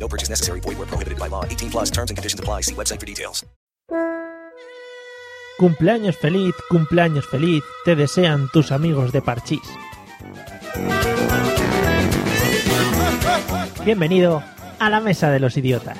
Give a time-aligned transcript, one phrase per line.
[0.00, 0.60] No purchase necessary.
[0.60, 1.44] Void where prohibited by law.
[1.44, 2.62] 18 plus terms and conditions apply.
[2.62, 3.44] See website for details.
[5.60, 9.60] Cumpleaños feliz, cumpleaños feliz, te desean tus amigos de Parchís.
[13.84, 14.42] Bienvenido
[14.78, 15.98] a la Mesa de los Idiotas.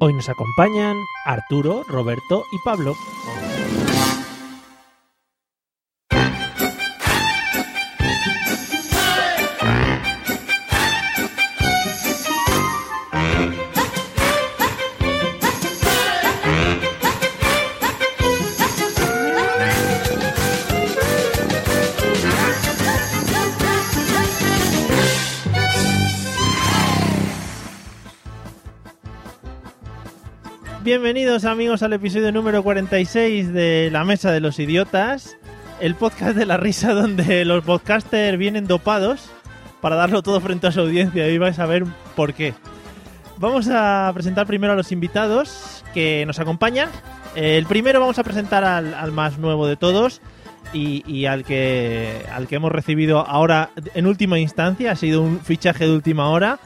[0.00, 2.94] Hoy nos acompañan Arturo, Roberto y Pablo.
[30.86, 35.36] Bienvenidos amigos al episodio número 46 de La Mesa de los Idiotas,
[35.80, 39.28] el podcast de la risa donde los podcasters vienen dopados
[39.80, 41.82] para darlo todo frente a su audiencia y vais a ver
[42.14, 42.54] por qué.
[43.38, 46.88] Vamos a presentar primero a los invitados que nos acompañan.
[47.34, 50.20] El primero vamos a presentar al, al más nuevo de todos
[50.72, 54.92] y, y al, que, al que hemos recibido ahora en última instancia.
[54.92, 56.60] Ha sido un fichaje de última hora.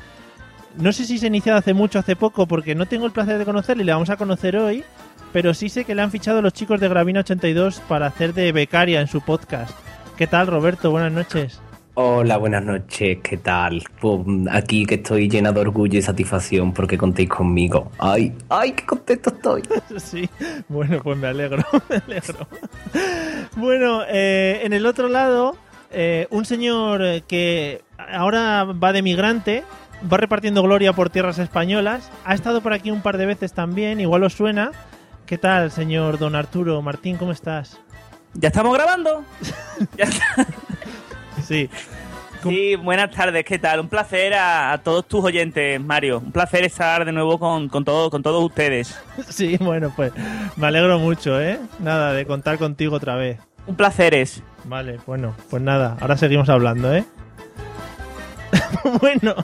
[0.77, 3.39] No sé si se ha iniciado hace mucho, hace poco, porque no tengo el placer
[3.39, 4.85] de conocerle y le vamos a conocer hoy.
[5.33, 8.51] Pero sí sé que le han fichado los chicos de Gravina 82 para hacer de
[8.53, 9.77] becaria en su podcast.
[10.17, 10.91] ¿Qué tal, Roberto?
[10.91, 11.61] Buenas noches.
[11.95, 13.83] Hola, buenas noches, ¿qué tal?
[14.01, 17.91] Pues aquí que estoy llena de orgullo y satisfacción porque contéis conmigo.
[17.99, 19.63] ¡Ay, ay, qué contento estoy!
[19.99, 20.29] Sí,
[20.69, 22.47] bueno, pues me alegro, me alegro.
[23.57, 25.57] Bueno, eh, en el otro lado,
[25.91, 29.65] eh, un señor que ahora va de migrante,
[30.11, 34.01] va repartiendo gloria por tierras españolas, ha estado por aquí un par de veces también,
[34.01, 34.73] igual os suena.
[35.27, 37.17] ¿Qué tal, señor don Arturo Martín?
[37.17, 37.81] ¿Cómo estás?
[38.35, 39.25] ¿Ya estamos grabando?
[39.97, 40.47] Ya está.
[41.43, 41.71] Sí.
[42.43, 43.81] Sí, buenas tardes, ¿qué tal?
[43.81, 46.19] Un placer a, a todos tus oyentes, Mario.
[46.19, 48.99] Un placer estar de nuevo con, con, todo, con todos ustedes.
[49.29, 50.13] Sí, bueno, pues
[50.57, 51.59] me alegro mucho, ¿eh?
[51.79, 53.39] Nada, de contar contigo otra vez.
[53.67, 54.43] Un placer es.
[54.65, 57.05] Vale, bueno, pues nada, ahora seguimos hablando, ¿eh?
[59.01, 59.35] bueno,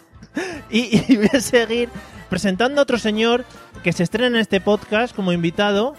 [0.70, 1.88] y, voy a seguir
[2.28, 3.44] presentando a otro señor
[3.82, 5.94] que se estrena en este podcast como invitado.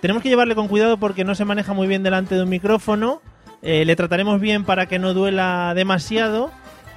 [0.00, 3.20] Tenemos que llevarle con cuidado porque no se maneja muy bien delante de un micrófono.
[3.62, 6.50] Eh, le trataremos bien para que no duela demasiado.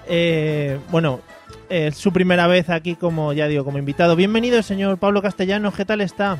[0.07, 1.21] Eh, bueno,
[1.69, 4.15] es su primera vez aquí como, ya digo, como invitado.
[4.15, 6.37] Bienvenido, señor Pablo Castellanos, ¿qué tal está?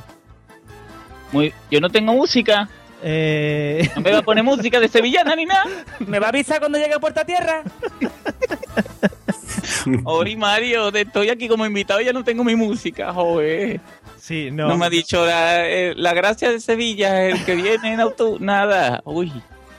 [1.32, 2.70] Muy, yo no tengo música.
[3.04, 5.66] Eh, No me va a poner música de sevillana ni nada.
[6.06, 7.64] ¿Me va a avisar cuando llegue a Puerta Tierra?
[10.04, 13.80] Hoy, Mario, te- estoy aquí como invitado y ya no tengo mi música, joder.
[14.18, 14.78] sí, No, no.
[14.78, 19.02] me ha dicho la, eh, la gracia de Sevilla, el que viene en auto, nada.
[19.06, 19.32] Uy.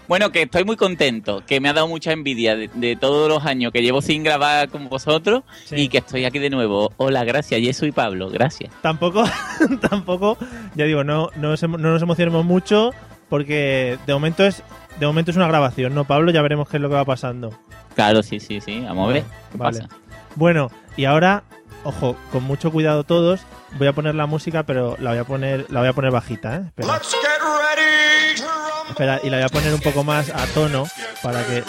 [0.09, 3.47] Bueno, que estoy muy contento, que me ha dado mucha envidia de, de todos los
[3.47, 5.77] años que llevo sin grabar con vosotros Sí.
[5.77, 6.93] y que estoy aquí de nuevo.
[6.97, 8.72] Hola, gracias, y soy Pablo, gracias.
[8.82, 9.25] Tampoco,
[9.88, 10.37] tampoco,
[10.75, 12.91] ya digo, no, no, no nos emocionemos mucho
[13.32, 14.62] porque de momento es
[15.00, 16.31] de momento es una grabación, ¿no, Pablo?
[16.32, 17.48] Ya veremos qué es lo que va pasando.
[17.94, 19.22] Claro, sí, sí, sí, vamos a ver.
[19.50, 19.78] ¿Qué Vale.
[19.81, 19.94] pasa?
[20.34, 21.44] Bueno, y ahora,
[21.82, 23.41] ojo, con mucho cuidado todos,
[23.78, 26.56] voy a poner la música, pero la voy a poner, la voy a poner bajita,
[26.56, 26.62] ¿eh?
[26.66, 28.91] Espera, Let's get ready to rumble.
[28.91, 30.84] espera, y la voy a poner un poco más a tono
[31.22, 31.62] para que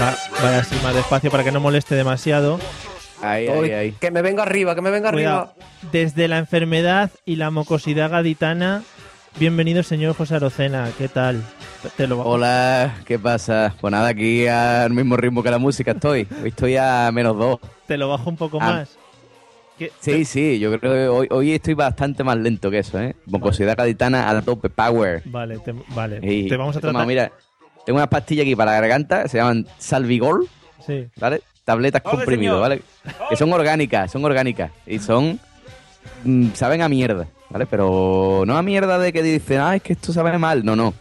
[0.00, 2.60] va- vaya así más despacio para que no moleste demasiado.
[3.22, 3.70] Ay, Uy.
[3.70, 3.92] ay, ay.
[4.00, 5.52] Que me venga arriba, que me venga Cuidado.
[5.58, 5.66] arriba.
[5.90, 8.84] Desde la enfermedad y la mocosidad gaditana,
[9.38, 11.42] bienvenido señor José Arocena, ¿qué tal?
[11.96, 13.74] Te lo Hola, ¿qué pasa?
[13.80, 16.26] Pues nada, aquí al mismo ritmo que la música estoy.
[16.42, 17.58] Hoy estoy a menos dos.
[17.86, 18.66] te lo bajo un poco Ah.
[18.72, 18.96] más.
[19.78, 23.14] ¿Qué- Sí, sí, yo creo que hoy, hoy estoy bastante más lento que eso, ¿eh?
[23.26, 25.22] Mocosidad gaditana a tope, power.
[25.26, 26.18] Vale, te, vale.
[26.22, 27.06] Y- te vamos a toma, tratar.
[27.06, 27.32] mira,
[27.84, 30.48] tengo unas pastillas aquí para la garganta, se llaman Salvigol,
[30.84, 31.06] Sí.
[31.16, 31.42] ¿vale?
[31.64, 32.60] Tabletas señor.
[32.60, 32.82] ¿vale?
[33.28, 34.70] Que son orgánicas, son orgánicas.
[34.86, 35.38] Y son...
[36.24, 37.66] mm, saben a mierda, ¿vale?
[37.66, 40.64] Pero no a mierda de que dicen, ah, es que esto sabe mal.
[40.64, 40.94] No, no.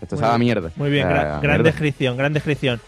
[0.00, 0.70] Esto Muy sabe a mierda.
[0.76, 1.62] Muy bien, gran mierda.
[1.62, 2.80] descripción, gran descripción.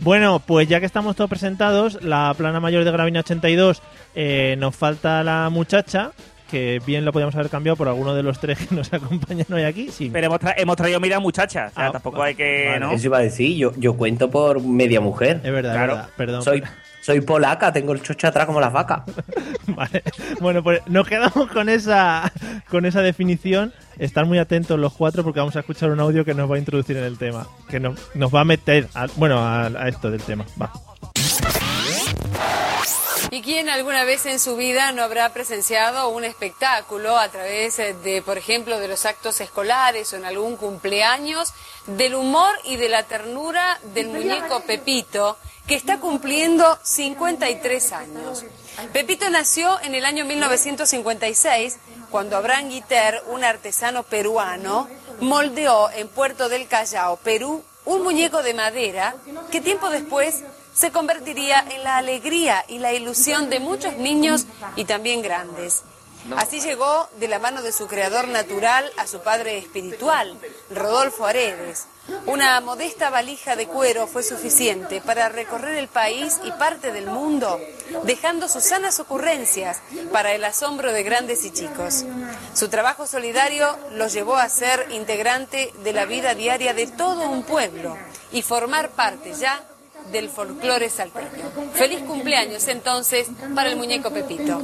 [0.00, 3.82] Bueno, pues ya que estamos todos presentados, la plana mayor de Gravina 82,
[4.14, 6.12] eh, nos falta la muchacha,
[6.50, 9.62] que bien lo podíamos haber cambiado por alguno de los tres que nos acompañan hoy
[9.64, 9.90] aquí.
[9.90, 10.08] Sí.
[10.12, 12.80] Pero hemos, tra- hemos traído mira muchacha, o sea, Ah, tampoco hay que, vale.
[12.80, 12.92] ¿no?
[12.92, 15.40] Eso iba a decir, yo, yo cuento por media mujer.
[15.44, 15.92] Es verdad, Claro.
[15.92, 16.42] es verdad, perdón.
[16.42, 16.62] Soy
[17.02, 19.02] Soy polaca, tengo el chocho atrás como las vacas.
[19.66, 20.02] Vale.
[20.40, 22.30] Bueno, pues nos quedamos con esa,
[22.68, 23.72] con esa definición.
[23.98, 26.58] Estar muy atentos los cuatro porque vamos a escuchar un audio que nos va a
[26.58, 27.46] introducir en el tema.
[27.68, 30.44] Que nos, nos va a meter, a- bueno, a, a esto del tema.
[30.60, 30.70] Va.
[33.32, 38.22] ¿Y quién alguna vez en su vida no habrá presenciado un espectáculo a través de,
[38.26, 41.52] por ejemplo, de los actos escolares o en algún cumpleaños,
[41.86, 45.38] del humor y de la ternura del muñeco Pepito,
[45.70, 48.44] que está cumpliendo 53 años?
[48.92, 51.78] Pepito nació en el año 1956,
[52.10, 54.88] cuando Abraham Guiter, un artesano peruano,
[55.20, 59.14] moldeó en Puerto del Callao, Perú, un muñeco de madera
[59.52, 60.42] que tiempo después
[60.74, 65.84] se convertiría en la alegría y la ilusión de muchos niños y también grandes.
[66.36, 70.36] Así llegó de la mano de su creador natural a su padre espiritual,
[70.70, 71.86] Rodolfo Aredes.
[72.26, 77.58] Una modesta valija de cuero fue suficiente para recorrer el país y parte del mundo,
[78.04, 79.80] dejando sus sanas ocurrencias
[80.12, 82.04] para el asombro de grandes y chicos.
[82.54, 87.42] Su trabajo solidario los llevó a ser integrante de la vida diaria de todo un
[87.42, 87.96] pueblo
[88.32, 89.62] y formar parte ya
[90.12, 91.50] del folclore salteño.
[91.74, 94.60] Feliz cumpleaños entonces para el muñeco Pepito.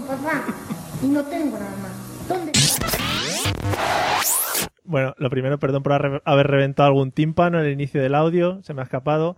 [4.86, 8.74] Bueno, lo primero, perdón por haber- reventado algún tímpano en el inicio del audio, se
[8.74, 9.36] me ha escapado.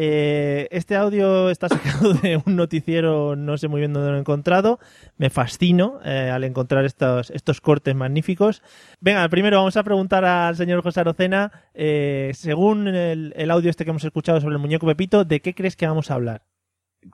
[0.00, 4.20] Eh, este audio está sacado de un noticiero, no sé muy bien dónde lo he
[4.20, 4.78] encontrado.
[5.16, 8.62] Me fascino eh, al encontrar estos, cortes magníficos.
[9.00, 13.84] Venga, primero vamos a preguntar al señor José Arocena, eh, según el, el audio este
[13.84, 16.42] que hemos escuchado sobre el muñeco Pepito, ¿de qué crees que vamos a hablar?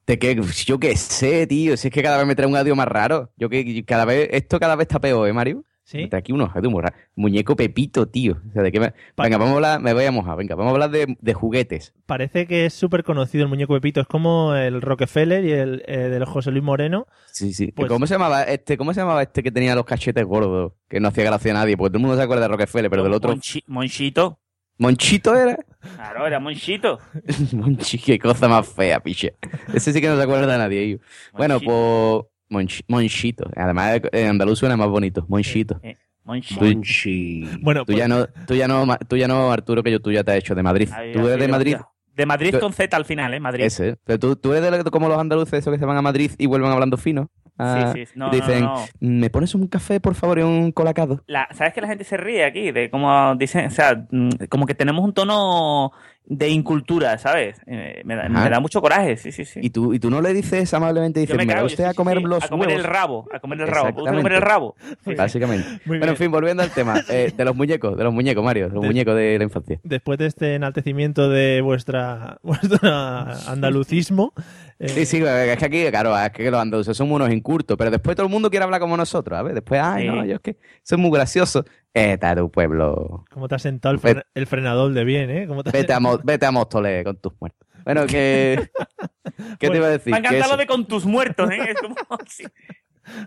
[0.06, 0.35] De que,
[0.67, 1.76] yo qué sé, tío.
[1.76, 3.32] Si es que cada vez me trae un audio más raro.
[3.37, 5.65] Yo que cada vez, esto cada vez está peor, ¿eh, Mario?
[5.87, 6.09] ¿Sí?
[6.09, 6.73] Trae aquí unos raros.
[7.15, 8.39] Muñeco Pepito, tío.
[8.49, 10.37] O sea, ¿de qué me- Venga, vamos a hablar, me voy a mojar.
[10.39, 11.93] Venga, vamos a hablar de, de juguetes.
[12.07, 15.99] Parece que es súper conocido el muñeco Pepito, es como el Rockefeller y el eh,
[16.09, 17.07] del José Luis Moreno.
[17.33, 17.71] Sí, sí.
[17.71, 18.79] Pues- ¿Cómo se llamaba este?
[18.79, 20.73] ¿Cómo se llamaba este que tenía los cachetes gordos?
[20.89, 23.03] Que no hacía gracia a nadie, porque todo el mundo se acuerda de Rockefeller, pero
[23.05, 23.35] del otro.
[23.35, 24.41] Monchi- Monchito.
[24.79, 25.57] ¿Monchito era?
[25.97, 26.99] Claro, era Monchito.
[27.53, 29.35] Monchi, qué cosa más fea, piche.
[29.73, 30.91] Ese sí que no se acuerda de nadie.
[30.91, 30.97] yo.
[31.35, 32.25] Bueno, pues.
[32.50, 33.50] Monchi- Monchito.
[33.56, 35.25] Además, en andaluz suena más bonito.
[35.29, 35.81] Monchito.
[35.82, 36.55] Eh, Monchi.
[36.56, 37.44] Tú- Monchi.
[37.61, 40.11] Bueno, Tú pues- ya no, tú ya no, tú ya no, Arturo, que yo tú
[40.12, 40.88] ya te has hecho de Madrid.
[40.93, 41.76] Ay, Tú eres de Madrid.
[42.14, 43.41] De Madrid Tú- con Z al final, ¿eh?
[43.41, 43.64] Madrid.
[43.64, 43.88] Ese.
[43.91, 43.96] ¿eh?
[44.05, 46.46] Pero tú, tú eres de como los andaluces, esos que se van a Madrid y
[46.46, 47.29] vuelven hablando fino.
[47.58, 48.85] Ah, Sí, sí, no, dicen, no, no.
[49.20, 51.23] ¿me pones un café, por favor, y un colacado?
[51.26, 52.73] La- ¿Sabes que la gente se ríe aquí?
[52.73, 55.93] De cómo dicen, o sea, mm, como que tenemos un tono
[56.26, 57.61] de incultura, ¿sabes?
[57.67, 59.61] Eh, me, da, me da mucho coraje, sí, sí, sí.
[59.62, 61.91] Y tú, y tú no le dices amablemente, dices, me ¿me va cago, usted sí,
[61.91, 62.82] a comer sí, los a comer huevos?
[62.85, 63.93] el rabo, a comer el rabo.
[63.94, 64.75] ¿Puedo comer el rabo?
[65.05, 65.15] Sí.
[65.15, 65.69] Básicamente.
[65.85, 66.17] Muy bueno, en bien.
[66.17, 68.88] fin, volviendo al tema, eh, de los muñecos, de los muñecos, Mario, de los De-
[68.88, 69.81] muñecos de la infancia.
[69.85, 74.32] después de este enaltecimiento de vuestra, vuestra andalucismo,
[74.79, 77.91] eh, Sí, sí, es que aquí, claro, es que los andaluces somos unos incurtos, pero
[77.91, 80.09] después todo el mundo quiere hablar como nosotros, a ver, después, ay, Sí.
[80.09, 81.65] no, yo es que soy muy gracioso.
[81.94, 83.25] Está tu pueblo.
[83.31, 85.46] ¿cómo te has sentado el, fre- el frenador de bien, eh?
[85.46, 87.69] ¿Cómo te has Vete a, vete a Móstoles con tus muertos.
[87.85, 88.69] Bueno, que...
[89.61, 90.11] ¿Qué te iba a decir?
[90.11, 91.58] Me ha encantado lo de con tus muertos, ¿eh?
[91.70, 91.94] Es como,
[92.29, 92.44] sí.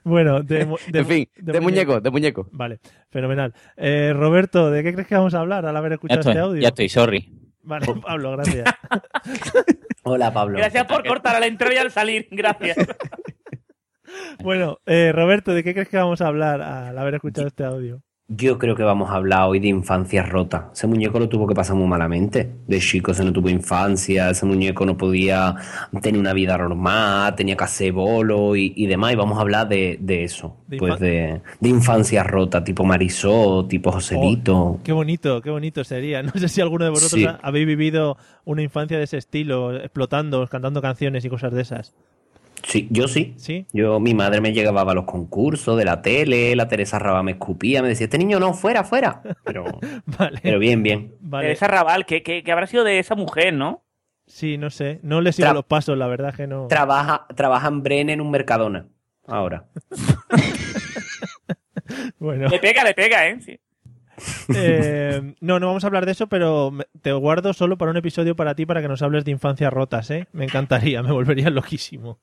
[0.04, 2.48] Bueno, de, de En fin, de, muñecos, de muñecos.
[2.52, 2.80] Vale,
[3.10, 3.54] fenomenal.
[3.78, 6.62] Eh, Roberto, ¿de qué crees que vamos a hablar al haber escuchado estoy, este audio?
[6.62, 7.32] ya estoy, sorry.
[7.64, 8.66] Vale, Pablo, gracias.
[10.04, 10.58] Hola, Pablo.
[10.58, 12.28] Gracias por cortar a la intro y al salir.
[12.32, 12.78] Gracias.
[14.44, 18.02] bueno, eh, Roberto, ¿de qué crees que vamos a hablar al haber escuchado este audio?
[18.30, 20.70] Yo creo que vamos a hablar hoy de infancia rota.
[20.74, 22.52] Ese muñeco lo tuvo que pasar muy malamente.
[22.68, 25.56] De chico se no tuvo infancia, ese muñeco no podía
[26.02, 29.14] tener una vida normal, tenía que hacer bolo y, y demás.
[29.14, 30.58] Y vamos a hablar de, de eso.
[30.68, 34.82] De pues de, de infancia rota, tipo Marisol, tipo Joselito.
[34.84, 36.22] Qué bonito, qué bonito sería.
[36.28, 37.26] No sé si alguno de vosotros Sí.
[37.26, 41.96] ha- habéis vivido una infancia de ese estilo, explotando, cantando canciones y cosas de esas.
[42.64, 43.34] Sí, yo sí.
[43.38, 43.66] ¿Sí?
[43.72, 47.32] Yo, mi madre me llegaba a los concursos de la tele, la Teresa Raba me
[47.32, 49.22] escupía, me decía, este niño no, fuera, fuera.
[49.44, 49.66] Pero,
[50.06, 50.40] Vale.
[50.44, 51.16] pero bien, bien.
[51.22, 51.52] vale.
[51.52, 53.84] Esa Raval, que, que, que habrá sido de esa mujer, ¿no?
[54.26, 55.00] Sí, no sé.
[55.04, 56.68] No le sigo Tra- los pasos, la verdad que no.
[56.68, 58.88] Trabaja, trabaja en Bren en un Mercadona.
[59.26, 59.66] Ahora.
[62.20, 63.40] Bueno, Le pega, le pega, ¿eh?
[63.42, 63.60] Sí.
[64.56, 66.72] Eh, no, no vamos a hablar de eso, pero
[67.02, 70.10] te guardo solo para un episodio para ti para que nos hables de infancias rotas,
[70.12, 70.28] ¿eh?
[70.34, 72.20] Me encantaría, me volvería loquísimo.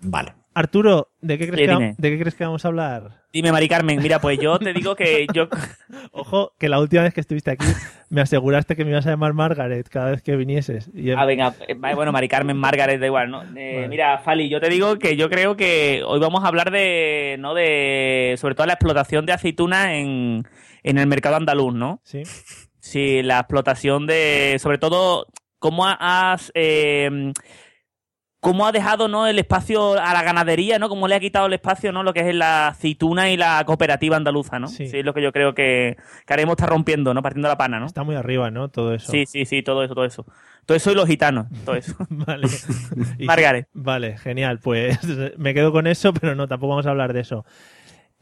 [0.00, 0.34] Vale.
[0.54, 1.94] Arturo, ¿de qué crees, Sí, que.
[1.96, 3.22] ¿de qué crees que vamos a hablar?
[3.32, 5.48] Dime, Mari Carmen, mira, pues yo te digo que yo...
[6.12, 7.64] Ojo, que la última vez que estuviste aquí
[8.10, 10.90] me aseguraste que me ibas a llamar Margaret cada vez que vinieses.
[10.92, 13.42] Y Ah, venga, eh, bueno, Mari Carmen, Margaret, da igual, ¿no?
[13.56, 13.88] Eh, Vale.
[13.88, 17.54] Mira, Fali, yo te digo que yo creo que hoy vamos a hablar de, ¿no?
[17.54, 20.46] De, sobre todo la explotación de aceitunas en,
[20.82, 22.00] en el mercado andaluz, ¿no?
[22.04, 22.22] Sí.
[22.80, 25.26] Sí, la explotación de, sobre todo,
[25.58, 27.32] cómo has, eh,
[28.42, 29.28] cómo ha dejado ¿no?
[29.28, 30.88] el espacio a la ganadería, ¿no?
[30.88, 32.02] Cómo le ha quitado el espacio, ¿no?
[32.02, 34.66] Lo que es la aceituna y la cooperativa andaluza, ¿no?
[34.66, 34.88] Sí.
[34.88, 35.96] Sí, es lo que yo creo que,
[36.26, 37.22] que haremos está rompiendo, ¿no?
[37.22, 37.86] Partiendo la pana, ¿no?
[37.86, 38.68] Está muy arriba, ¿no?
[38.68, 39.12] Todo eso.
[39.12, 40.26] Sí, sí, sí, todo eso, todo eso.
[40.66, 41.94] Todo eso y los gitanos, todo eso.
[42.10, 42.48] Vale.
[43.20, 43.68] Margaret.
[43.72, 44.58] Vale, genial.
[44.58, 44.98] Pues
[45.38, 47.44] me quedo con eso, pero no, tampoco vamos a hablar de eso.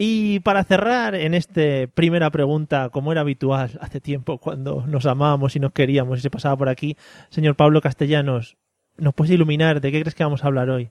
[0.02, 1.60] Y para cerrar en esta
[1.92, 6.30] primera pregunta, como era habitual hace tiempo cuando nos amábamos y nos queríamos y se
[6.30, 6.96] pasaba por aquí,
[7.28, 8.56] señor Pablo Castellanos,
[8.96, 10.88] ¿nos puedes iluminar de qué crees que vamos a hablar hoy?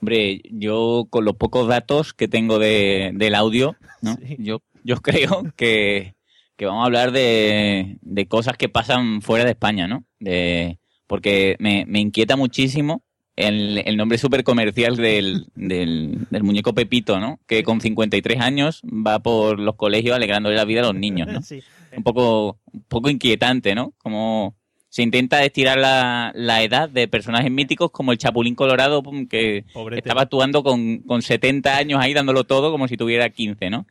[0.00, 4.16] Hombre, yo con los pocos datos que tengo de, del audio, ¿no?
[4.16, 4.38] Sí.
[4.40, 6.16] yo, yo creo que,
[6.56, 10.04] que vamos a hablar de, de cosas que pasan fuera de España, ¿no?
[10.18, 13.04] De, porque me, me inquieta muchísimo
[13.36, 17.40] el, el nombre súper comercial del, del, del muñeco Pepito, ¿no?
[17.46, 21.42] Que con 53 años va por los colegios alegrándole la vida a los niños, ¿no?
[21.42, 21.60] Sí.
[21.96, 23.92] un poco, un poco inquietante, ¿no?
[23.98, 24.56] Como
[24.88, 29.98] se intenta estirar la, la edad de personajes míticos como el Chapulín Colorado, que Pobrete.
[30.00, 33.86] estaba actuando con, con 70 años ahí dándolo todo como si tuviera 15, ¿no?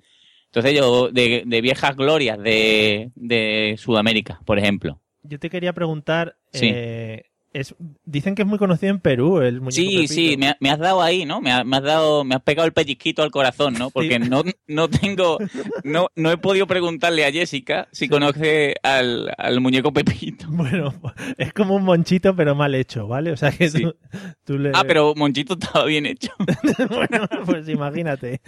[0.46, 5.02] Entonces yo, de, de viejas glorias de, de Sudamérica, por ejemplo.
[5.24, 6.70] Yo te quería preguntar, Sí.
[6.74, 10.14] eh, es, dicen que es muy conocido en Perú el muñeco Sí, Pepito.
[10.14, 11.40] sí, me, ha- me has dado ahí, ¿no?
[11.42, 13.90] Me, ha- me has dado, me has pegado el pellizquito al corazón, ¿no?
[13.92, 14.30] Porque Sí.
[14.30, 15.38] no, no tengo,
[15.84, 20.46] no, no he podido preguntarle a Jessica si conoce al, al muñeco Pepito.
[20.50, 20.94] Bueno,
[21.38, 23.32] es como un monchito pero mal hecho, ¿vale?
[23.32, 23.82] O sea que Sí.
[23.84, 23.96] tú,
[24.44, 24.72] tú le...
[24.74, 26.30] Ah, pero Monchito estaba bien hecho.
[26.90, 28.42] bueno, pues imagínate.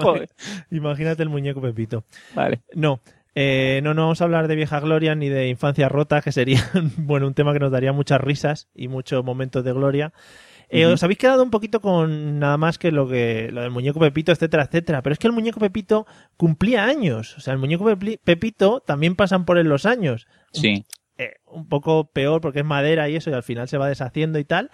[0.00, 0.28] Joder.
[0.70, 2.04] Imagínate el muñeco Pepito.
[2.34, 2.62] Vale.
[2.74, 3.00] No,
[3.34, 6.60] eh, no, no vamos a hablar de vieja gloria ni de infancia rota, que sería
[6.98, 10.12] bueno, un tema que nos daría muchas risas y muchos momentos de gloria.
[10.68, 10.86] Eh.
[10.86, 14.32] Os habéis quedado un poquito con nada más que lo que lo del muñeco Pepito,
[14.32, 15.02] etcétera, etcétera.
[15.02, 16.06] Pero es que el muñeco Pepito
[16.38, 17.36] cumplía años.
[17.36, 20.26] O sea, el muñeco Pepi- Pepito también pasan por él los años.
[20.52, 20.86] Sí.
[21.18, 24.38] Eh, un poco peor porque es madera y eso, y al final se va deshaciendo
[24.38, 24.70] y tal.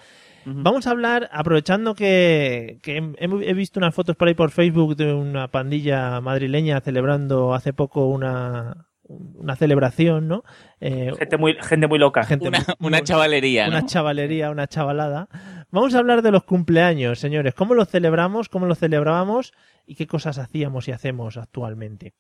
[0.55, 4.97] Vamos a hablar, aprovechando que, que he, he visto unas fotos por ahí por Facebook
[4.97, 10.45] de una pandilla madrileña celebrando hace poco una, una celebración, ¿no?
[10.81, 12.25] Eh, Gente muy, gente muy loca.
[12.25, 13.77] gente Una, muy- una chavalería, ¿no?
[13.79, 15.29] una chavalería, una chavalada.
[15.71, 17.55] Vamos a hablar de los cumpleaños, señores.
[17.55, 18.49] ¿Cómo los celebramos?
[18.49, 19.53] ¿Cómo los celebrábamos?
[19.87, 22.15] ¿Y qué cosas hacíamos y hacemos actualmente?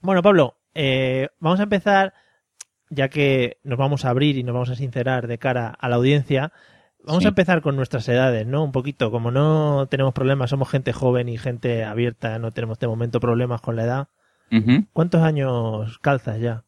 [0.00, 2.12] Bueno, Pablo, eh, vamos a empezar,
[2.90, 5.96] ya que nos vamos a abrir y nos vamos a sincerar de cara a la
[5.96, 6.52] audiencia.
[7.04, 7.26] Vamos Sí.
[7.26, 8.64] a empezar con nuestras edades, ¿no?
[8.64, 12.86] Un poquito, como no tenemos problemas, somos gente joven y gente abierta, no tenemos de
[12.88, 14.08] momento problemas con la edad.
[14.92, 16.64] ¿Cuántos años calzas ya?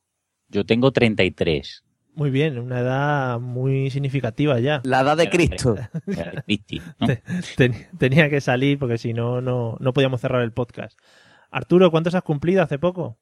[0.48, 1.84] Yo tengo 33.
[2.14, 4.80] Muy bien, una edad muy significativa ya.
[4.84, 5.76] La edad de Cristo.
[7.98, 10.98] Tenía que salir porque si no, no, no podíamos cerrar el podcast.
[11.50, 13.18] Arturo, ¿cuántos has cumplido hace poco?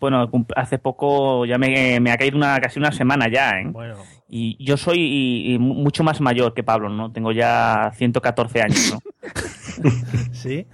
[0.00, 3.64] Bueno, hace poco ya me, me ha caído una casi una semana ya, ¿eh?
[3.66, 3.96] Bueno,
[4.28, 7.12] Y yo soy y- y mu- mucho más mayor que Pablo, ¿no?
[7.12, 9.00] Tengo ya 114 años, ¿no?
[10.32, 10.66] ¿sí?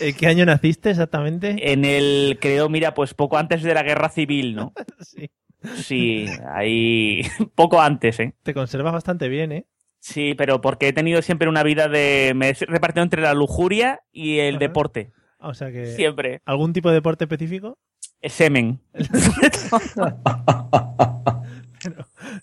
[0.00, 1.72] ¿En qué año naciste exactamente?
[1.72, 4.72] En el, creo, mira, pues poco antes de la guerra civil, ¿no?
[5.00, 5.30] Sí.
[5.76, 7.20] Sí, ahí
[7.54, 8.34] poco antes, ¿eh?
[8.42, 9.66] Te conservas bastante bien, ¿eh?
[9.98, 12.32] Sí, pero porque he tenido siempre una vida de...
[12.34, 14.60] Me he repartido entre la lujuria y el Ajá.
[14.60, 15.12] deporte.
[15.38, 15.84] O sea que...
[15.94, 16.40] Siempre.
[16.46, 17.76] ¿Algún tipo de deporte específico?
[18.22, 18.80] El semen.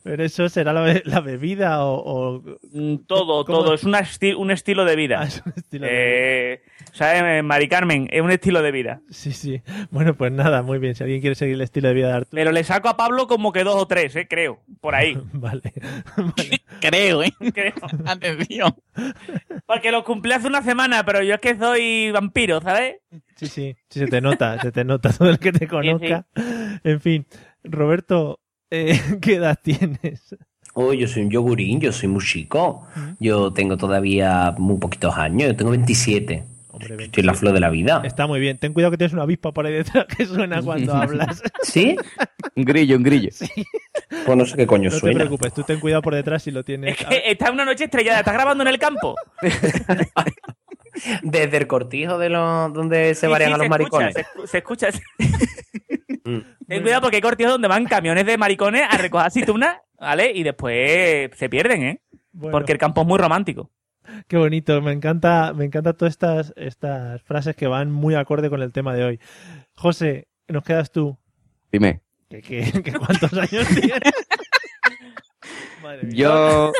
[0.03, 1.95] Pero eso será la, be- la bebida o...
[2.37, 3.59] o- Mm, Todo, ¿Cómo?
[3.59, 3.73] todo.
[3.73, 5.19] Es una esti- un estilo de vida.
[5.21, 6.01] Ah, es un estilo de vida.
[6.03, 6.61] Eh,
[6.93, 8.07] ¿Sabes, Mari Carmen?
[8.11, 9.01] Es un estilo de vida.
[9.09, 9.61] Sí, sí.
[9.91, 10.95] Bueno, pues nada, muy bien.
[10.95, 12.31] Si alguien quiere seguir el estilo de vida de Arturo...
[12.35, 14.27] Pero le saco a Pablo como que dos o tres, ¿eh?
[14.29, 14.59] Creo.
[14.81, 15.17] Por ahí.
[15.33, 15.73] Vale.
[16.17, 16.61] Vale.
[16.81, 17.31] Creo, ¿eh?
[17.53, 17.73] Creo.
[18.05, 18.75] Atención.
[19.65, 22.97] Porque lo cumplí hace una semana, pero yo es que soy vampiro, ¿sabes?
[23.35, 26.25] Sí, sí, sí, se te nota, se te nota todo el que te conozca.
[26.83, 27.25] En fin,
[27.63, 28.39] Roberto,
[28.71, 30.35] eh, ¿qué edad tienes?
[30.73, 32.87] Oh, yo soy un yogurín, yo soy muy chico.
[33.19, 36.43] Yo tengo todavía muy poquitos años, yo tengo 27.
[36.69, 38.03] Hombre, Estoy en la flor de la vida.
[38.05, 38.59] Está muy bien.
[38.59, 41.41] Ten cuidado que tienes una avispa por ahí detrás que suena cuando hablas.
[41.63, 41.95] ¿Sí?
[42.55, 43.29] Un grillo, un grillo.
[44.25, 45.17] Pues no sé qué coño No te suena.
[45.21, 46.99] preocupes, tú ten cuidado por detrás si lo tienes.
[47.01, 49.15] Es que está una noche estrellada, ¿estás grabando en el campo?
[51.23, 54.15] Desde el cortijo de los donde se Sí, varían sí, a los maricones.
[54.15, 54.91] Escucha, se, escucha.
[54.91, 55.01] se-
[56.23, 56.39] Mm.
[56.67, 60.29] Ten cuidado porque hay cortijos donde van camiones de maricones a recoger aceitunas, ¿vale?
[60.35, 62.01] Y después se pierden, ¿eh?
[62.33, 63.71] Bueno, Porque el campo es muy romántico.
[64.27, 68.61] Qué bonito, me encanta, me encanta todas estas, estas frases que van muy acorde con
[68.61, 69.19] el tema de hoy.
[69.75, 71.17] José, nos quedas tú.
[71.71, 72.01] Dime.
[72.29, 74.01] ¿Qué, qué- qué cuántos años tienes?
[75.81, 76.13] Madre mía.
[76.13, 76.73] Yo.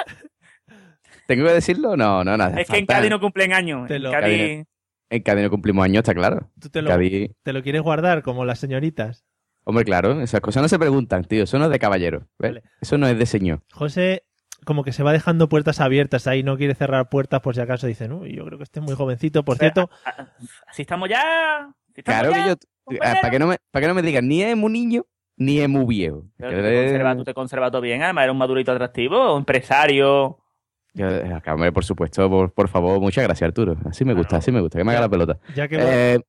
[1.28, 1.96] ¿Tengo que decirlo?
[1.96, 2.60] No, no, nada.
[2.60, 3.88] Es que en Cádiz no cumplen años.
[3.88, 4.66] Te En lo- Cádiz-
[5.10, 6.50] En Cádiz no cumplimos años, está claro.
[6.60, 7.32] ¿Tú te lo, Cádiz.
[7.44, 9.24] te lo quieres guardar como las señoritas?
[9.64, 11.44] Hombre, claro, esas cosas no se preguntan, tío.
[11.44, 12.20] Eso no es de caballero.
[12.40, 12.52] ¿ves?
[12.52, 12.64] Vale.
[12.82, 13.62] Eso no es de señor.
[13.72, 14.24] José,
[14.66, 17.86] como que se va dejando puertas abiertas ahí, no quiere cerrar puertas por si acaso
[17.88, 19.44] dicen, uy, yo creo que este es muy jovencito.
[19.44, 19.90] Por cierto,
[20.68, 21.70] Así estamos ya.
[21.96, 22.56] estamos Claro que yo.
[22.86, 23.20] compañero.
[23.22, 25.06] Para que, no me, para que no me digan, ni es muy niño,
[25.36, 26.24] ni es muy viejo.
[26.38, 30.40] Pero tú, te conservas, tú te conservas todo bien, además eres un madurito atractivo, empresario.
[30.98, 33.78] Eh, hombre, por supuesto, por, por favor, muchas gracias, Arturo.
[33.86, 35.40] Así me gusta, así me gusta, que me haga la pelota.
[35.56, 35.78] ya que...
[35.80, 36.20] Eh,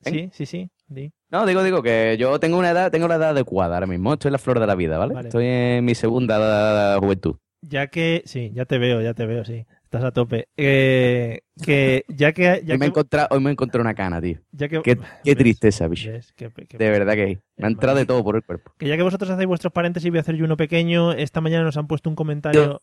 [0.00, 0.70] sí, sí, sí.
[0.86, 1.12] di.
[1.30, 4.12] no, digo, digo que yo tengo una edad, tengo la edad adecuada ahora mismo.
[4.12, 5.14] Estoy en la flor de la vida, ¿vale?
[5.14, 5.28] Vale.
[5.28, 7.36] Estoy en mi segunda juventud.
[7.60, 8.22] Ya que...
[8.24, 9.66] Sí, ya te veo, ya te veo, sí.
[9.88, 10.48] Estás a tope.
[10.54, 12.60] Eh, que ya que...
[12.62, 14.38] Ya hoy, me he que, encontrado, hoy me encontré una cana, tío.
[14.52, 16.10] ya que- Qué, tristeza, bicho.
[16.10, 18.70] De verdad que me ha entrado de todo por el cuerpo.
[18.76, 21.12] Que ya que vosotros hacéis vuestros paréntesis, voy a hacer yo uno pequeño.
[21.12, 22.82] Esta mañana nos han puesto un comentario.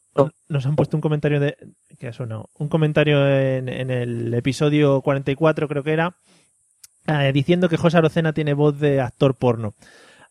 [0.50, 1.56] Nos han puesto un comentario de.
[2.00, 2.50] ¿Qué ha sonado?
[2.58, 6.16] Un comentario en, en el episodio 44, creo que era.
[7.06, 9.76] eh, diciendo que José Arocena tiene voz de actor porno.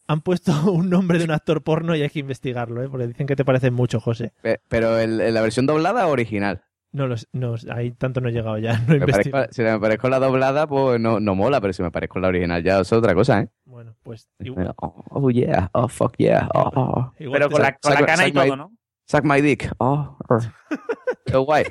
[0.07, 2.89] Han puesto un nombre de un actor porno y hay que investigarlo, ¿eh?
[2.91, 4.33] porque dicen que te parecen mucho, José.
[4.43, 6.61] Pe- Pero el- la versión doblada o original.
[6.95, 8.79] No, los, no, ahí tanto no he llegado ya.
[8.87, 9.47] No he Me investigado.
[9.47, 12.29] parezco- si me parezco la doblada, pues no, no mola, pero si me parezco la
[12.29, 13.49] original ya es otra cosa, ¿eh?
[13.65, 17.13] Bueno, pues igual, Oh, oh, yeah, oh fuck yeah, oh, oh.
[17.19, 18.73] igual Pero con la, con la cana y todo, ¿no?
[19.09, 20.39] Suck my dick, oh, oh.
[21.27, 21.65] Qué guay.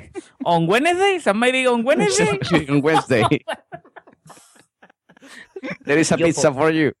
[0.44, 2.38] On Wednesday, San Mayday on Wednesday.
[2.68, 3.24] on Wednesday.
[5.84, 6.92] There is a Yo, pizza for you.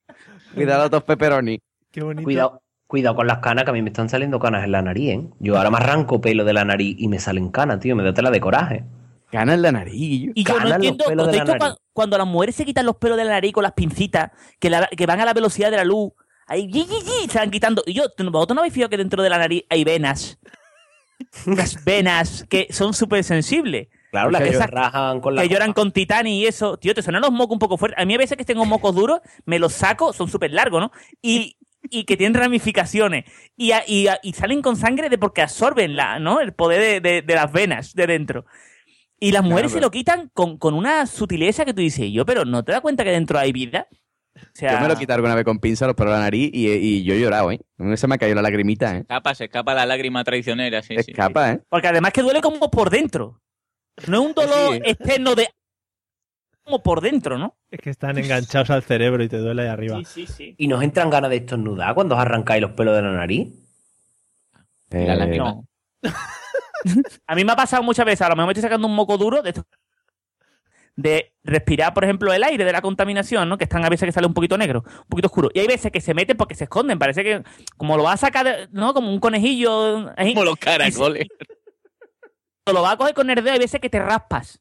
[0.56, 1.60] With a lot of pepperoni.
[1.92, 2.24] Qué bonito.
[2.24, 5.10] Cuidado, cuidado con las canas, que a mí me están saliendo canas en la nariz,
[5.10, 5.26] ¿eh?
[5.40, 7.96] Yo ahora me arranco pelo de la nariz y me salen canas, tío.
[7.96, 8.84] Me da tela de coraje.
[9.32, 10.30] Gana en la nariz.
[10.34, 11.04] Y yo no entiendo,
[11.92, 14.86] cuando las mujeres se quitan los pelos de la nariz con las pincitas, que, la-
[14.86, 16.12] que van a la velocidad de la luz,
[16.46, 17.82] ahí yi, yi, yi, se van quitando.
[17.86, 20.38] Y yo, ¿vosotros no habéis fijado que dentro de la nariz hay venas?
[21.46, 23.88] Unas venas que son súper sensibles.
[24.10, 25.42] Claro, las Que esas- rajan con la.
[25.42, 26.76] que lloran con titani y eso.
[26.76, 28.00] Tío, te suenan los mocos un poco fuertes.
[28.00, 30.92] A mí a veces que tengo mocos duros, me los saco, son súper largos, ¿no?
[31.22, 31.56] Y,
[31.90, 33.24] y que tienen ramificaciones.
[33.56, 36.40] Y, a- y, a- y salen con sangre de porque absorben la, ¿no?
[36.40, 38.46] el poder de, de- de las venas de dentro.
[39.20, 42.44] Y las mujeres se lo quitan con, con una sutileza que tú dices, yo, pero
[42.44, 43.86] ¿no te das cuenta que dentro hay vida?
[44.36, 47.04] O sea, Yo me lo quité alguna vez con pinza los la nariz y, y
[47.04, 47.60] yo he llorado, ¿eh?
[47.78, 49.00] A mí se me ha caído la lagrimita, ¿eh?
[49.00, 51.12] Escapa, se escapa la lágrima traicionera, sí, sí.
[51.12, 51.60] Escapa, ¿eh?
[51.68, 53.40] Porque además que duele como por dentro.
[54.08, 54.80] No es un dolor Sí.
[54.84, 55.48] externo de...
[56.64, 57.56] como por dentro, ¿no?
[57.70, 60.00] Es que están enganchados al cerebro y te duele ahí arriba.
[60.04, 60.54] sí, sí.
[60.58, 63.48] ¿Y nos entran ganas de estornudar cuando os arrancáis los pelos de la nariz?
[64.90, 65.44] Y la Eh, lágrima.
[65.44, 65.68] No.
[67.26, 69.16] a mí me ha pasado muchas veces, a lo mejor me estoy sacando un moco
[69.18, 69.66] duro de, esto-
[70.96, 73.58] de respirar, por ejemplo, el aire de la contaminación, ¿no?
[73.58, 75.50] Que están a veces que sale un poquito negro, un poquito oscuro.
[75.52, 76.98] Y hay veces que se meten porque se esconden.
[76.98, 77.42] Parece que
[77.76, 78.94] como lo va a sacar, de- ¿no?
[78.94, 80.12] Como un conejillo.
[80.16, 81.26] ahí, Como los caracoles.
[82.72, 84.60] lo va a coger con el dedo, hay veces que te raspas.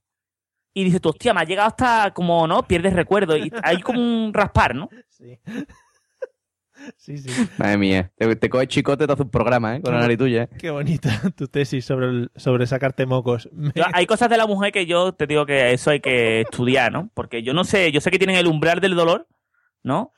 [0.74, 2.64] Y dices tú, hostia, me ha llegado hasta como, ¿no?
[2.64, 3.38] Pierdes recuerdo.
[3.38, 4.90] Y hay como un raspar, ¿no?
[5.10, 5.38] Sí.
[6.98, 7.30] sí, sí.
[7.58, 8.12] Madre mía.
[8.18, 9.82] Te, te coge chicote te hace un programa, ¿eh?
[9.82, 10.50] Con la nariz tuya, ¿eh?
[10.58, 13.48] Qué bonita tu tesis sobre, el- sobre sacarte mocos.
[13.54, 16.42] Me- Yo- hay cosas de la mujer que yo te digo que eso hay que
[16.42, 17.10] estudiar, ¿no?
[17.14, 19.28] Porque yo no sé, yo sé que tienen el umbral del dolor,
[19.84, 20.12] ¿no?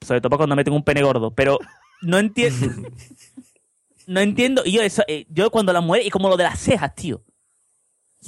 [0.00, 1.58] Sobre todo cuando meten un pene gordo, pero
[2.02, 2.66] no entiendo.
[4.06, 4.62] no entiendo.
[4.64, 7.22] Y yo, eso, eh, yo cuando la mujer, y como lo de las cejas, tío.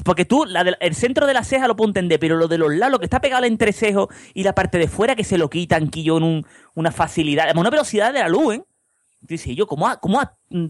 [0.04, 2.72] Porque tú, la el centro de la ceja lo puedo entender, pero lo de los
[2.74, 5.50] lados, lo que está pegado al entrecejo y la parte de fuera que se lo
[5.50, 8.64] quitan, que yo en un- una facilidad, a una velocidad de la luz, ¿eh?
[9.20, 10.66] Dice, yo, ¿cómo, cómo, ha- mm,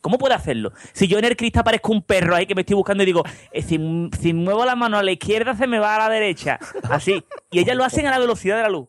[0.00, 0.72] ¿cómo puede hacerlo?
[0.92, 3.22] Si yo en el cristal parezco un perro ahí que me estoy buscando y digo,
[3.52, 3.78] eh, si,
[4.20, 6.58] si muevo la mano a la izquierda se me va a la derecha.
[6.90, 7.24] Así.
[7.52, 8.88] Y ellas lo hacen a la velocidad de la luz.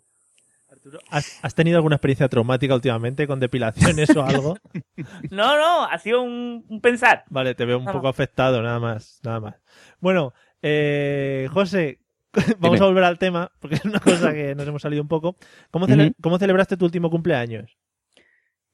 [1.10, 4.58] ¿Has, has tenido alguna experiencia traumática últimamente con depilaciones o algo?
[5.30, 7.24] No, no, ha sido un, un pensar.
[7.30, 9.56] Vale, te veo un poco afectado, nada más, nada más.
[10.00, 12.00] Bueno, eh, José,
[12.60, 12.86] vamos Dime.
[12.86, 15.38] a volver al tema, porque es una cosa que nos hemos salido un poco.
[15.72, 16.16] ¿Cómo, cele- Ujú.
[16.22, 17.78] cómo celebraste tu último cumpleaños?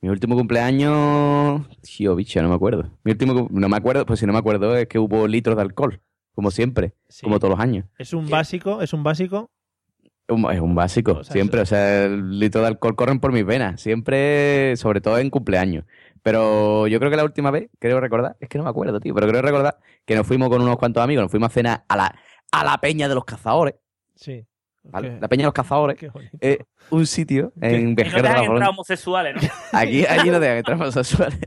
[0.01, 1.65] Mi último cumpleaños.
[1.81, 2.89] Tío, bicho, no me acuerdo.
[3.05, 3.47] Mi último.
[3.49, 6.01] No me acuerdo, pues si no me acuerdo es que hubo litros de alcohol.
[6.35, 6.93] Como siempre.
[7.07, 7.23] Sí.
[7.23, 7.85] Como todos los años.
[7.97, 9.49] Es un básico, es un básico.
[10.27, 11.61] Un- Es un básico, O sea, siempre.
[11.61, 13.79] O sea, el litro de alcohol corren por mis venas.
[13.79, 15.85] Siempre, sobre todo en cumpleaños.
[16.23, 19.13] Pero yo creo que la última vez, creo recordar, es que no me acuerdo, tío,
[19.13, 21.97] pero creo recordar que nos fuimos con unos cuantos amigos, nos fuimos a cenar a
[21.97, 22.15] la,
[22.51, 23.75] a la Peña de los Cazadores,
[24.15, 24.45] Sí.
[24.91, 25.97] La Peña de los Cazadores,
[26.41, 26.59] eh,
[26.89, 29.41] un sitio en Y no de la homosexuales, ¿no?
[29.71, 31.39] Aquí, allí no dejan entrar homosexuales.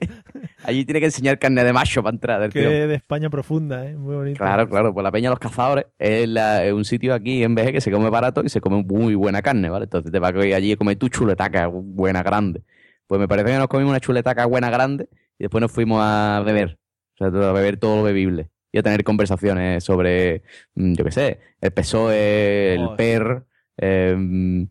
[0.65, 2.41] Allí tiene que enseñar carne de macho para entrar
[2.89, 3.95] de España profunda, ¿eh?
[3.95, 4.39] Muy bonito.
[4.39, 7.55] Claro, claro, pues la Peña de los Cazadores es, la- es un sitio aquí en
[7.55, 9.85] Vejer que se come barato y se come muy buena carne, ¿vale?
[9.85, 12.63] Entonces te vas a ir allí a comer tu chuletaca buena grande.
[13.07, 16.43] Pues me parece que nos comimos una chuletaca buena grande y después nos fuimos a
[16.45, 16.79] beber.
[17.15, 18.51] O sea, a beber todo lo bebible.
[18.73, 20.43] Y a tener conversaciones sobre,
[20.75, 22.97] mm, yo qué sé, el PSOE, el Joder.
[22.97, 23.45] PER,
[23.79, 24.65] eh, mm,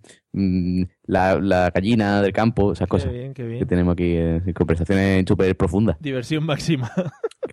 [1.06, 3.67] la, la gallina del campo, esas Qué cosas bien, qué que bien.
[3.67, 5.98] tenemos aquí, eh, conversaciones súper profundas.
[6.00, 6.91] Diversión máxima.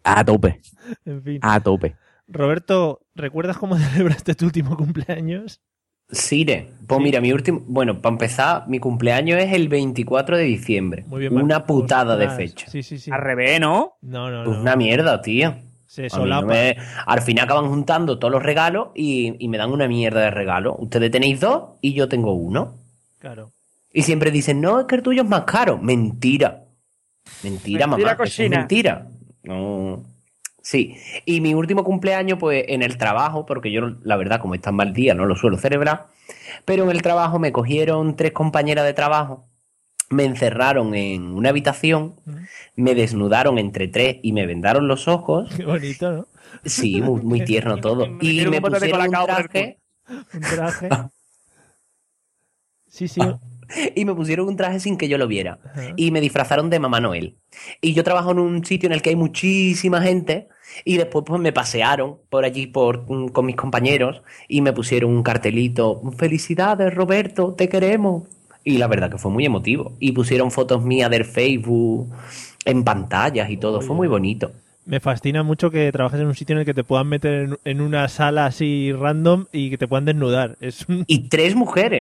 [0.04, 0.60] A tope,
[1.04, 1.38] en fin.
[1.42, 1.96] a tope.
[2.26, 5.60] Roberto, ¿recuerdas cómo celebraste tu último cumpleaños?
[6.12, 7.04] Sire, pues Sí.
[7.04, 7.62] mira, mi último.
[7.66, 11.04] Bueno, para empezar, mi cumpleaños es el 24 de diciembre.
[11.08, 11.32] Muy bien.
[11.34, 11.66] Una Marcos.
[11.66, 12.66] putada de fecha.
[12.68, 13.10] Sí, sí, sí.
[13.10, 13.94] Al revés, ¿no?
[14.02, 14.62] No, no, Pues no.
[14.62, 15.54] una mierda, tío.
[15.86, 16.46] Se A mí no solapa.
[16.46, 20.30] me- Al final acaban juntando todos los regalos y, y me dan una mierda de
[20.30, 20.74] regalo.
[20.78, 22.74] Ustedes tenéis dos y yo tengo uno.
[23.18, 23.50] Claro.
[23.92, 25.76] Y siempre dicen, no, es que el tuyo es más caro.
[25.78, 26.62] Mentira.
[27.42, 28.24] Mentira, Mentira, mamá.
[28.24, 29.06] Eso es mentira.
[29.42, 30.02] No.
[30.62, 30.96] Sí.
[31.26, 34.92] Y mi último cumpleaños, pues en el trabajo, porque yo, la verdad, como está mal
[34.92, 36.06] día, no lo suelo celebrar.
[36.64, 39.48] Pero en el trabajo me cogieron tres compañeras de trabajo,
[40.10, 42.14] me encerraron en una habitación,
[42.76, 45.52] me desnudaron entre tres y me vendaron los ojos.
[45.56, 46.26] Qué bonito, ¿no?
[46.64, 48.06] Sí, muy, muy tierno todo.
[48.20, 49.78] Y me pusieron un traje.
[50.08, 50.88] Un traje.
[52.92, 53.22] Sí, sí.
[53.94, 55.58] y me pusieron un traje sin que yo lo viera.
[55.96, 57.36] Y me disfrazaron de Mamá Noel.
[57.80, 60.48] Y yo trabajo en un sitio en el que hay muchísima gente.
[60.84, 65.10] Y después pues me pasearon por allí por, mm, con mis compañeros y me pusieron
[65.10, 66.00] un cartelito.
[66.16, 68.24] Felicidades, Roberto, te queremos.
[68.64, 69.92] Y la verdad que fue muy emotivo.
[69.98, 72.10] Y pusieron fotos mías del Facebook
[72.64, 73.80] en pantallas y todo.
[73.80, 74.52] Fue muy bonito.
[74.84, 77.58] Me fascina mucho que trabajes en un sitio en el que te puedan meter en,
[77.64, 80.56] en una sala así random y que te puedan desnudar.
[80.60, 81.04] Es un...
[81.06, 82.01] Y tres mujeres.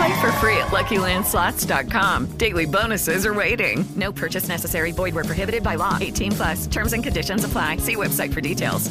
[0.00, 2.26] Play for free at LuckyLandSlots.com.
[2.38, 3.84] Daily bonuses are waiting.
[3.96, 4.92] No purchase necessary.
[4.92, 5.98] Void where prohibited by law.
[6.00, 6.66] 18 plus.
[6.68, 7.76] Terms and conditions apply.
[7.78, 8.90] See website for details.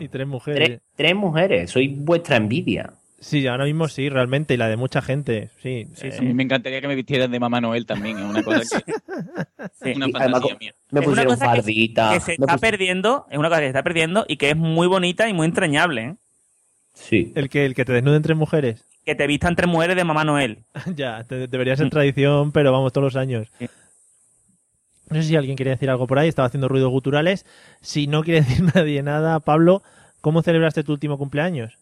[0.00, 0.66] Y tres mujeres.
[0.68, 1.70] Tres, tres mujeres.
[1.70, 2.94] Soy vuestra envidia.
[3.20, 4.54] Sí, ahora mismo sí, realmente.
[4.54, 5.50] Y la de mucha gente.
[5.62, 6.22] Sí, sí, A sí.
[6.24, 8.16] mí me encantaría que me vistieran de Mamá Noel también.
[8.18, 8.92] Es una cosa que.
[9.82, 9.92] Sí.
[9.96, 10.74] una Y además, fantasía mía.
[10.90, 12.12] me Es una pusieron cosa que- fardita.
[12.14, 14.48] Que se me está pus- perdiendo, es una cosa que se está perdiendo y que
[14.50, 16.14] es muy bonita y muy entrañable, ¿eh?
[16.94, 17.32] Sí.
[17.36, 18.84] El que, el que te desnuden tres mujeres.
[19.08, 20.64] Que te vistan tres mujeres de Mamá Noel.
[20.94, 23.48] ya, te- debería ser tradición, pero vamos todos los años.
[23.58, 23.66] Sí.
[25.08, 27.46] No sé si alguien quiere decir algo por ahí, estaba haciendo ruidos guturales.
[27.80, 29.82] Si no quiere decir nadie nada, Pablo,
[30.20, 31.78] ¿cómo celebraste tu último cumpleaños?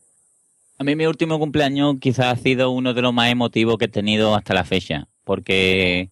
[0.78, 3.88] A mí mi último cumpleaños quizás ha sido uno de los más emotivos que he
[3.88, 5.08] tenido hasta la fecha.
[5.24, 6.10] Porque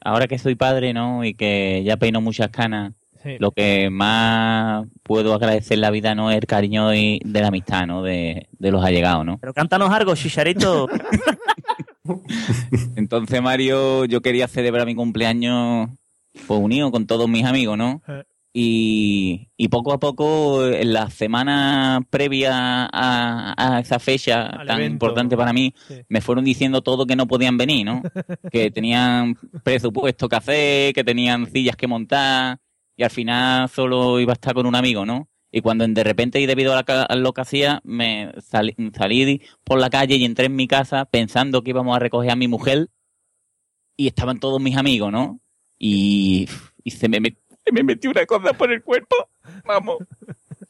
[0.00, 1.22] ahora que soy padre, ¿no?
[1.22, 2.94] Y que ya peino muchas canas,
[3.26, 3.36] Sí.
[3.40, 7.48] lo que más puedo agradecer en la vida no es el cariño y de la
[7.48, 8.02] amistad, ¿no?
[8.02, 9.38] De, de los allegados, ¿no?
[9.38, 10.88] Pero cántanos algo, chicharito.
[12.96, 15.90] Entonces, Mario, yo quería celebrar mi cumpleaños
[16.46, 18.02] pues unido con todos mis amigos, ¿no?
[18.58, 24.78] Y, y poco a poco, en la semana previa a, a esa fecha Al tan
[24.78, 24.92] evento.
[24.94, 25.96] importante para mí, Sí.
[26.08, 28.02] me fueron diciendo todo que no podían venir, ¿no?
[28.50, 32.58] que tenían presupuesto que hacer, que tenían sillas que montar,
[32.96, 35.28] y al final solo iba a estar con un amigo, ¿no?
[35.52, 38.74] Y cuando de repente, y debido a, la ca- a lo que hacía, me salí,
[38.96, 42.36] salí por la calle y entré en mi casa pensando que íbamos a recoger a
[42.36, 42.88] mi mujer,
[43.96, 45.40] y estaban todos mis amigos, ¿no?
[45.78, 46.48] Y,
[46.84, 49.16] y se, me, met- se me metió una cosa por el cuerpo,
[49.64, 49.98] vamos.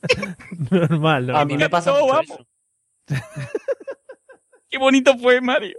[0.71, 1.37] Normal, ¿no?
[1.37, 2.31] A mí me pasa No, mucho vamos.
[2.31, 2.47] eso.
[4.71, 5.77] Qué bonito fue, Mario.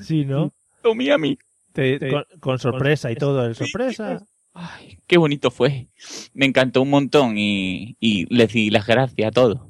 [0.00, 0.52] Sí, ¿no?
[0.82, 1.38] Tomé a mí.
[1.72, 4.24] Te- con, con sorpresa y todo, el sorpresa.
[4.54, 5.88] Ay, qué bonito fue.
[6.34, 9.60] Me encantó un montón y, y les di las gracias a todos.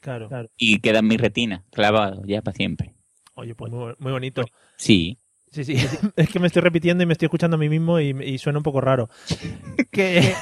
[0.00, 0.48] Claro, claro.
[0.56, 2.92] Y queda en mi retina, clavado, ya para siempre.
[3.34, 4.42] Oye, pues muy, muy bonito.
[4.76, 5.18] Sí.
[5.50, 5.76] Sí, sí.
[6.16, 8.58] Es que me estoy repitiendo y me estoy escuchando a mí mismo y, y suena
[8.58, 9.08] un poco raro.
[9.92, 10.34] Que,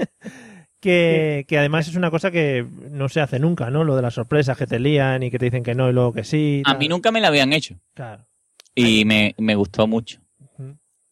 [0.80, 3.84] que, que además es una cosa que no se hace nunca, ¿no?
[3.84, 6.12] Lo de las sorpresas que te lían y que te dicen que no y luego
[6.12, 6.62] que sí.
[6.64, 6.78] A tal.
[6.78, 7.76] mí nunca me la habían hecho.
[7.94, 8.26] Claro.
[8.74, 10.20] Y me, me gustó mucho.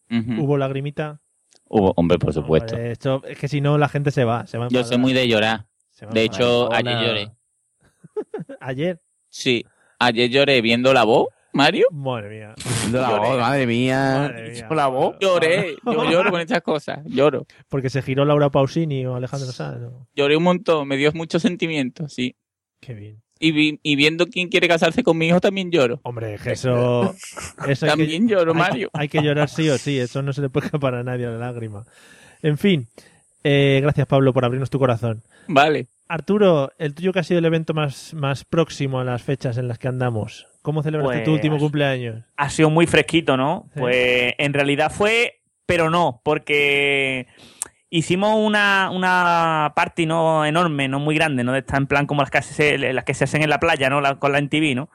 [0.09, 1.21] Hubo lagrimita.
[1.73, 2.75] Hubo, hombre, por supuesto.
[2.75, 4.45] Esto, es que si no, la gente se va.
[4.45, 5.67] Se va Yo soy muy de llorar.
[6.11, 6.77] De hecho, Hola.
[6.77, 7.31] ayer lloré.
[8.59, 9.01] Ayer.
[9.29, 9.65] Sí.
[9.99, 11.87] Ayer lloré viendo la voz Mario.
[11.91, 12.55] Madre mía.
[12.91, 14.27] La voz, madre mía.
[14.29, 14.67] Madre mía.
[14.69, 15.15] Yo la voz.
[15.19, 17.45] Lloré, yo lloro con estas cosas, lloro.
[17.67, 19.79] Porque se giró Laura Pausini o Alejandro Sanz.
[19.79, 20.07] ¿no?
[20.15, 22.35] Lloré un montón, me dio mucho sentimiento, sí.
[22.79, 23.20] Qué bien.
[23.43, 25.99] Y, vi- y viendo quién quiere casarse con mi hijo también lloro.
[26.03, 27.15] Hombre, eso.
[27.67, 28.89] eso hay que- También lloro, Mario.
[28.93, 31.31] Hay, que llorar sí o sí, eso no se le puede escapar a nadie a
[31.31, 31.83] la lágrima.
[32.43, 32.87] En fin,
[33.43, 35.23] eh, gracias Pablo por abrirnos tu corazón.
[35.47, 35.87] Vale.
[36.07, 39.67] Arturo, el tuyo que ha sido el evento más, más próximo a las fechas en
[39.67, 40.45] las que andamos.
[40.61, 42.23] ¿Cómo celebraste tu Pues- último cumpleaños?
[42.37, 43.69] ha sido muy fresquito, ¿no?
[43.73, 43.79] Sí.
[43.79, 47.25] Pues en realidad fue, pero no, porque
[47.91, 51.55] hicimos una, una party no enorme, no muy grande, ¿no?
[51.55, 54.01] Está en plan como las que se, las que se hacen en la playa, ¿no?
[54.01, 54.89] La- con la NTV, ¿no?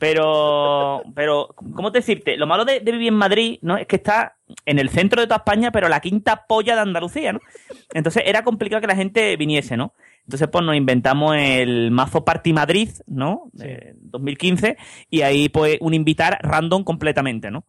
[0.00, 2.36] Pero, pero, ¿cómo te decirte?
[2.36, 3.76] Lo malo de, de vivir en Madrid, ¿no?
[3.76, 7.32] Es que está en el centro de toda España, pero la quinta polla de Andalucía,
[7.32, 7.40] ¿no?
[7.92, 9.94] Entonces era complicado que la gente viniese, ¿no?
[10.24, 13.48] Entonces, pues nos inventamos el mazo Party Madrid, ¿no?
[13.52, 14.76] De 2015,
[15.08, 17.64] y ahí, pues, un invitar random completamente, ¿no?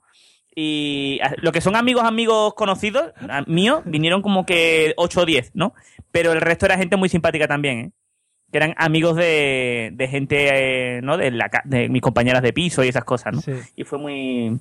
[0.60, 3.12] Y lo que son amigos, amigos conocidos,
[3.46, 5.76] míos, vinieron como que 8 o 10, ¿no?
[6.10, 7.91] Pero el resto era gente muy simpática también, ¿eh?
[8.52, 10.48] Que eran amigos de, de gente,
[10.98, 11.15] eh, ¿no?
[11.15, 13.41] De, la, de mis compañeras de piso y esas cosas, ¿no?
[13.41, 13.52] Sí.
[13.76, 14.60] Y fue muy,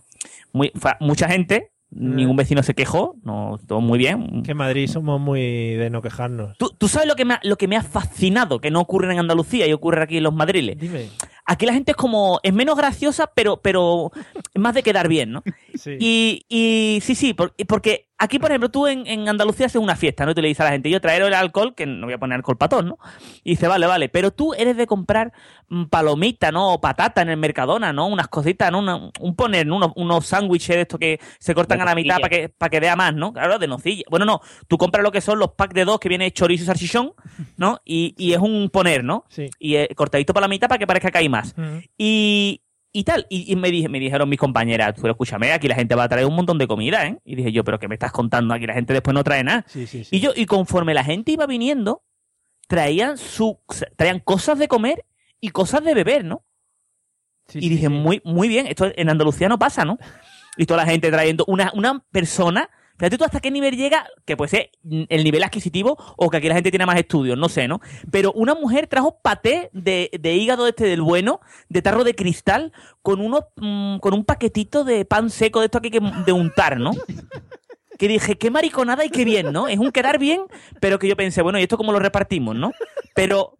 [0.52, 4.42] muy, mucha gente, ningún vecino se quejó, no, todo muy bien.
[4.42, 6.58] Que en Madrid somos muy de no quejarnos.
[6.58, 9.10] ¿Tú, tú sabes lo que, me ha, lo que me ha fascinado, que no ocurre
[9.14, 10.76] en Andalucía y ocurre aquí en los madriles?
[10.78, 11.08] Dime.
[11.46, 14.10] Aquí la gente es como, es menos graciosa, pero, pero
[14.52, 15.42] es más de quedar bien, ¿no?
[15.74, 15.96] Sí.
[16.00, 19.96] Y, y sí, sí, por- porque aquí, por ejemplo, tú en, en Andalucía haces una
[19.96, 20.32] fiesta, ¿no?
[20.32, 22.18] Y tú le dices a la gente, yo traer el alcohol, que no voy a
[22.18, 22.98] poner alcohol patón, ¿no?
[23.44, 25.32] Y dice, vale, vale, pero tú eres de comprar
[25.68, 26.72] mm, palomita, ¿no?
[26.74, 28.06] O patata en el Mercadona, ¿no?
[28.06, 28.78] Unas cositas, ¿no?
[28.78, 29.76] Una- un poner, ¿no?
[29.76, 32.70] unos, unos sándwiches de estos que se cortan De a la mitad para que, para
[32.70, 33.32] que vea más, ¿no?
[33.32, 34.04] Claro, de nocilla.
[34.10, 36.66] Bueno, no, tú compras lo que son los packs de dos que viene chorizo y
[36.66, 37.12] salchichón,
[37.56, 37.80] ¿no?
[37.84, 39.24] Y, y es un poner, ¿no?
[39.28, 39.50] Sí.
[39.58, 41.54] Y eh, cortadito para la mitad para que parezca que hay más.
[41.98, 45.74] Y, y tal, y, y me, dije, me dijeron mis compañeras, pero escúchame, aquí la
[45.74, 47.18] gente va a traer un montón de comida, ¿eh?
[47.24, 48.54] Y dije yo, pero ¿qué me estás contando?
[48.54, 49.64] Aquí la gente después no trae nada.
[49.68, 50.16] Sí, sí, sí.
[50.16, 52.02] Y yo, y conforme la gente iba viniendo,
[52.68, 53.60] traían su,
[53.96, 55.04] traían cosas de comer
[55.40, 56.44] y cosas de beber, ¿no?
[57.54, 59.98] Y dije, muy, muy bien, esto en Andalucía no pasa, ¿no?
[60.56, 62.70] Y toda la gente trayendo una, una persona.
[62.98, 66.48] Fíjate tú hasta qué nivel llega, que puede ser el nivel adquisitivo o que aquí
[66.48, 67.80] la gente tiene más estudios, no sé, ¿no?
[68.10, 72.72] Pero una mujer trajo paté de, de hígado este del bueno, de tarro de cristal,
[73.02, 76.78] con unos, mm, con un paquetito de pan seco de esto hay que de untar,
[76.80, 76.92] ¿no?
[77.98, 79.68] Que dije, qué mariconada y qué bien, ¿no?
[79.68, 80.42] Es un quedar bien,
[80.80, 82.72] pero que yo pensé, bueno, ¿y esto cómo lo repartimos, no?
[83.14, 83.56] Pero,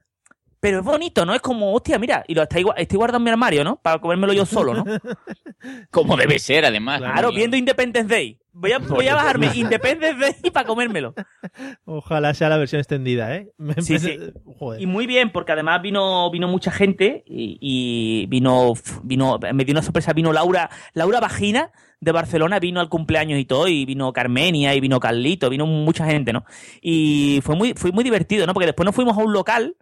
[0.66, 1.32] pero es bonito, ¿no?
[1.32, 3.76] Es como, hostia, mira, y lo estoy, gua- estoy guardando en mi armario, ¿no?
[3.76, 4.84] Para comérmelo yo solo, ¿no?
[5.92, 6.98] Como debe ser, además.
[6.98, 8.40] Claro, viendo Independence Day.
[8.52, 11.14] Voy a, voy a bajarme Independence Day para comérmelo.
[11.84, 13.52] Ojalá sea la versión extendida, ¿eh?
[13.58, 14.18] Me- Sí, sí.
[14.58, 14.80] Joder.
[14.82, 18.72] Y muy bien, porque además vino, vino mucha gente y, y vino,
[19.04, 23.44] vino, me dio una sorpresa, vino Laura, Laura Vagina de Barcelona, vino al cumpleaños y
[23.44, 26.44] todo, y vino Carmenia, y vino Carlito, vino mucha gente, ¿no?
[26.82, 28.52] Y fue muy, fue muy divertido, ¿no?
[28.52, 29.76] Porque después nos fuimos a un local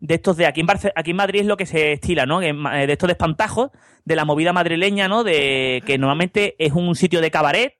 [0.00, 2.40] de estos de aquí en Barce- aquí en Madrid es lo que se estila, ¿no?
[2.40, 2.52] De
[2.92, 3.70] estos de espantajos,
[4.04, 5.24] de la movida madrileña, ¿no?
[5.24, 7.74] De que normalmente es un sitio de cabaret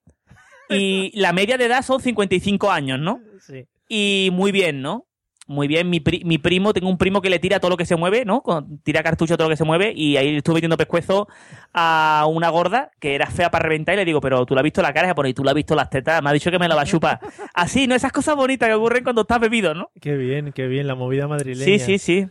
[0.68, 3.20] y la media de edad son 55 años, ¿no?
[3.40, 3.66] Sí.
[3.88, 5.05] Y muy bien, ¿no?
[5.48, 7.86] Muy bien, mi, pri- mi primo, tengo un primo que le tira todo lo que
[7.86, 8.42] se mueve, ¿no?
[8.82, 11.28] Tira cartucho a todo lo que se mueve y ahí estuve metiendo pescuezo
[11.72, 14.64] a una gorda que era fea para reventar y le digo, pero tú la has
[14.64, 16.66] visto la cara, y tú la has visto las tetas, me ha dicho que me
[16.66, 17.20] la va a chupar.
[17.54, 17.94] Así, ¿no?
[17.94, 19.90] Esas cosas bonitas que ocurren cuando estás bebido, ¿no?
[20.00, 21.64] Qué bien, qué bien, la movida madrileña.
[21.86, 22.28] Sí, sí, sí.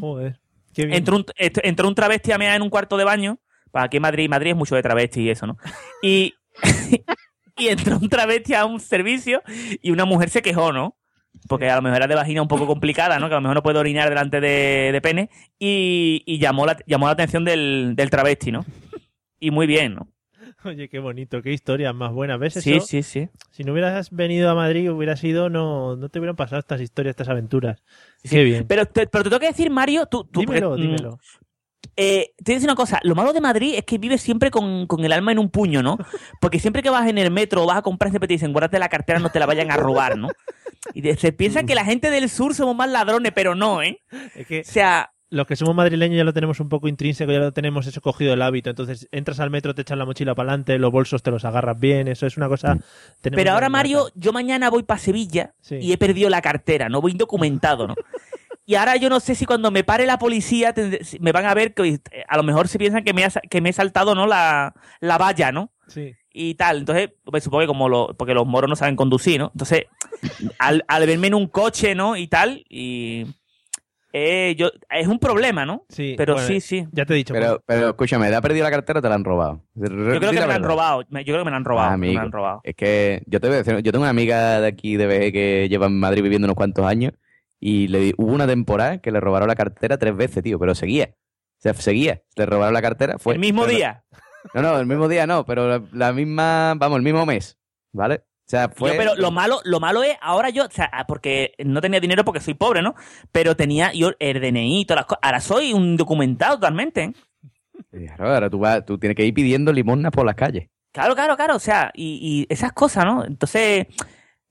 [0.00, 0.40] Joder.
[0.74, 0.98] Qué bien.
[0.98, 3.38] Entró un, entró un travesti a mear en un cuarto de baño.
[3.70, 5.56] Para aquí en Madrid, Madrid es mucho de travesti y eso, ¿no?
[6.02, 6.34] Y,
[7.56, 9.42] y entró un travesti a un servicio
[9.82, 10.95] y una mujer se quejó, ¿no?
[11.48, 13.28] Porque a lo mejor era de vagina un poco complicada, ¿no?
[13.28, 15.30] Que a lo mejor no puede orinar delante de, de pene.
[15.58, 18.64] Y, y llamó, la, llamó la atención del, del travesti, ¿no?
[19.38, 20.08] Y muy bien, ¿no?
[20.64, 22.38] Oye, qué bonito, qué historias más buenas.
[22.40, 22.86] ¿Ves Sí, eso?
[22.86, 23.28] sí, sí.
[23.50, 27.12] Si no hubieras venido a Madrid, hubieras ido, no, no te hubieran pasado estas historias,
[27.12, 27.82] estas aventuras.
[28.24, 28.30] Sí.
[28.30, 28.66] Qué bien.
[28.66, 30.24] Pero te, pero te tengo que decir, Mario, tú...
[30.24, 31.18] tú dímelo, porque, mm, dímelo.
[31.98, 34.50] Eh, te voy a decir una cosa, lo malo de Madrid es que vives siempre
[34.50, 35.96] con, con el alma en un puño, ¿no?
[36.40, 38.78] Porque siempre que vas en el metro o vas a comprar, siempre te dicen, guárdate
[38.78, 40.28] la cartera, no te la vayan a robar, ¿no?
[40.94, 44.00] Y de- se piensa que la gente del sur somos más ladrones, pero no, ¿eh?
[44.34, 47.38] Es que O sea, los que somos madrileños ya lo tenemos un poco intrínseco, ya
[47.40, 48.70] lo tenemos eso cogido el hábito.
[48.70, 51.78] Entonces entras al metro, te echan la mochila para adelante, los bolsos te los agarras
[51.80, 52.78] bien, eso es una cosa.
[53.22, 55.76] pero ahora, Mario, yo mañana voy para Sevilla Sí.
[55.80, 57.94] y he perdido la cartera, no voy indocumentado, ¿no?
[58.68, 60.74] Y ahora yo no sé si cuando me pare la policía
[61.20, 63.60] me van a ver que eh, a lo mejor se piensan que me, ha que
[63.60, 64.26] me he saltado, ¿no?
[64.26, 65.70] La, la valla, ¿no?
[65.86, 66.14] Sí.
[66.38, 66.78] Y tal.
[66.78, 69.50] Entonces, pues supongo que como lo, porque los moros no saben conducir, ¿no?
[69.54, 69.84] Entonces,
[70.58, 72.16] al, al verme en un coche, ¿no?
[72.16, 73.26] Y tal, y
[74.12, 75.84] eh, yo, es un problema, ¿no?
[75.88, 76.86] Sí, Pero bueno, sí, sí.
[76.92, 77.34] Ya te he dicho.
[77.34, 79.62] Pero, pero escúchame, ¿te ha perdido la cartera o te la han robado?
[79.74, 81.02] Yo creo que me la han robado.
[81.02, 81.88] Yo creo que me la han robado.
[81.90, 82.20] Ah, me amigo.
[82.20, 82.60] la han robado.
[82.64, 85.32] Es que yo te voy a decir, yo tengo una amiga de aquí de BG
[85.32, 87.12] que lleva en Madrid viviendo unos cuantos años
[87.60, 90.74] y le di- hubo una temporada que le robaron la cartera tres veces, tío, pero
[90.74, 91.10] seguía.
[91.58, 92.22] O sea, seguía.
[92.36, 93.18] Le robaron la cartera.
[93.18, 94.04] Fue, el mismo no- día.
[94.54, 97.58] No, no, el mismo día no, pero la, la misma, vamos, el mismo mes,
[97.92, 98.24] ¿vale?
[98.46, 98.92] O sea, fue...
[98.92, 101.98] Yo, pero lo malo, lo malo es, ahora yo, o sea, ah, porque no tenía
[101.98, 102.94] dinero porque soy pobre, ¿no?
[103.32, 105.20] Pero tenía yo el DNI y todas las cosas.
[105.22, 107.12] Ahora soy un documentado totalmente, ¿eh?
[107.90, 110.68] Claro, ahora tú, vas, tú tienes que ir pidiendo limosnas por las calles.
[110.92, 111.56] Claro, claro, claro.
[111.56, 113.24] O sea, y, y esas cosas, ¿no?
[113.24, 113.86] Entonces,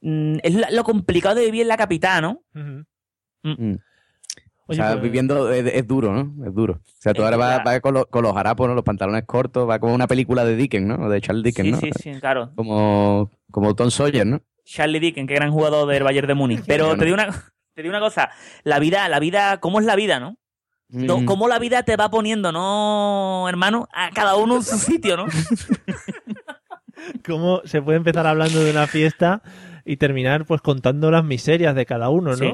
[0.02, 2.44] mm, es lo complicado de vivir en la capital, ¿no?
[2.54, 3.76] Mm.
[4.68, 6.46] Oye, sea, pues- viviendo es, es duro, ¿no?
[6.48, 6.74] Es duro.
[6.84, 8.74] O sea, tú Es ahora vas, vas con, los, con los harapos, ¿no?
[8.74, 10.96] Los pantalones cortos, va como una película de Dickens, ¿no?
[11.06, 11.90] O de Charles Dickens, Sí, ¿no?
[11.94, 12.52] sí, sí, claro.
[12.56, 14.42] Como, como Tom Sawyer, ¿no?
[14.66, 16.64] Charlie Dickens, qué gran jugador del Bayern de Múnich.
[16.66, 17.00] Pero Bueno.
[17.00, 17.28] te digo una,
[17.76, 18.32] te digo una cosa,
[18.64, 20.38] la vida, la vida, ¿cómo es la vida, no?
[20.90, 21.26] No, Mm.
[21.26, 23.88] ¿Cómo la vida te va poniendo, no, hermano?
[23.94, 25.26] A cada uno en su sitio, ¿no?
[27.26, 29.42] ¿Cómo se puede empezar hablando de una fiesta
[29.86, 32.36] y terminar pues contando las miserias de cada uno, ¿no?
[32.36, 32.54] Sí.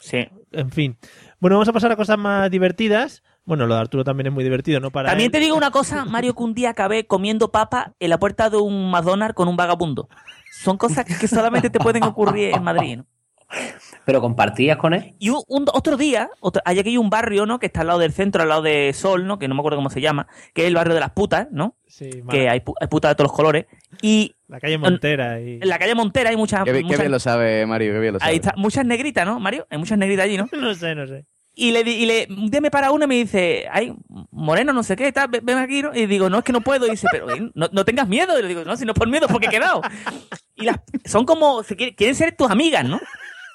[0.00, 0.28] Sí.
[0.52, 0.96] En fin.
[1.40, 3.22] Bueno, vamos a pasar a cosas más divertidas.
[3.44, 4.90] Bueno, lo de Arturo también es muy divertido, ¿no?
[4.90, 5.32] Para También él.
[5.32, 8.58] te digo una cosa, Mario, que un día acabé comiendo papa en la puerta de
[8.58, 10.08] un McDonald's con un vagabundo.
[10.52, 13.06] Son cosas que solamente te pueden ocurrir en Madrid, ¿no?
[14.06, 15.14] ¿Pero compartías con él?
[15.18, 17.58] Y un, un- otro día, otro, hay aquí un barrio, ¿no?
[17.58, 19.38] Que está al lado del centro, al lado de Sol, ¿no?
[19.38, 21.76] Que no me acuerdo cómo se llama, que es el barrio de las putas, ¿no?
[21.86, 22.48] Sí, Que vale.
[22.48, 23.66] hay, pu- hay putas de todos los colores.
[24.02, 25.54] Y La calle Montera y...
[25.62, 26.64] en la calle Montera hay muchas...
[26.64, 28.30] Qué, bien- qué muchas- bien lo sabe, Mario, qué bien lo sabe.
[28.30, 29.66] ahí está, muchas negritas, ¿no, Mario?
[29.70, 30.48] Hay muchas negritas allí, ¿no?
[30.52, 31.24] No sé, no sé.
[31.54, 33.92] Y le, di- y le un día me para una y me dice, ay,
[34.30, 35.94] moreno, no sé qué, tal, ven aquí, ¿no?
[35.94, 36.86] Y digo, no, es que no puedo.
[36.86, 38.38] Y dice, pero no, no tengas miedo.
[38.38, 39.82] Y le digo, no, si no es por miedo, porque he quedado.
[40.54, 43.00] Y las, son como, se quieren, quieren ser tus amigas, ¿no?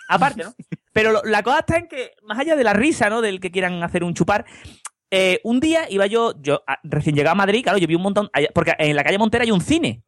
[0.10, 0.54] Aparte, ¿no?
[0.94, 3.22] Pero lo- la cosa está en que, más allá de la risa, ¿no?
[3.22, 4.46] Del que quieran hacer un chupar,
[5.12, 8.02] eh, un día iba yo, yo a- recién llegado a Madrid, claro, yo vi un
[8.02, 10.04] montón, porque en la calle Montera hay un cine.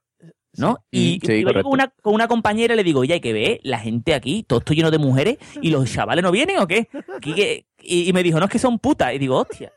[0.54, 0.84] ¿no?
[0.90, 3.32] Y sí, iba yo con una, con una compañera y le digo, oye, hay que
[3.32, 6.66] ver la gente aquí, todo esto lleno de mujeres, y los chavales no vienen o
[6.68, 6.90] qué?
[7.80, 9.14] Y, y me dijo, no, es que son putas.
[9.14, 9.72] Y digo, hostia,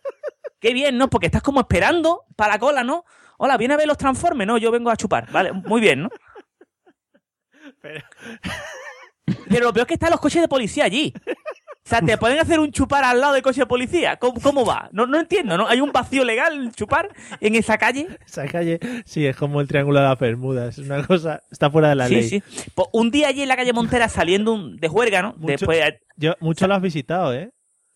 [0.58, 1.10] qué bien, ¿no?
[1.10, 3.04] Porque estás como esperando para la cola, ¿no?
[3.36, 4.56] Hola, viene a ver los transformes, ¿no?
[4.56, 5.52] Yo vengo a chupar, ¿vale?
[5.52, 6.08] Muy bien, ¿no?
[7.82, 8.00] Pero
[9.48, 11.12] lo peor es que están los coches de policía allí.
[11.82, 14.16] O sea, ¿te pueden hacer un chupar al lado del coche de policía?
[14.16, 14.88] ¿Cómo, cómo va?
[14.92, 15.66] No, no entiendo, ¿no?
[15.66, 17.08] ¿Hay un vacío legal chupar
[17.40, 18.06] en esa calle?
[18.24, 20.78] Esa calle, sí, es como el Triángulo de las Bermudas.
[20.78, 22.28] Es una cosa, está fuera de la sí, ley.
[22.28, 22.42] sí.
[22.74, 25.32] Pues un día allí en la calle Montera saliendo un- de juerga, ¿no?
[25.38, 25.82] Mucho, Después
[26.16, 27.50] yo, mucho lo has visitado, ¿eh?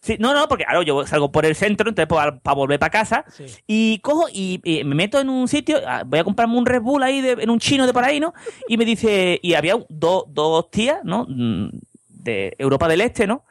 [0.05, 3.25] Sí, no, no, porque claro, yo salgo por el centro, entonces para volver para casa,
[3.67, 6.83] y cojo y, y me meto en un sitio, ah, voy a comprarme un Red
[6.83, 8.35] Bull ahí de- en un chino de por ahí, ¿no?
[8.69, 11.25] Y me dice, y había dos dos tías, ¿no?
[11.27, 11.71] Mm,
[12.09, 13.45] De Europa del Este, ¿no?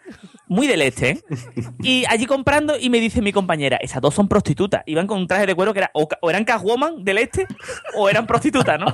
[0.48, 1.24] Muy del Este, ¿eh?
[1.82, 4.84] Y allí comprando, y me dice mi compañera, esas dos son prostitutas.
[4.86, 7.48] Iban con un traje de cuero que era, o, o eran Catwoman del Este,
[7.96, 8.88] o eran prostitutas, ¿no?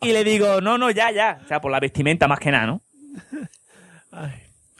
[0.00, 1.40] Y le digo, no, no, ya, ya.
[1.44, 2.80] O sea, por la vestimenta más que nada, ¿no?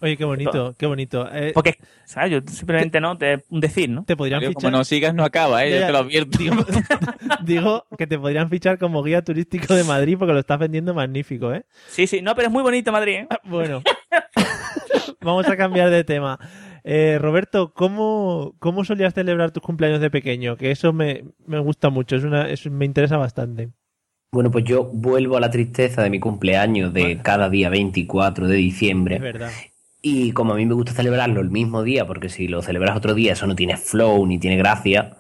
[0.00, 1.28] Oye, qué bonito, qué bonito.
[1.32, 2.32] Eh, Porque, ¿sabes?
[2.32, 4.04] Yo simplemente no, te, un decir, ¿no?
[4.04, 4.70] Te podrían Mario, fichar.
[4.70, 5.78] como no sigas, no acaba, ¿eh?
[5.78, 6.38] Ya, te lo advierto.
[7.44, 11.52] Digo que te podrían fichar como guía turístico de Madrid porque lo estás vendiendo magnífico,
[11.54, 11.64] ¿eh?
[11.88, 13.28] Sí, sí, no, pero es muy bonito Madrid, ¿eh?
[13.44, 13.82] Bueno,
[15.20, 16.38] vamos a cambiar de tema.
[16.82, 20.56] Eh, Roberto, ¿cómo, ¿cómo solías celebrar tus cumpleaños de pequeño?
[20.56, 23.70] Que eso me, me gusta mucho, es una, eso me interesa bastante.
[24.32, 28.56] Bueno, pues yo vuelvo a la tristeza de mi cumpleaños de cada día 24 de
[28.56, 29.14] diciembre.
[29.14, 29.50] Es verdad.
[30.06, 33.14] Y como a mí me gusta celebrarlo el mismo día, porque si lo celebras otro
[33.14, 35.16] día eso no tiene flow ni tiene gracia,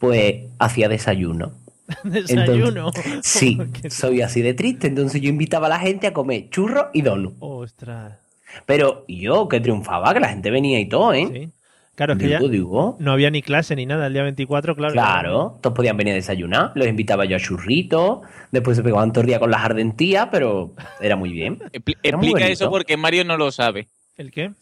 [0.00, 1.52] pues hacía desayuno.
[2.02, 2.90] Desayuno.
[2.92, 3.56] Entonces, sí,
[3.88, 7.34] soy así de triste, entonces yo invitaba a la gente a comer churros y donut.
[7.38, 8.18] Ostras.
[8.66, 11.28] Pero yo que triunfaba, que la gente venía y todo, ¿eh?
[11.32, 11.48] Sí.
[11.94, 12.96] Claro, es que Digo, ya digo.
[12.98, 14.92] no había ni clase ni nada el día 24, claro.
[14.92, 19.20] Claro, todos podían venir a desayunar, los invitaba yo a churritos, después se pegaban todo
[19.20, 21.58] el día con las ardentías, pero era muy bien.
[22.02, 23.86] Era Explica eso porque Mario no lo sabe.
[24.16, 24.52] ¿El qué?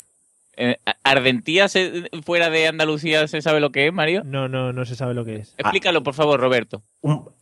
[0.57, 4.23] Eh, ¿Ardentía se- fuera de Andalucía se sabe lo que es, Mario?
[4.25, 5.55] No, no, no se sabe lo que es.
[5.59, 6.83] Explícalo, por favor, Roberto.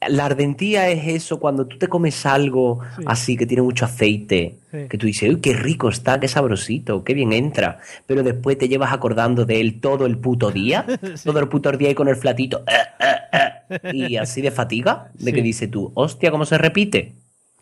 [0.09, 3.03] La ardentía es eso, cuando tú te comes algo Sí.
[3.07, 4.79] así que tiene mucho aceite, Sí.
[4.89, 8.69] que tú dices, uy, qué rico está, qué sabrosito, qué bien entra, pero después te
[8.69, 10.87] llevas acordando de él todo el puto día,
[11.25, 15.11] todo el puto día y con el flatito, eh, eh, eh, y así de fatiga,
[15.15, 15.33] de Sí.
[15.35, 17.13] que dices tú, hostia, ¿cómo se repite?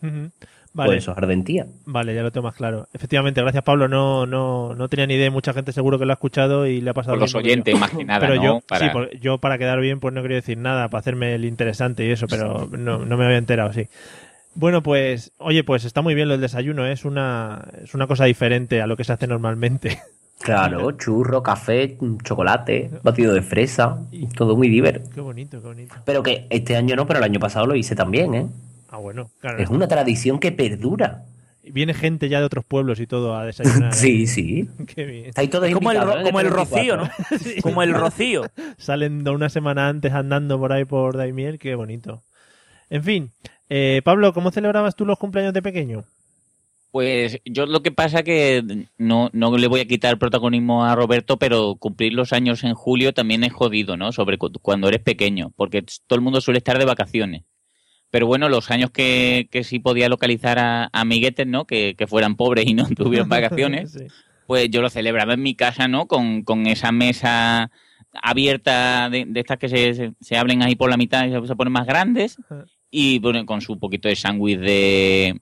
[0.00, 0.30] Ujú.
[0.72, 0.88] Vale.
[0.90, 1.66] Pues eso es ardentía.
[1.84, 2.86] Vale, ya lo tengo más claro.
[2.92, 3.88] Efectivamente, gracias Pablo.
[3.88, 5.30] No, no, no tenía ni idea.
[5.30, 7.46] Mucha gente seguro que lo ha escuchado y le ha pasado Por los lo mismo
[7.48, 8.42] que oyentes, más que nada, Pero ¿no?
[8.44, 11.34] yo, Para- sí, por- yo para quedar bien, pues no quería decir nada, para hacerme
[11.34, 13.88] el interesante y eso, pero no, no me había enterado, sí.
[14.54, 16.92] Bueno, pues, oye, pues está muy bien lo del desayuno, ¿eh?
[16.92, 19.98] es una, es una cosa diferente a lo que se hace normalmente.
[20.42, 23.98] Claro, churro, café, chocolate, batido de fresa,
[24.34, 25.10] todo muy divertido.
[25.14, 25.94] Qué bonito, qué bonito.
[26.06, 28.46] Pero que este año no, pero el año pasado lo hice también, ¿eh?
[28.90, 29.58] Ah, bueno, claro.
[29.62, 31.24] Es una tradición que perdura.
[31.62, 33.90] Viene gente ya de otros pueblos y todo a desayunar.
[33.94, 33.96] ¿eh?
[33.96, 34.68] Sí, sí.
[34.94, 35.26] Qué bien.
[35.26, 36.22] Estáis todos Es como el, ¿eh?
[36.24, 37.02] como el rocío, ¿no?
[37.30, 37.62] 24.
[37.62, 38.42] Como el rocío.
[38.78, 42.22] Salen una semana antes andando por ahí por Daimiel, qué bonito.
[42.88, 43.30] En fin,
[43.68, 46.04] eh, Pablo, ¿cómo celebrabas tú los cumpleaños de pequeño?
[46.90, 51.36] Pues yo lo que pasa que no, no le voy a quitar protagonismo a Roberto,
[51.38, 54.10] pero cumplir los años en julio también es jodido, ¿no?
[54.10, 57.42] Sobre cu- cuando eres pequeño, porque todo el mundo suele estar de vacaciones.
[58.10, 61.64] Pero bueno, los años que, que sí podía localizar a, a amiguetes, ¿no?
[61.64, 64.06] Que, que fueran pobres y no tuvieran vacaciones, Sí.
[64.46, 66.06] pues yo lo celebraba en mi casa, ¿no?
[66.06, 67.70] Con, con esa mesa
[68.24, 71.46] abierta de, de estas que se, se, se abren ahí por la mitad y se,
[71.46, 72.36] se ponen más grandes
[72.90, 75.40] y bueno, con su poquito de sándwich de,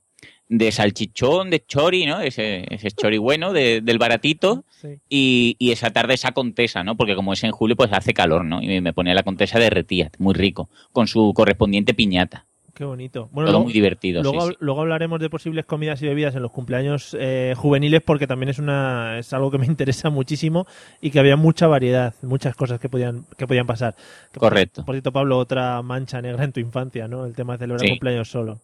[0.48, 2.20] de salchichón, de chori, ¿no?
[2.20, 4.64] Ese, ese chori bueno, de- del baratito.
[4.68, 4.88] Sí.
[5.08, 6.96] Y, y esa tarde esa contesa, ¿no?
[6.96, 8.60] Porque como es en julio, pues hace calor, ¿no?
[8.62, 12.46] Y me ponía la contesa derretida, muy rico, con su correspondiente piñata.
[12.79, 13.29] Qué bonito.
[13.35, 14.57] Todo luego- muy divertido, Luego, sí, sí.
[14.61, 18.61] luego hablaremos de posibles comidas y bebidas en los cumpleaños eh, juveniles porque también es
[18.61, 20.64] una es algo que me interesa muchísimo
[21.01, 23.97] y que había mucha variedad, muchas cosas que podían que podían pasar.
[24.33, 24.85] Por- Correcto.
[24.85, 27.26] Por cierto, Pablo, otra mancha negra en tu infancia, ¿no?
[27.26, 27.89] El tema de celebrar Sí.
[27.91, 28.61] cumpleaños solo.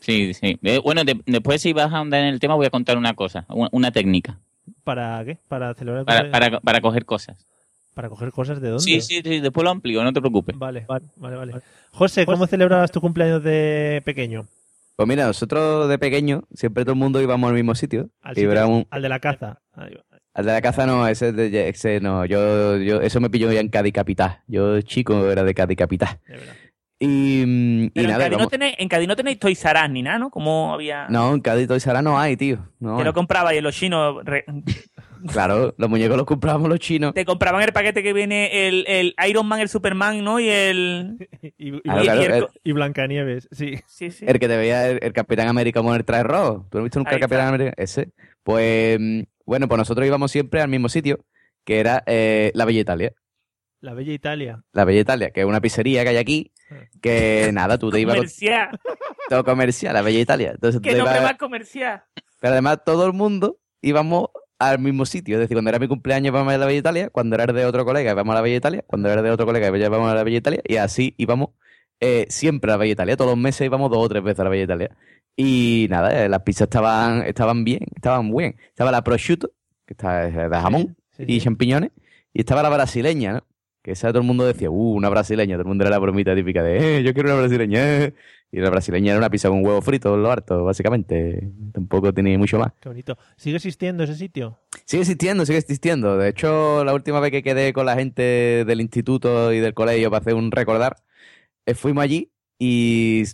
[0.00, 0.58] Sí, sí.
[0.62, 3.14] Eh, bueno, de- después si vas a ahondar en el tema voy a contar una
[3.14, 4.38] cosa, una, una técnica
[4.84, 5.38] ¿Para qué?
[5.48, 7.46] Para celebrar para, cumpleaños- para, para coger cosas.
[7.94, 8.82] Para coger cosas de dónde.
[8.82, 10.56] Sí, sí, sí, después lo amplío, no te preocupes.
[10.58, 11.52] Vale, vale, vale, vale.
[11.92, 14.46] José, ¿cómo celebrabas tu cumpleaños de pequeño?
[14.96, 18.10] Pues mira, nosotros de pequeño, siempre todo el mundo íbamos al mismo sitio.
[18.22, 19.60] Al, y sitio- era un- al de la caza.
[19.72, 23.60] Al de la caza no, ese, de- ese no, yo, yo, eso me pilló ya
[23.60, 24.40] en Cádiz Capital.
[24.46, 26.18] Yo chico era de Cádiz Capital.
[27.00, 29.80] Y, mm, y Pero en, nada, Cádiz no tenéis, en Cádiz no tenéis Toys R
[29.84, 30.30] Us ni nada, ¿no?
[30.30, 31.08] Como había...
[31.08, 32.58] no, en Cádiz Toys R Us no hay, tío.
[32.78, 33.06] No Que hay.
[33.06, 34.24] lo comprabais en los chinos.
[34.24, 34.44] re-
[35.32, 37.14] Claro, los muñecos los comprábamos los chinos.
[37.14, 40.38] Te compraban el paquete que viene el, el Iron Man, el Superman, ¿no?
[40.40, 41.28] Y el...
[41.58, 43.76] Y, y- Claro, y- claro, y el- el- y Blancanieves, sí.
[43.86, 44.24] Sí, sí.
[44.28, 46.66] El que te veía el, el Capitán América con el traje rojo.
[46.70, 47.48] ¿Tú no has visto nunca Ahí el Capitán está.
[47.54, 47.74] América?
[47.76, 48.10] Ese.
[48.42, 51.24] Pues, mm, bueno, pues nosotros íbamos siempre al mismo sitio,
[51.64, 53.12] que era eh, la Bella Italia.
[53.80, 54.62] La Bella Italia.
[54.72, 56.52] La Bella Italia, que es una pizzería que hay aquí,
[57.02, 58.80] que nada, tú te ibas con Comercial.
[59.28, 60.50] todo comercial, la Bella Italia.
[60.52, 62.02] Entonces tú Que te nombre ibas- más comercial.
[62.40, 65.36] Pero además todo el mundo íbamos al mismo sitio.
[65.36, 67.66] Es decir, cuando era mi cumpleaños íbamos a la Bella Italia, cuando era el de
[67.66, 70.14] otro colega íbamos a la Bella Italia, cuando era el de otro colega íbamos a
[70.14, 71.50] la Bella Italia, y así íbamos
[72.00, 73.16] eh, siempre a la Bella Italia.
[73.16, 74.96] Todos los meses íbamos dos o tres veces a la Bella Italia.
[75.36, 78.56] Y nada, eh, las pizzas estaban, estaban bien, estaban bien.
[78.68, 79.50] Estaba la prosciutto,
[79.86, 81.40] que está de jamón sí, y sí.
[81.40, 81.90] champiñones,
[82.32, 83.46] y estaba la brasileña, ¿no?
[83.82, 86.34] Que esa todo el mundo decía, uh, una brasileña, todo el mundo era la bromita
[86.34, 87.80] típica de, eh, yo quiero una brasileña.
[88.04, 88.14] eh.
[88.56, 91.50] Y la brasileña era una pizza con huevo frito, lo harto, básicamente.
[91.72, 92.72] Tampoco tenía mucho más.
[92.80, 93.18] Qué bonito.
[93.36, 94.56] ¿Sigue existiendo ese sitio?
[94.84, 96.16] Sigue existiendo, sigue existiendo.
[96.16, 100.08] De hecho, la última vez que quedé con la gente del instituto y del colegio
[100.08, 100.98] para hacer un recordar,
[101.66, 103.24] eh, fuimos allí y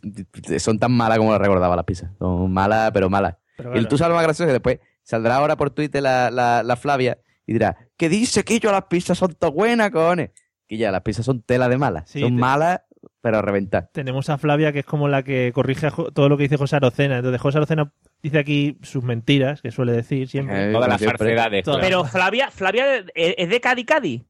[0.58, 2.10] son tan malas como las recordaba las pizzas.
[2.18, 3.36] Son malas, pero malas.
[3.58, 6.62] Pero Y tú sabes lo más gracioso que después saldrá ahora por Twitter la, la,
[6.62, 10.30] la Flavia y dirá, ¿qué dice que yo las pizzas son tan buenas, cojones?
[10.66, 12.08] Que ya, las pizzas son tela de malas.
[12.08, 12.80] Sí, son te- malas,
[13.20, 13.90] pero a reventar.
[13.92, 16.76] Tenemos a Flavia, que es como la que corrige a todo lo que dice José
[16.76, 17.18] Arocena.
[17.18, 17.92] Entonces, José Arocena
[18.22, 20.70] dice aquí sus mentiras, que suele decir siempre.
[20.70, 21.64] Eh, Todas las falsedades.
[21.80, 24.22] Pero Flavia, Flavia es de Cádiz, Cádiz.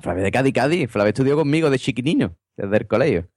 [0.00, 0.90] Flavia de Cádiz, Cádiz.
[0.90, 3.28] Flavia estudió conmigo de chiquinino, desde el colegio.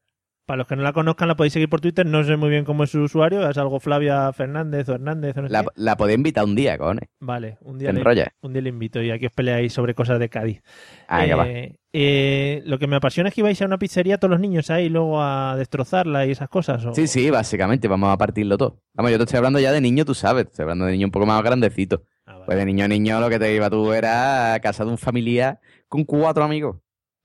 [0.51, 2.05] Para los que no la conozcan, la podéis seguir por Twitter.
[2.05, 3.49] No sé muy bien cómo es su usuario.
[3.49, 6.77] Es algo Flavia Fernández o Hernández o no sé La, la podía invitar un día,
[6.77, 7.07] cojones.
[7.21, 8.03] Vale, un día, le,
[8.41, 10.61] un día le invito y aquí os peleáis sobre cosas de Cádiz.
[11.07, 11.47] Ah, venga, va.
[11.47, 14.69] Eh, eh, lo que me apasiona es que ibais a una pizzería todos los niños
[14.69, 16.85] ahí luego a destrozarla y esas cosas.
[16.85, 16.93] ¿o?
[16.93, 18.81] Sí, sí, básicamente, vamos a partirlo todo.
[18.93, 21.11] Vamos, yo te estoy hablando ya de niño, tú sabes, estoy hablando de niño un
[21.11, 22.03] poco más grandecito.
[22.25, 22.45] Ah, vale.
[22.45, 24.97] Pues de niño a niño lo que te iba tú era a casa de un
[24.97, 26.75] familiar con cuatro amigos.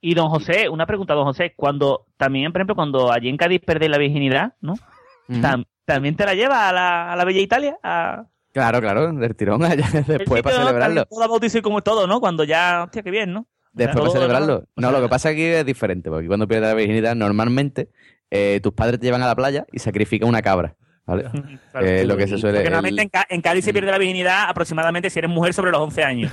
[0.01, 1.55] Y don José, una pregunta, don José.
[1.57, 4.75] Cuando, también, por ejemplo, cuando allí en Cádiz perdéis la virginidad, ¿no?
[5.29, 7.79] Tam- ¿También te la lleva a la, a la Bella Italia?
[7.83, 8.25] A...
[8.53, 10.63] Claro, claro, del tirón allá después para ¿no?
[10.65, 11.03] celebrarlo.
[11.03, 12.21] También Todo bautizo como todo, ¿no?
[12.21, 13.47] Cuando ya, hostia, qué bien, ¿no?
[13.73, 14.65] Después para celebrarlo.
[14.77, 17.91] No, lo que pasa aquí es diferente, porque cuando pierdes la virginidad, normalmente
[18.31, 20.75] eh, tus padres te llevan a la playa y sacrifican una cabra.
[21.05, 21.25] ¿vale?
[21.73, 21.87] Claro.
[21.87, 22.59] Eh, lo que se suele.
[22.59, 25.81] Porque normalmente el- en Cádiz se pierde la virginidad aproximadamente si eres mujer sobre los
[25.81, 26.33] 11 años.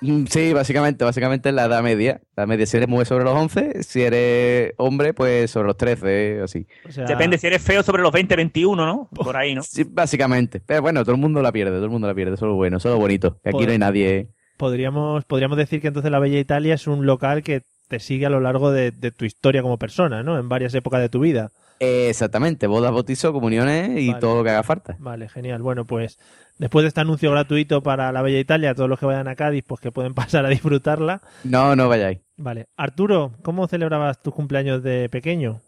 [0.00, 2.20] Mm, Sí, básicamente, básicamente es la edad media.
[2.36, 6.40] La media, si eres mujer sobre los 11, si eres hombre, pues sobre los 13,
[6.40, 6.66] o así.
[6.88, 9.08] O sea, Depende si eres feo sobre los 20, 21, ¿no?
[9.14, 9.62] Por ahí, ¿no?
[9.62, 10.60] Sí, básicamente.
[10.64, 12.34] Pero bueno, todo el mundo la pierde, todo el mundo la pierde.
[12.34, 13.38] Eso es lo bueno, eso es lo bonito.
[13.42, 14.28] Que aquí no hay nadie.
[14.56, 18.30] podríamos, podríamos decir que entonces la Bella Italia es un local que te sigue a
[18.30, 20.38] lo largo de, de tu historia como persona, ¿no?
[20.38, 21.52] En varias épocas de tu vida.
[21.80, 24.20] Exactamente, bodas, bautizos, comuniones y Vale.
[24.20, 24.96] todo lo que haga falta.
[24.98, 25.62] Vale, genial.
[25.62, 26.18] Bueno, pues
[26.58, 29.64] después de este anuncio gratuito para la Bella Italia, todos los que vayan a Cádiz,
[29.66, 31.20] pues que pueden pasar a disfrutarla.
[31.44, 32.20] No, no vayáis.
[32.36, 32.66] Vale.
[32.76, 35.60] Arturo, ¿cómo celebrabas tus cumpleaños de pequeño?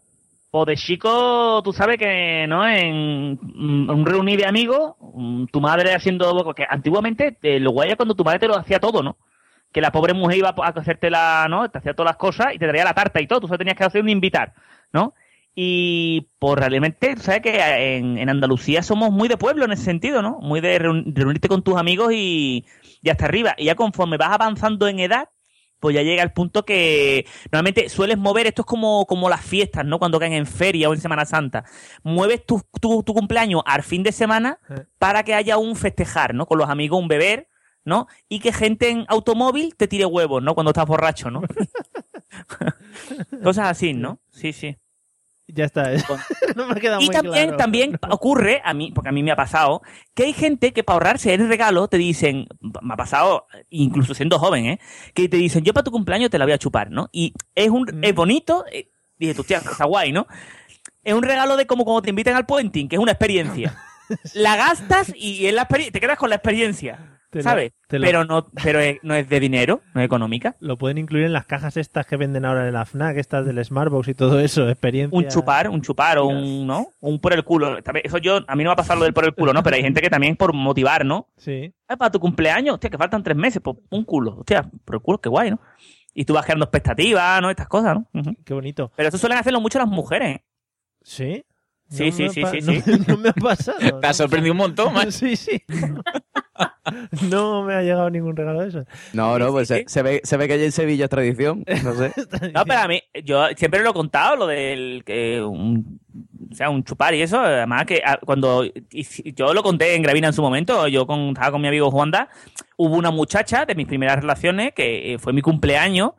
[0.53, 2.67] O de chico, tú sabes que, ¿no?
[2.67, 6.43] En mm, un reunir de amigos, mm, tu madre haciendo.
[6.43, 9.15] Porque antiguamente, eh, lo guay cuando tu madre te lo hacía todo, ¿no?
[9.71, 11.69] Que la pobre mujer iba a hacerte la, ¿no?
[11.69, 13.39] Te hacía todas las cosas y te traía la tarta y todo.
[13.39, 14.53] Tú solo tenías que hacer un invitar,
[14.91, 15.13] ¿no?
[15.53, 17.59] Y por realmente, tú sabes que
[17.97, 20.39] en, en Andalucía somos muy de pueblo en ese sentido, ¿no?
[20.39, 22.65] Muy de reun- reunirte con tus amigos y,
[23.01, 23.53] y hasta arriba.
[23.57, 25.27] Y ya conforme vas avanzando en edad,
[25.81, 29.83] pues ya llega el punto que normalmente sueles mover, esto es como, como las fiestas,
[29.83, 29.99] ¿no?
[29.99, 31.65] Cuando caen en feria o en Semana Santa.
[32.03, 34.59] Mueves tu, tu, tu cumpleaños al fin de semana
[34.99, 36.45] para que haya un festejar, ¿no?
[36.45, 37.49] Con los amigos, un beber,
[37.83, 38.07] ¿no?
[38.29, 40.53] Y que gente en automóvil te tire huevos, ¿no?
[40.53, 41.41] Cuando estás borracho, ¿no?
[43.43, 44.19] Cosas así, ¿no?
[44.31, 44.77] Sí, sí.
[45.53, 45.91] Ya está.
[46.55, 47.57] no me ha quedado Y muy también, claro.
[47.57, 49.81] también ocurre, a mí, porque a mí me ha pasado,
[50.13, 54.39] que hay gente que para ahorrarse el regalo te dicen, me ha pasado, incluso siendo
[54.39, 54.79] joven, ¿eh?
[55.13, 57.09] Que te dicen, yo para tu cumpleaños te la voy a chupar, ¿no?
[57.11, 58.03] Y es un, Mm.
[58.03, 60.27] es bonito, eh, dije, tú, tía, está guay, ¿no?
[61.03, 63.75] Es un regalo de como cuando te invitan al puenting, que es una experiencia.
[64.33, 67.71] la gastas y en la experiencia, te quedas con la experiencia, Te ¿sabes?
[67.89, 70.55] lo- Pero no, pero es- no es de dinero, no es económica.
[70.59, 73.63] Lo pueden incluir en las cajas estas que venden ahora en la FNAC, estas del
[73.63, 75.17] Smartbox y todo eso, experiencia.
[75.17, 76.87] un chupar, un chupar o un, ¿no?
[76.99, 77.77] Un por el culo.
[78.03, 79.63] Eso yo, a mí no va a pasar lo del por el culo, ¿no?
[79.63, 81.29] Pero hay gente que también por motivar, ¿no?
[81.37, 81.73] Sí.
[81.87, 85.01] Ay, para tu cumpleaños, hostia, que faltan tres meses, pues un culo, hostia, por el
[85.01, 85.59] culo, qué guay, ¿no?
[86.13, 87.49] Y tú vas creando expectativas, ¿no?
[87.49, 88.09] Estas cosas, ¿no?
[88.43, 88.91] Qué bonito.
[88.97, 90.35] Pero eso suelen hacerlo mucho las mujeres.
[90.37, 90.43] ¿eh?
[91.03, 91.45] ¿Sí?
[91.91, 93.03] Sí, No sí, me sí, sí, no- sí.
[93.07, 93.77] No, me ha pasado.
[93.99, 95.11] Te ha sorprendido un montón, man.
[95.11, 95.61] Sí, sí.
[97.29, 98.85] No me ha llegado ningún regalo de eso.
[99.13, 101.63] No, no, pues se, se ve, se ve que allí en Sevilla es tradición.
[101.83, 102.13] No sé.
[102.53, 105.99] No, pero a mí, yo siempre lo he contado, lo del que un,
[106.51, 107.39] o sea, un chupar y eso.
[107.39, 108.63] Además, que ah, cuando
[109.35, 112.29] yo lo conté en Gravina en su momento, yo con, estaba con mi amigo Juanda,
[112.77, 116.11] hubo una muchacha de mis primeras relaciones que eh, fue mi cumpleaños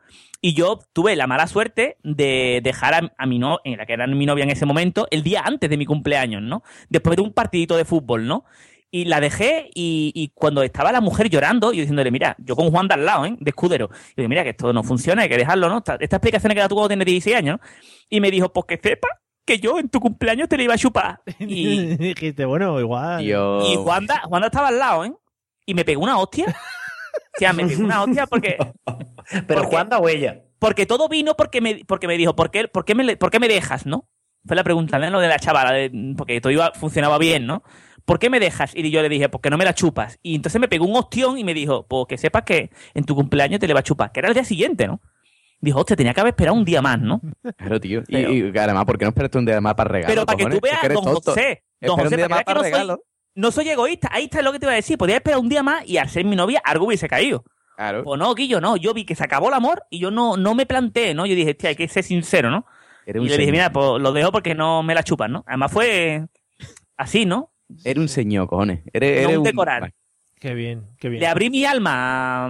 [0.45, 3.93] y yo tuve la mala suerte de dejar a, a mi no, en la que
[3.93, 6.63] era mi novia en ese momento, el día antes de mi cumpleaños, ¿no?
[6.89, 8.43] Después de un partidito de fútbol, ¿no?
[8.91, 12.71] Y la dejé y, y cuando estaba la mujer llorando, yo diciéndole, mira, yo con
[12.71, 13.37] Juan de al lado, ¿eh?
[13.39, 13.89] De escudero.
[14.11, 15.77] Y digo, mira, que esto no funciona, hay que dejarlo, ¿no?
[15.77, 17.67] Esta, esta explicación que da tú cuando tienes 16 años, ¿no?
[18.09, 19.07] Y me dijo, pues que sepa
[19.45, 21.21] que yo en tu cumpleaños te la iba a chupar.
[21.39, 23.23] Y, dijiste, bueno, igual.
[23.23, 25.13] y Juanda, Juanda estaba al lado, ¿eh?
[25.65, 26.53] Y me pegó una hostia.
[27.35, 28.57] O sea, me pegó una hostia porque...
[29.47, 30.43] Pero Juanda o ella.
[30.59, 33.39] Porque todo vino porque me, porque me dijo, ¿por qué, por, qué me, ¿por qué
[33.39, 34.09] me dejas, no?
[34.45, 35.09] Fue la pregunta, ¿no?
[35.09, 37.63] Lo de la chavala, de- porque todo iba, funcionaba bien, ¿no?
[38.05, 38.71] ¿Por qué me dejas?
[38.75, 40.19] Y yo le dije, porque no me la chupas.
[40.21, 43.15] Y entonces me pegó un ostión y me dijo, pues que sepas que en tu
[43.15, 45.01] cumpleaños te le va a chupar, que era el día siguiente, ¿no?
[45.61, 47.21] Dijo, hostia, tenía que haber esperado un día más, ¿no?
[47.57, 48.01] Claro, tío.
[48.07, 50.13] Y- Pero- Y, además, ¿por qué no esperaste un día más para regalo?
[50.13, 51.31] Pero para que tú veas, don tonto.
[51.31, 53.03] José, don José, un día para más que para no soy, regalo.
[53.35, 54.09] No soy egoísta.
[54.11, 54.97] Ahí está lo que te iba a decir.
[54.97, 57.43] Podría esperar un día más y al ser mi novia algo hubiese caído.
[57.75, 58.03] Claro.
[58.03, 58.77] Pues no, Guillo, no.
[58.77, 61.25] Yo vi que se acabó el amor y yo no, no me planteé, ¿no?
[61.25, 62.65] Yo dije, hostia, hay que ser sincero, ¿no?
[63.05, 65.43] Eres y le dije, mira, pues lo dejo porque no me la chupan, ¿no?
[65.47, 66.25] Además fue
[66.95, 67.51] así, ¿no?
[67.83, 68.79] Eres un señor, cojones.
[68.85, 69.93] No eres un decorar.
[70.39, 71.21] Qué bien, qué bien.
[71.21, 72.49] Le abrí mi alma,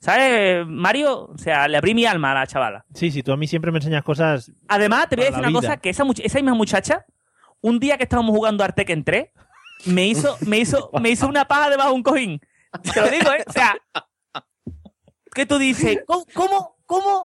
[0.00, 1.26] ¿sabes, Mario?
[1.26, 2.84] O sea, le abrí mi alma a la chavala.
[2.94, 4.50] Sí, sí, tú a mí siempre me enseñas cosas.
[4.68, 5.60] Además, te voy a decir una vida.
[5.60, 7.04] cosa, que esa, much- esa misma muchacha,
[7.60, 9.28] un día que estábamos jugando a Arteque en 3,
[9.84, 12.40] me hizo, me hizo, me hizo una paja debajo de un cojín.
[12.94, 13.44] Te lo digo, ¿eh?
[13.46, 13.76] O sea,
[15.34, 15.98] ¿qué tú dices?
[16.06, 16.24] ¿Cómo?
[16.34, 16.76] ¿Cómo?
[16.86, 17.26] ¿Cómo?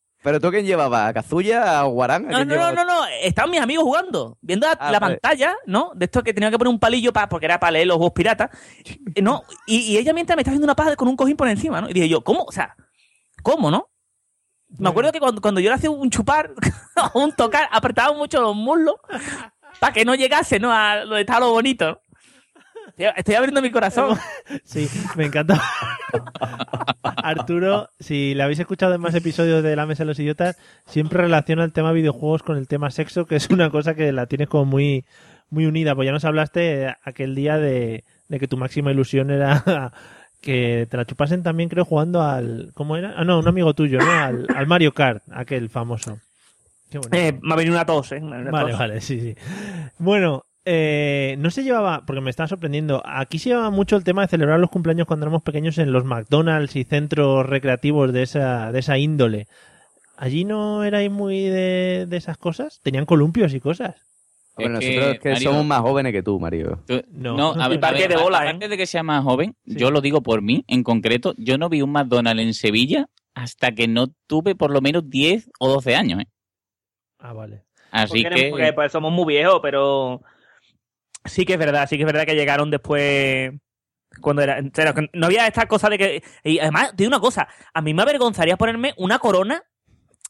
[0.23, 1.07] ¿Pero tú quién llevaba?
[1.07, 1.79] ¿A Kazuya?
[1.79, 2.27] ¿A Guarán?
[2.27, 2.73] ¿A No, no, no, llevaba?
[2.73, 3.05] no, no.
[3.21, 5.17] Estaban mis amigos jugando, viendo la, Ah, la vale.
[5.17, 5.91] pantalla, ¿no?
[5.95, 8.13] De esto que tenía que poner un palillo para, porque era para leer los juegos
[8.13, 8.49] piratas.
[9.21, 9.43] ¿No?
[9.65, 11.89] Y, y ella mientras me estaba haciendo una paja con un cojín por encima, ¿no?
[11.89, 12.43] Y dije yo, ¿cómo?
[12.43, 12.75] O sea,
[13.41, 13.87] ¿cómo, no?
[14.77, 16.51] Me acuerdo que cuando, cuando yo le hacía un chupar
[17.13, 18.95] o un tocar, apretaba mucho los muslos
[19.79, 20.71] para que no llegase, ¿no?
[20.71, 21.99] A donde estaba lo bonito.
[22.97, 24.17] Estoy, abriendo mi corazón.
[24.63, 25.61] Sí, me encanta.
[27.03, 31.21] Arturo, si le habéis escuchado en más episodios de La Mesa de los Idiotas, siempre
[31.21, 34.49] relaciona el tema videojuegos con el tema sexo, que es una cosa que la tienes
[34.49, 35.05] como muy,
[35.49, 35.95] muy unida.
[35.95, 39.91] Pues ya nos hablaste aquel día de, de que tu máxima ilusión era
[40.41, 42.71] que te la chupasen también, creo, jugando al.
[42.73, 43.13] ¿Cómo era?
[43.15, 44.11] Ah, no, un amigo tuyo, ¿no?
[44.11, 46.19] Al, al Mario Kart, aquel famoso.
[46.89, 46.99] Qué.
[47.11, 48.19] Eh, me ha venido una tos, ¿eh?
[48.21, 48.79] Una Vale, tos.
[48.79, 49.35] vale, sí, sí.
[49.97, 54.21] Bueno, eh, no se llevaba, porque me estaba sorprendiendo, aquí se llevaba mucho el tema
[54.21, 58.71] de celebrar los cumpleaños cuando éramos pequeños en los McDonald's y centros recreativos de esa,
[58.71, 59.47] de esa índole.
[60.17, 62.79] ¿Allí no erais muy de, de esas cosas?
[62.83, 63.95] ¿Tenían columpios y cosas?
[64.55, 66.79] Bueno, nosotros es que Mario- somos más jóvenes que tú, Mario.
[66.85, 67.35] Tú- No.
[67.37, 69.89] No, a ver, a ver, de a- bola, aparte de que sea más joven, yo
[69.89, 73.87] lo digo por mí en concreto, yo no vi un McDonald's en Sevilla hasta que
[73.87, 76.19] no tuve por lo menos 10 o 12 años.
[76.21, 76.27] ¿eh?
[77.17, 77.63] Ah, vale.
[77.91, 78.49] Así porque, que...
[78.51, 80.21] porque, pues, somos muy viejos, pero
[81.25, 83.51] sí que es verdad, sí que es verdad que llegaron después
[84.19, 84.61] cuando era,
[85.13, 88.01] no había esta cosa de que y además te digo una cosa, a mí me
[88.01, 89.63] avergonzaría ponerme una corona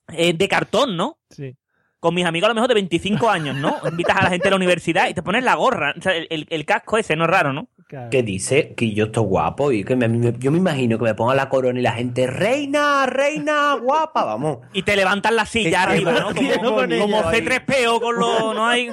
[0.09, 1.17] eh, de cartón, ¿no?
[1.29, 1.55] Sí.
[1.99, 3.77] Con mis amigos a lo mejor de 25 años, ¿no?
[3.89, 6.27] Invitas a la gente a la universidad y te pones la gorra, o sea, el,
[6.29, 7.69] el- el casco ese, no es raro, ¿no?
[8.09, 11.13] Que dice que yo estoy guapo y que me- me- yo me imagino que me
[11.13, 14.59] ponga la corona y la gente, reina, reina, guapa, vamos.
[14.73, 16.33] Y te levantan la silla arriba, ¿no?
[16.35, 17.41] Como, con como ella ahí.
[17.41, 18.89] C3PO con los, no hay,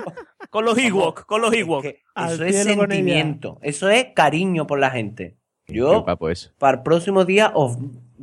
[0.51, 1.85] con los Ewok, con los Ewok.
[1.85, 2.57] Eso es
[2.97, 5.37] sentimiento, eso es cariño por la gente.
[5.67, 5.93] Yo,
[6.31, 6.51] eso.
[6.59, 7.77] para el próximo día, o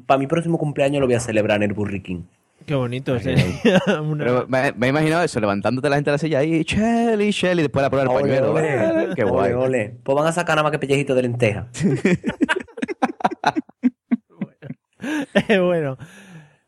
[0.08, 2.24] para mi próximo cumpleaños lo voy a celebrar en el King.
[2.66, 3.20] Qué bonito.
[3.20, 3.30] sí.
[4.02, 7.32] Una- Pero me, me he imaginado eso, levantándote la gente de la silla ahí, Shelly,
[7.32, 8.54] Shelly, después la prueba el pañuelo.
[8.54, 9.10] ole.
[9.16, 9.54] Qué guay.
[9.54, 9.98] Ole, ole.
[10.04, 11.68] Pues van a sacar nada más que pellejito de lenteja.
[15.62, 15.98] bueno.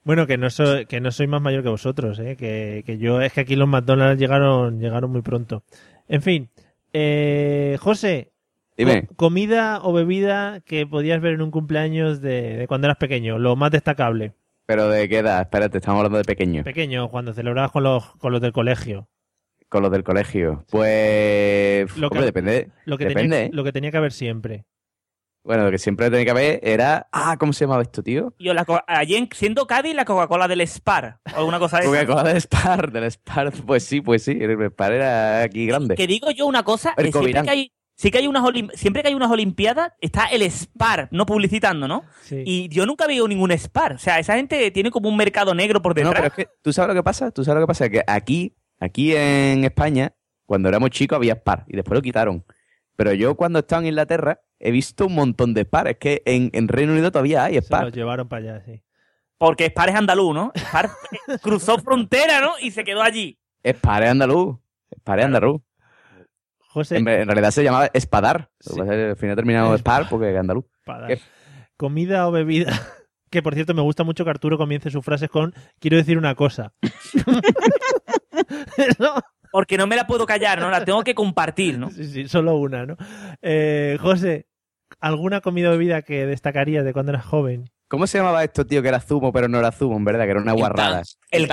[0.03, 2.37] Bueno, que no soy, que no soy más mayor que vosotros, ¿eh?
[2.37, 5.63] que, que yo es que aquí los McDonald's llegaron, llegaron muy pronto.
[6.07, 6.49] En fin,
[6.93, 8.31] eh, José,
[8.77, 9.05] Dime.
[9.07, 13.37] co- comida o bebida que podías ver en un cumpleaños de, de cuando eras pequeño,
[13.37, 14.31] lo más destacable.
[14.67, 16.65] Pero de qué edad, espérate, estamos hablando de pequeño.
[16.65, 19.07] Pequeño, cuando celebrabas con los, con los del colegio.
[19.69, 20.65] Con los del colegio.
[20.69, 21.89] Pues.
[21.97, 22.69] Lo que- hombre, depende.
[22.83, 23.37] Lo que, depende.
[23.37, 24.65] tenía, lo que tenía que haber siempre.
[25.45, 27.07] Bueno, lo que siempre tenía que haber era.
[27.13, 28.33] Ah, ¿cómo se llamaba esto, tío?
[28.39, 31.85] Yo la, allí en, siendo Cádiz la Coca-Cola del Spar o alguna cosa de.
[31.85, 33.53] Coca-Cola del Spar, del Spar.
[33.65, 34.37] Pues sí, pues sí.
[34.37, 35.95] El Spar era aquí grande.
[35.95, 38.71] Que digo yo una cosa, El eh, siempre que hay sí que hay unas olim-
[38.73, 42.03] siempre que hay unas olimpiadas está el Spar, no publicitando, ¿no?
[42.21, 42.43] Sí.
[42.45, 45.81] Y yo nunca veo ningún Spar, o sea, esa gente tiene como un mercado negro
[45.81, 46.13] por No, detrás.
[46.15, 47.31] pero es que, ¿tú sabes lo que pasa?
[47.31, 47.89] ¿Tú sabes lo que pasa?
[47.89, 50.13] Que aquí, aquí en España,
[50.45, 52.45] cuando éramos chicos había Spar y después lo quitaron.
[52.95, 55.87] Pero yo cuando estaba en Inglaterra he visto un montón de Spar.
[55.87, 57.83] Es que en, en Reino Unido todavía hay Se Spar.
[57.85, 58.81] los llevaron para allá, sí.
[59.37, 60.51] Porque Spar es andaluz, ¿no?
[60.55, 60.89] Spar
[61.43, 62.53] cruzó frontera, ¿no?
[62.59, 63.37] Y se quedó allí.
[63.63, 64.57] Spar es andaluz.
[64.97, 65.61] Spar es andaluz.
[66.77, 68.49] José, En, en realidad se llamaba Espadar.
[68.59, 70.65] Que Al final terminado Spar porque es andaluz.
[71.07, 71.19] ¿Qué?
[71.75, 72.71] comida o bebida.
[73.29, 76.33] Que por cierto me gusta mucho que Arturo comience sus frases con quiero decir una
[76.33, 76.71] cosa.
[78.99, 79.15] No,
[79.51, 80.69] Porque no me la puedo callar, ¿no?
[80.69, 81.89] La tengo que compartir, ¿no?
[81.89, 82.95] sí, sí, solo una, ¿no?
[83.41, 84.47] Eh, José,
[85.01, 87.69] ¿alguna comida o bebida que destacarías de cuando eras joven?
[87.87, 88.81] ¿Cómo se llamaba esto, tío?
[88.81, 91.03] Que era zumo, pero no era zumo, en verdad, que era una guarrada.
[91.31, 91.51] El eso,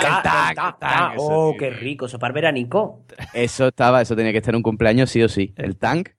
[1.17, 3.05] Oh, qué rico, eso para el veranico.
[3.33, 5.55] Eso estaba, eso tenía que estar en un cumpleaños sí o sí.
[5.57, 6.11] El tank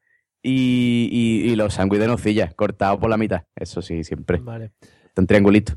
[0.41, 3.43] y, y, y los sándwiches de nocilla, cortados por la mitad.
[3.55, 4.38] Eso sí, siempre.
[4.38, 4.72] Vale.
[5.16, 5.74] En triangulito.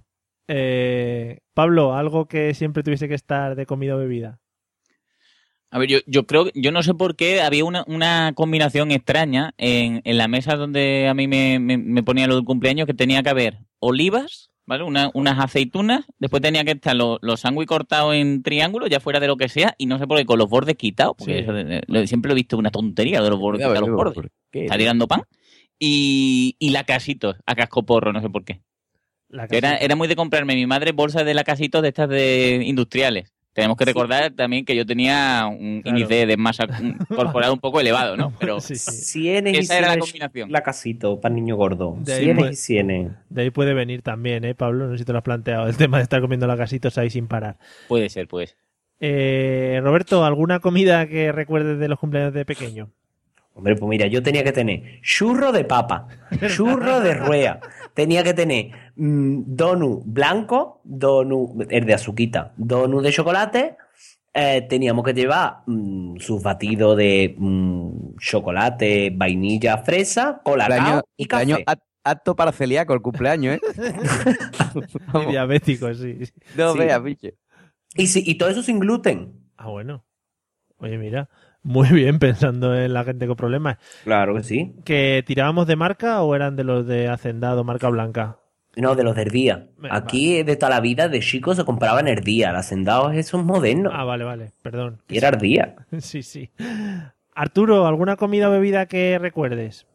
[0.46, 4.40] Eh, Pablo, algo que siempre tuviese que estar de comida o bebida.
[5.70, 9.52] A ver, yo, yo creo, yo no sé por qué había una, una combinación extraña
[9.58, 12.94] en, en la mesa donde a mí me, me, me ponían lo del cumpleaños que
[12.94, 14.84] tenía que haber olivas, ¿vale?
[14.84, 19.20] Una- unas aceitunas, después tenía que estar los, los sándwiches cortados en triángulo, ya fuera
[19.20, 21.38] de lo que sea, y no sé por qué, con los bordes quitados, porque Sí.
[21.40, 24.30] eso de- lo- siempre lo he visto una tontería de los bordes, quitar los bordes.
[24.52, 25.22] Está tirando pan.
[25.78, 28.62] Y, y la casito, a cascoporro, no sé por qué.
[29.50, 33.32] Era, era muy de comprarme mi madre bolsas de la casito de estas de industriales.
[33.62, 35.98] Tenemos que recordar también que yo tenía un Claro.
[35.98, 36.66] índice de masa
[37.08, 38.32] corporal un poco elevado, ¿no?
[38.38, 38.90] Pero Sí, sí.
[38.92, 40.52] Cienes y esa era la cienes combinación.
[40.52, 41.96] La casito para niño gordo.
[42.00, 43.12] De Cienes y cienes.
[43.28, 44.86] De ahí puede venir también, ¿eh, Pablo?
[44.86, 47.10] No sé si te lo has planteado, el tema de estar comiendo la casitos ahí
[47.10, 47.56] sin parar.
[47.88, 48.56] Puede ser, pues.
[49.00, 52.90] Eh, Roberto, ¿alguna comida que recuerdes de los cumpleaños de pequeño?
[53.54, 56.06] Hombre, pues mira, yo tenía que tener churro de papa,
[56.56, 57.58] churro de ruea,
[57.98, 63.76] tenía que tener mm, donut blanco, donut, el de azuquita, donut de chocolate.
[64.34, 71.26] eh, teníamos que llevar mm, sus batidos de mm, chocolate, vainilla, fresa, colacao Cumpleaños- y
[71.26, 71.64] café.
[72.04, 73.60] Acto para celíaco el cumpleaños, ¿eh?
[75.22, 76.20] Y diabético, sí.
[76.56, 76.78] No Sí.
[76.78, 77.28] veas, bicho.
[77.96, 79.32] Y, sí, y todo eso sin gluten.
[79.56, 80.04] Ah, bueno.
[80.78, 81.28] Oye, mira,
[81.62, 83.78] muy bien pensando en la gente con problemas.
[84.04, 84.74] Claro que sí.
[84.84, 88.38] ¿Que tirábamos de marca o eran de los de Hacendado, marca blanca?
[88.76, 89.66] No, de los del día.
[89.76, 92.52] Venga, Aquí de toda la vida de chicos se compraban el día.
[92.52, 93.92] Los hacendados esos modernos.
[93.96, 95.02] Ah, vale, vale, perdón.
[95.08, 95.74] Y era el día.
[95.98, 96.50] Sí, sí.
[97.34, 99.86] Arturo, ¿alguna comida o bebida que recuerdes?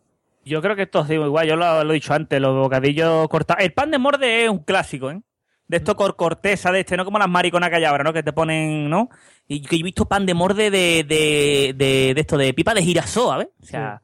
[0.45, 3.64] Yo creo que esto digo igual, yo lo, lo he dicho antes, los bocadillos cortados.
[3.64, 5.22] El pan de morde es un clásico, ¿eh?
[5.68, 8.14] De esto con corteza, de este, no como las mariconas que hay ahora, ¿no?
[8.14, 9.09] Que te ponen, ¿no?
[9.47, 12.74] Y que yo he visto pan de morde de, de, de, de esto, de pipa
[12.74, 13.47] de girasol, ¿sabes?
[13.61, 14.01] O sea,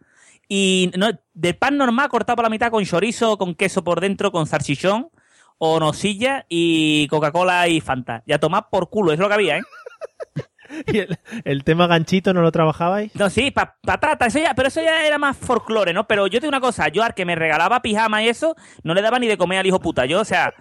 [0.47, 4.31] y no, del pan normal cortado por la mitad con chorizo, con queso por dentro,
[4.31, 5.09] con salchichón,
[5.57, 8.23] o nocilla y Coca-Cola y Fanta.
[8.25, 9.61] Y a tomar por culo, es lo que había, ¿eh?
[10.87, 13.13] ¿Y el, el tema ganchito no lo trabajabais?
[13.15, 16.07] No, sí, pa- patata, eso ya, pero eso ya era más folclore, ¿no?
[16.07, 18.93] Pero yo te digo una cosa, yo al que me regalaba pijama y eso, no
[18.93, 20.05] le daba ni de comer al hijo puta.
[20.05, 20.53] Yo, o sea,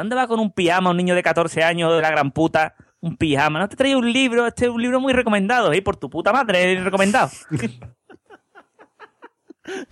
[0.00, 2.74] ¿dónde va con un pijama un niño de 14 años de la gran puta?
[3.00, 5.82] Un pijama, no te traía un libro, este es un libro muy recomendado, ¿eh?
[5.82, 7.30] Por tu puta madre, recomendado.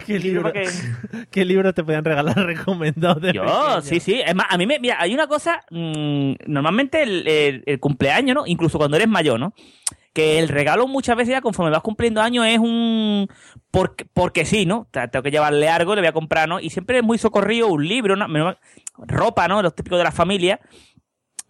[0.05, 0.69] ¿Qué libro, que-
[1.31, 3.81] ¿Qué libro te podían regalar recomendados de Yo, pequeño?
[3.81, 4.21] sí, sí.
[4.25, 4.79] Es más, a mí me.
[4.79, 5.63] Mira, hay una cosa.
[5.71, 8.47] mm, normalmente el, el- el cumpleaños, ¿no?
[8.47, 9.55] Incluso cuando eres mayor, ¿no?
[10.13, 13.29] Que el regalo muchas veces ya conforme vas cumpliendo años es un.
[13.71, 14.87] Porque, porque sí, ¿no?
[14.91, 16.61] Tengo que llevarle algo, le voy a comprar, ¿no?
[16.61, 18.27] Y siempre es muy socorrido un libro, ¿no?
[18.99, 19.63] Ropa, ¿no?
[19.63, 20.61] Los típicos de la familia.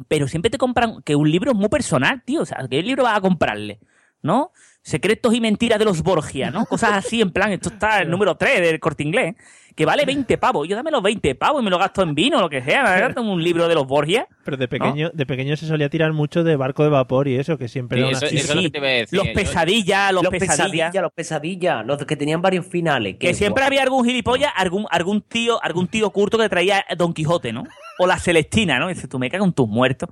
[0.08, 2.42] Pero siempre te compran que un libro es muy personal, tío.
[2.42, 3.80] O sea, ¿qué libro vas a comprarle?
[4.22, 4.52] ¿No?
[4.82, 6.66] Secretos y mentiras de los Borgia, ¿no?
[6.66, 9.34] Cosas así, en plan, esto está el número 3 del corte inglés,
[9.74, 10.68] que vale 20 pavos.
[10.68, 13.12] Yo dame los 20 pavos y me lo gasto en vino o lo que sea.
[13.14, 14.26] Me un libro de los Borgia.
[14.44, 17.56] Pero de pequeño, de pequeño se solía tirar mucho de barco de vapor y eso,
[17.58, 18.40] que siempre Sí, era una eso- chica.
[18.42, 19.18] eso es lo que te iba a decir.
[19.18, 20.58] Los pesadillas, los, Los pesadillas.
[20.70, 23.16] pesadillas, los pesadillas, los que tenían varios finales.
[23.18, 27.52] Que siempre había algún gilipollas, algún, algún tío, algún tío curto que traía Don Quijote,
[27.52, 27.64] ¿no?
[27.98, 28.90] O la Celestina, ¿no?
[28.90, 30.08] Y dices, tú me cago en tus muertos,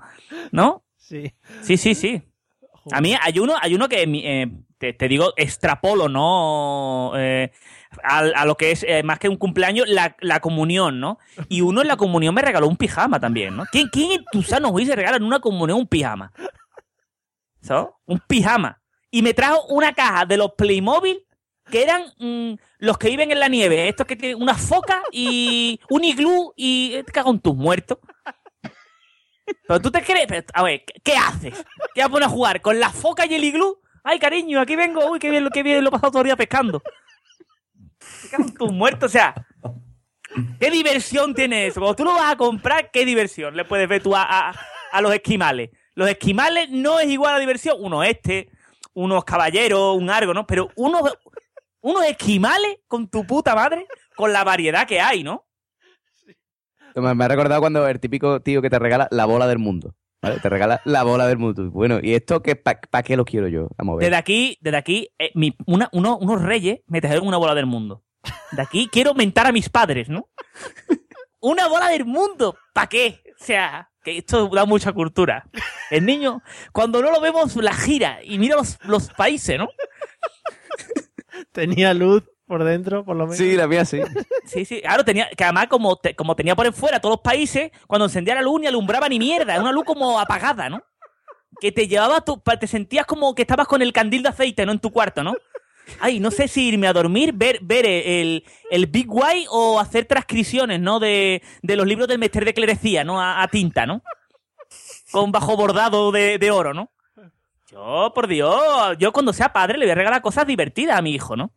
[0.53, 0.85] ¿no?
[0.97, 1.33] Sí.
[1.63, 2.23] Sí, sí, sí.
[2.93, 4.51] A mí hay uno, hay uno que eh,
[4.81, 7.12] te, te digo, extrapolo, ¿no?
[7.14, 7.53] Eh,
[8.03, 11.18] a, a lo que es eh, más que un cumpleaños, la, la comunión, ¿no?
[11.51, 13.66] Y uno en la comunión me regaló un pijama también, ¿no?
[13.70, 16.33] ¿Quién, quién en tu sano juicio regala en una comunión un pijama?
[17.61, 17.89] ¿Sabes?
[18.07, 18.81] Un pijama.
[19.11, 21.26] Y me trajo una caja de los Playmobil
[21.70, 23.87] que eran mm, los que viven en la nieve.
[23.87, 27.99] Estos que tienen una foca y un iglú y te cago en tus muertos.
[29.68, 31.66] Pero tú te crees, a ver, ¿qué, qué haces?
[31.95, 32.62] ¿Qué vas a poner a jugar?
[32.62, 33.78] ¿Con la foca y el iglú?
[34.03, 36.36] Ay, cariño, aquí vengo, uy, qué bien, qué bien lo he pasado todo el día
[36.36, 36.82] pescando.
[38.59, 39.34] Tus muertos, o sea,
[40.59, 41.80] ¿qué diversión tiene eso?
[41.80, 44.51] Cuando tú lo vas a comprar, ¿qué diversión le puedes ver tú a,
[44.92, 45.70] a- los esquimales?
[45.94, 47.76] Los esquimales no es igual a diversión.
[47.80, 48.51] Uno este,
[48.94, 50.46] unos caballeros, un argo, ¿no?
[50.46, 51.03] Pero unos,
[51.80, 53.86] unos esquimales con tu puta madre,
[54.16, 55.46] con la variedad que hay, ¿no?
[56.94, 59.94] Me ha recordado cuando el típico tío que te regala la bola del mundo.
[60.23, 60.39] ¿Vale?
[60.41, 61.71] Te regala la bola del mundo.
[61.71, 63.68] Bueno, ¿y esto qué, para qué lo quiero yo?
[63.79, 64.05] Vamos a ver.
[64.07, 67.66] Desde aquí, desde aquí, eh, mi- una- uno- unos reyes me trajeron una bola del
[67.66, 68.03] mundo.
[68.53, 70.29] De aquí quiero mentar a mis padres, ¿no?
[71.41, 72.57] una bola del mundo.
[72.75, 73.21] ¿Para qué?
[73.41, 75.49] O sea, que esto da mucha cultura.
[75.91, 76.43] El niño,
[76.73, 79.68] cuando no lo vemos, la gira y mira los, los países, ¿no?
[81.53, 83.36] Tenía luz por dentro, por lo menos.
[83.38, 84.01] Sí, la mía sí.
[84.44, 84.80] Sí, sí.
[84.82, 88.34] Claro, tenía, que además como, te- como tenía por fuera todos los países, cuando encendía
[88.34, 89.53] la luz ni alumbraba ni mierda.
[89.55, 90.82] Era una luz como apagada, ¿no?
[91.61, 94.66] Que te llevaba tu, pa- te sentías como que estabas con el candil de aceite,
[94.66, 94.72] ¿no?
[94.72, 95.34] En tu cuarto, ¿no?
[96.01, 100.05] Ay, no sé si irme a dormir, ver, ver el, el Big White o hacer
[100.07, 100.98] transcripciones, ¿no?
[101.01, 103.20] De, de los libros del Mester de Clerecía, ¿no?
[103.20, 104.03] A, a tinta, ¿no?
[105.12, 106.90] Con bajo bordado de, de oro, ¿no?
[107.70, 111.12] Yo, por Dios, yo cuando sea padre le voy a regalar cosas divertidas a mi
[111.12, 111.53] hijo, ¿no?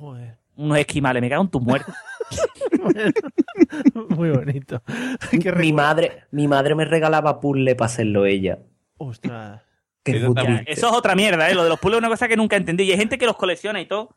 [0.00, 0.38] Joder.
[0.56, 1.94] Unos esquimales, me cago en tus muertos.
[4.08, 4.82] Muy bonito.
[5.58, 8.58] mi madre, mi madre me regalaba puzzle para hacerlo ella.
[8.98, 9.62] Ostras.
[10.02, 11.54] Qué Eso, puta también- eso es otra mierda, ¿eh?
[11.54, 12.84] Lo de los puzzles es una cosa que nunca entendí.
[12.84, 14.16] Y hay gente que los colecciona y todo.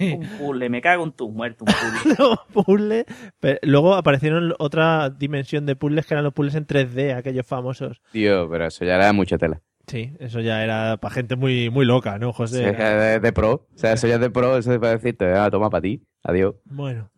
[0.00, 2.14] Un puzzle, me cago en tus muertos, un puzzle.
[2.18, 3.04] Los puzzles.
[3.40, 8.00] Pero luego aparecieron otra dimensión de puzzles que eran los puzzles en 3D, aquellos famosos.
[8.12, 9.60] Tío, pero eso ya era mucha tela.
[9.86, 12.68] Sí, eso ya era para gente muy, muy loca, ¿no, Sí, José?
[12.70, 13.52] es que de, de pro.
[13.74, 16.02] O sea, eso ya es de pro, eso es para decirte, ah, toma para ti.
[16.22, 16.54] Adiós.
[16.64, 17.10] Bueno.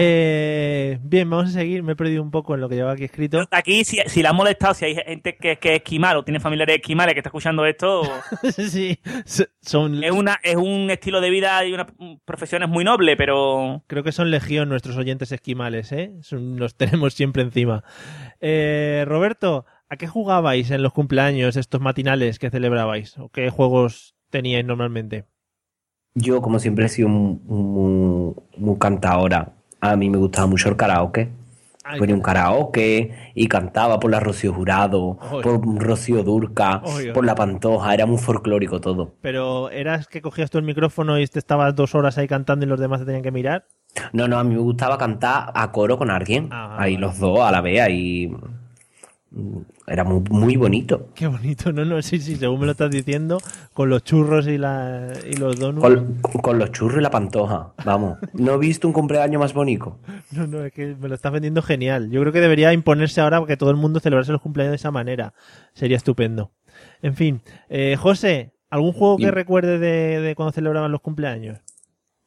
[0.00, 1.82] Eh, Bien, vamos a seguir.
[1.82, 3.44] Me he perdido un poco en lo que llevaba aquí escrito.
[3.50, 6.38] Aquí, si, si la han molestado, si hay gente que, que es esquimal o tiene
[6.38, 8.02] familiares esquimales que está escuchando esto,
[8.52, 9.00] sí,
[9.60, 10.04] son...
[10.04, 11.86] es, una, es un estilo de vida y una
[12.24, 13.82] profesión es muy noble, pero...
[13.88, 16.12] Creo que son legión nuestros oyentes esquimales, ¿eh?
[16.20, 17.82] Son- Los tenemos siempre encima.
[18.40, 23.18] Eh, Roberto, ¿a qué jugabais en los cumpleaños, estos matinales que celebrabais?
[23.18, 25.24] ¿O qué juegos teníais normalmente?
[26.14, 29.52] Yo, como siempre, he sido muy cantadora.
[29.80, 31.30] A mí me gustaba mucho el karaoke.
[31.84, 36.82] Ay, Ponía un karaoke y cantaba por la Rocío Jurado, por Rocío Durca,
[37.14, 37.94] por la Pantoja.
[37.94, 39.14] Era muy folclórico todo.
[39.22, 42.68] Pero ¿eras que cogías tú el micrófono y te estabas dos horas ahí cantando y
[42.68, 43.68] los demás te tenían que mirar?
[44.12, 46.48] No, no, a mí me gustaba cantar a coro con alguien.
[46.52, 47.80] Ah, ahí los dos a la vez.
[47.80, 48.30] Ahí
[49.86, 51.08] era muy, muy bonito.
[51.14, 53.38] Qué bonito, no, no, sí, sí, según me lo estás diciendo,
[53.74, 55.84] con los churros y, la, y los donuts.
[55.84, 57.74] Con, con los churros y la pantoja.
[57.84, 58.18] Vamos.
[58.32, 59.98] No he visto un cumpleaños más bonito.
[60.30, 62.10] No, no, es que me lo estás vendiendo genial.
[62.10, 64.90] Yo creo que debería imponerse ahora que todo el mundo celebrase los cumpleaños de esa
[64.90, 65.34] manera.
[65.74, 66.52] Sería estupendo.
[67.02, 71.58] En fin, eh, José, ¿algún juego que recuerde de, de cuando celebraban los cumpleaños?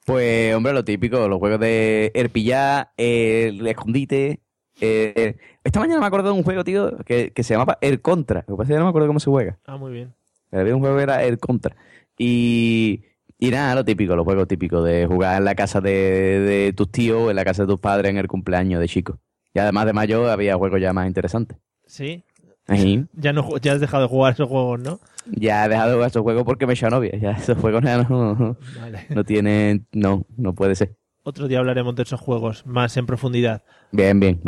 [0.05, 4.41] Pues, hombre, lo típico, los juegos de el pillar, el escondite.
[4.79, 8.43] Eh, esta mañana me acuerdo de un juego, tío, que, que se llamaba El Contra.
[8.47, 9.57] Lo que pasa es que no me acuerdo cómo se juega.
[9.65, 10.13] Ah, muy bien.
[10.51, 11.75] Había un juego que era El Contra.
[12.17, 13.03] Y,
[13.39, 16.91] y nada, lo típico, los juegos típicos de jugar en la casa de, de tus
[16.91, 19.17] tíos, en la casa de tus padres en el cumpleaños de chicos.
[19.53, 21.57] Y además de mayo había juegos ya más interesantes.
[21.85, 22.23] Sí.
[22.67, 23.05] Ahí.
[23.13, 24.99] Ya no ya has dejado de jugar esos juegos, ¿no?
[25.25, 27.11] Ya he dejado de jugar esos juegos porque me he hecho novia.
[27.19, 29.05] Ya esos juegos ya no, Vale.
[29.09, 29.87] no tienen.
[29.91, 30.95] No, no puede ser.
[31.23, 33.61] Otro día hablaremos de esos juegos más en profundidad.
[33.91, 34.41] Bien, bien.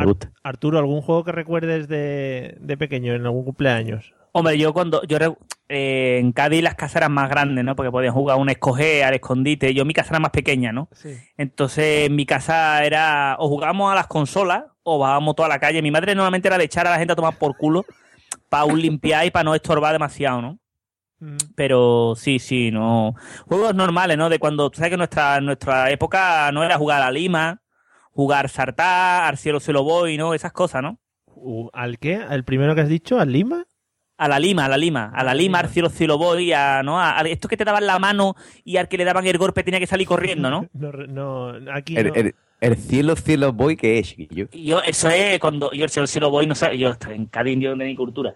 [0.43, 4.13] Arturo, ¿algún juego que recuerdes de, de pequeño en algún cumpleaños?
[4.31, 5.37] Hombre, yo cuando yo re-
[5.69, 7.75] eh, en Cádiz las casas eran más grandes, ¿no?
[7.75, 9.73] Porque podían jugar un escoger, al escondite.
[9.75, 10.89] Yo mi casa era más pequeña, ¿no?
[10.93, 11.15] Sí.
[11.37, 15.83] Entonces en mi casa era o jugábamos a las consolas o bajábamos toda la calle.
[15.83, 17.85] Mi madre normalmente era de echar a la gente a tomar por culo
[18.49, 20.57] para un limpiar y para no estorbar demasiado, ¿no?
[21.55, 23.15] Pero sí, sí, no.
[23.47, 24.29] Juegos normales, ¿no?
[24.29, 27.61] De cuando, tú sabes que nuestra, nuestra época no era jugar a lima,
[28.11, 30.33] jugar sartá, al cielo se lo voy, ¿no?
[30.33, 30.99] Esas cosas, ¿no?
[31.73, 32.21] ¿Al qué?
[32.29, 33.19] ¿El primero que has dicho?
[33.19, 33.65] ¿Al Lima?
[34.15, 36.99] A la lima, a la lima, a la lima, al cielo cielo voy, a, ¿no?
[37.01, 39.63] A, a esto que te daban la mano y al que le daban el golpe
[39.63, 40.67] tenía que salir corriendo, ¿no?
[40.73, 42.13] No, re- no, aquí El, no.
[42.13, 44.47] el- el cielo, cielo boy que es, chiquillo.
[44.51, 47.57] Yo, eso es cuando yo el cielo cielo voy, no sé, yo estoy en Cádiz,
[47.59, 48.33] yo no ni cultura.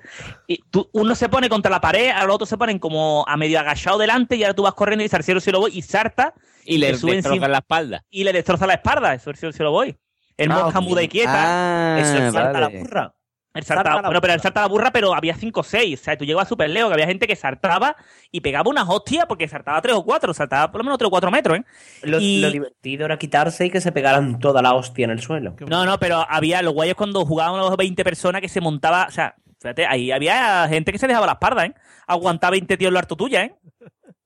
[0.47, 3.59] Y tú, uno se pone contra la pared, al otro se ponen como a medio
[3.59, 6.33] agachado delante y ahora tú vas corriendo y dices al cielo cielo voy y salta
[6.65, 8.03] Y le encima- la espalda.
[8.09, 9.97] y le destroza la espalda, eso es el cielo cielo voy.
[10.37, 11.95] El Ah, mosca muda y quieta.
[11.95, 12.73] Ah, Eso es salta vale.
[12.75, 13.13] la burra.
[13.57, 14.43] El salta- bueno, pero el burra.
[14.43, 15.99] salta la burra, pero había 5 o 6.
[15.99, 17.95] O sea, tú llegabas súper lejos, que había gente que saltaba
[18.31, 21.11] y pegaba unas hostias porque saltaba 3 o 4, saltaba por lo menos 3 o
[21.11, 21.63] 4 metros, ¿eh?
[22.03, 25.21] Lo, Y- lo divertido era quitarse y que se pegaran toda la hostia en el
[25.21, 25.55] suelo.
[25.67, 29.11] No, no, pero había los guayos cuando jugaban los 20 personas que se montaba, o
[29.11, 31.73] sea, fíjate, ahí había gente que se dejaba la espalda, ¿eh?
[32.05, 33.55] Aguantaba 20 tíos lo harto tuya, ¿eh?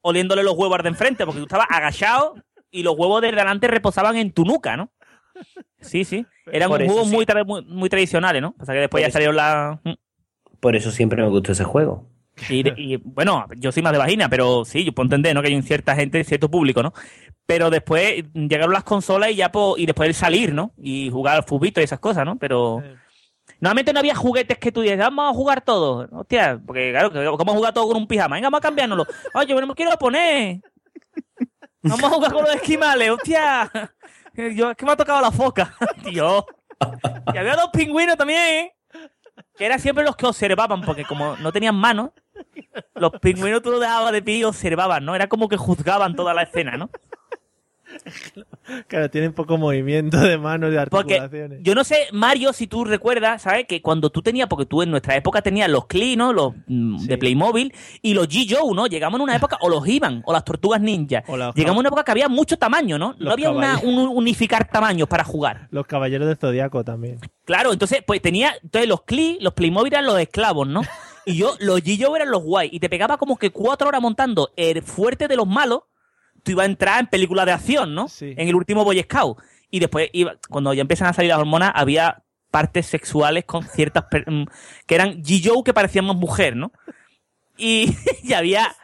[0.01, 2.35] Oliéndole los huevos de enfrente, porque tú estabas agachado
[2.71, 4.91] y los huevos de delante reposaban en tu nuca, ¿no?
[5.79, 6.25] Sí, sí.
[6.51, 7.15] Eran juegos sí.
[7.15, 8.53] muy, tra- muy, muy tradicionales, ¿no?
[8.53, 9.13] Pasa que después Por ya eso.
[9.13, 9.79] salieron las...
[10.59, 12.07] Por eso siempre me gustó ese juego.
[12.49, 15.41] Y, y, bueno, yo soy más de vagina, pero sí, yo puedo entender, ¿no?
[15.41, 16.93] Que hay un cierta gente, cierto público, ¿no?
[17.45, 20.73] Pero después llegaron las consolas y ya po- y después el salir, ¿no?
[20.77, 22.37] Y jugar al fubito y esas cosas, ¿no?
[22.37, 22.81] Pero
[23.59, 26.07] normalmente no había juguetes que tú dices, vamos a jugar todos.
[26.11, 28.35] Hostia, porque claro, a jugar todos con un pijama.
[28.37, 29.05] Venga, vamos a cambiárnoslo.
[29.33, 30.61] Oye, yo no me quiero poner.
[31.83, 33.69] Vamos a jugar con los esquimales, hostia.
[34.55, 36.45] Yo, es que me ha tocado la foca, tío.
[37.33, 38.75] Y había dos pingüinos también, ¿eh?
[39.55, 42.11] Que eran siempre los que observaban, porque como no tenían manos,
[42.95, 45.15] los pingüinos tú los dejabas de pie y observaban, ¿no?
[45.15, 46.89] Era como que juzgaban toda la escena, ¿no?
[48.87, 51.59] Claro, tienen poco movimiento de manos y Porque articulaciones.
[51.63, 53.65] yo no sé, Mario, si tú recuerdas, ¿sabes?
[53.67, 56.31] Que cuando tú tenías, porque tú en nuestra época tenías los Klee, ¿no?
[56.31, 58.87] Los mm, de Playmobil y los G-Joe, ¿no?
[58.87, 61.23] Llegamos en una época, o los Iban, o las Tortugas Ninja.
[61.55, 63.11] Llegamos en una época que había mucho tamaño, ¿no?
[63.17, 65.67] Los no había una, un unificar tamaños para jugar.
[65.71, 67.19] Los caballeros del Zodiaco también.
[67.45, 70.81] Claro, entonces, pues tenía, entonces los Klee, los Playmobil eran los esclavos, ¿no?
[71.23, 72.69] Y yo, los G-Joe eran los guay.
[72.71, 75.81] Y te pegaba como que cuatro horas montando el fuerte de los malos.
[76.43, 78.07] Tú ibas a entrar en películas de acción, ¿no?
[78.19, 79.37] En el último Boy Scout.
[79.69, 84.05] Y después, iba, cuando ya empiezan a salir las hormonas, había partes sexuales con ciertas.
[84.27, 84.43] mm,
[84.85, 86.71] que eran G-Joe que parecían más mujer, ¿no?
[87.57, 88.75] Y, y había.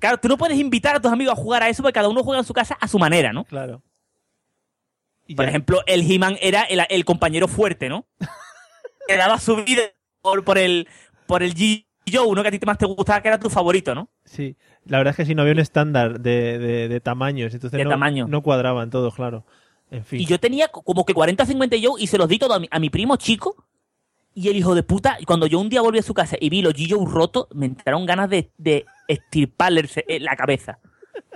[0.00, 2.24] Claro, tú no puedes invitar a tus amigos a jugar a eso porque cada uno
[2.24, 3.44] juega en su casa a su manera, ¿no?
[3.44, 3.82] Claro.
[5.36, 8.06] Por ejemplo, el He-Man era el, el compañero fuerte, ¿no?
[9.06, 9.82] que daba su vida
[10.20, 10.88] por, por el
[11.26, 14.10] por el G-Joe, uno que a ti más te gustaba, que era tu favorito, ¿no?
[14.32, 14.56] Sí,
[14.86, 17.84] la verdad es que si no había un estándar de, de, de tamaños, entonces De
[17.84, 18.26] no, tamaño.
[18.28, 19.44] no cuadraban todos, claro.
[19.90, 20.20] En fin.
[20.20, 22.58] Y yo tenía co- como que 40 50 yo y se los di todo a
[22.58, 23.66] mi, a mi primo chico.
[24.34, 26.62] Y el hijo de puta, cuando yo un día volví a su casa y vi
[26.62, 26.94] los G.I.
[27.06, 30.78] rotos, me entraron ganas de, de estirparle eh, la cabeza.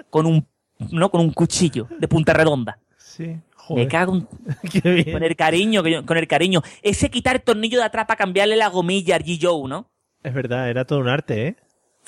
[0.08, 0.46] Con un,
[0.90, 1.10] ¿no?
[1.10, 2.78] con un cuchillo de punta redonda.
[2.96, 3.36] Sí.
[3.68, 4.26] Me cago en-
[5.12, 6.62] con el cariño, con el cariño.
[6.80, 9.68] Ese quitar el tornillo de atrás para cambiarle la gomilla al G.I.
[9.68, 9.90] ¿no?
[10.22, 11.56] Es verdad, era todo un arte, ¿eh?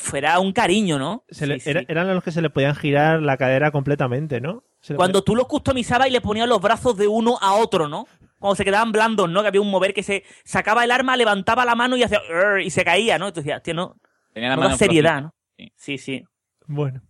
[0.00, 1.24] Fuera un cariño, ¿no?
[1.28, 1.70] Se le- Sí, sí.
[1.70, 4.62] era- eran los que se le podían girar la cadera completamente, ¿no?
[4.80, 7.88] Se le Cuando tú los customizabas y le ponías los brazos de uno a otro,
[7.88, 8.06] ¿no?
[8.38, 9.42] Cuando se quedaban blandos, ¿no?
[9.42, 12.20] Que había un mover que se sacaba el arma, levantaba la mano y hacía
[12.64, 13.26] y se caía, ¿no?
[13.26, 13.96] Entonces decías, tío, no.
[14.32, 15.34] Tenía la no mano seriedad, ¿no?
[15.56, 15.74] flojita.
[15.76, 16.24] Sí, sí.
[16.68, 17.02] Bueno,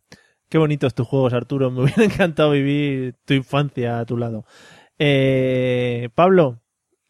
[0.49, 1.71] qué bonitos tus juegos, Arturo.
[1.71, 4.47] Me hubiera encantado vivir tu infancia a tu lado.
[4.99, 6.61] Eh, Pablo,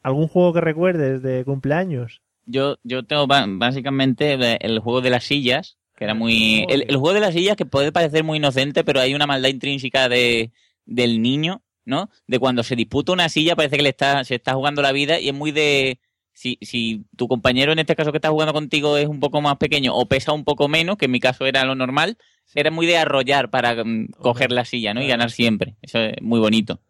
[0.02, 2.20] ¿algún juego que recuerdes de cumpleaños?
[2.51, 4.32] Yo, yo tengo básicamente
[4.64, 6.64] el, juego de las sillas, que era muy...
[6.68, 9.51] El, el juego de las sillas que puede parecer muy inocente, pero hay una maldad
[9.51, 10.51] intrínseca de,
[10.86, 12.11] del niño, ¿no?
[12.26, 15.20] De cuando se disputa una silla parece que le está, se está jugando la vida
[15.20, 16.01] y es muy de...
[16.32, 19.57] Si, si tu compañero, en este caso que está jugando contigo, es un poco más
[19.57, 22.16] pequeño o pesa un poco menos, que en mi caso era lo normal,
[22.55, 25.03] era muy de arrollar para mm, coger la silla, ¿no?
[25.03, 25.76] Y ganar siempre.
[25.82, 26.80] Eso es muy bonito.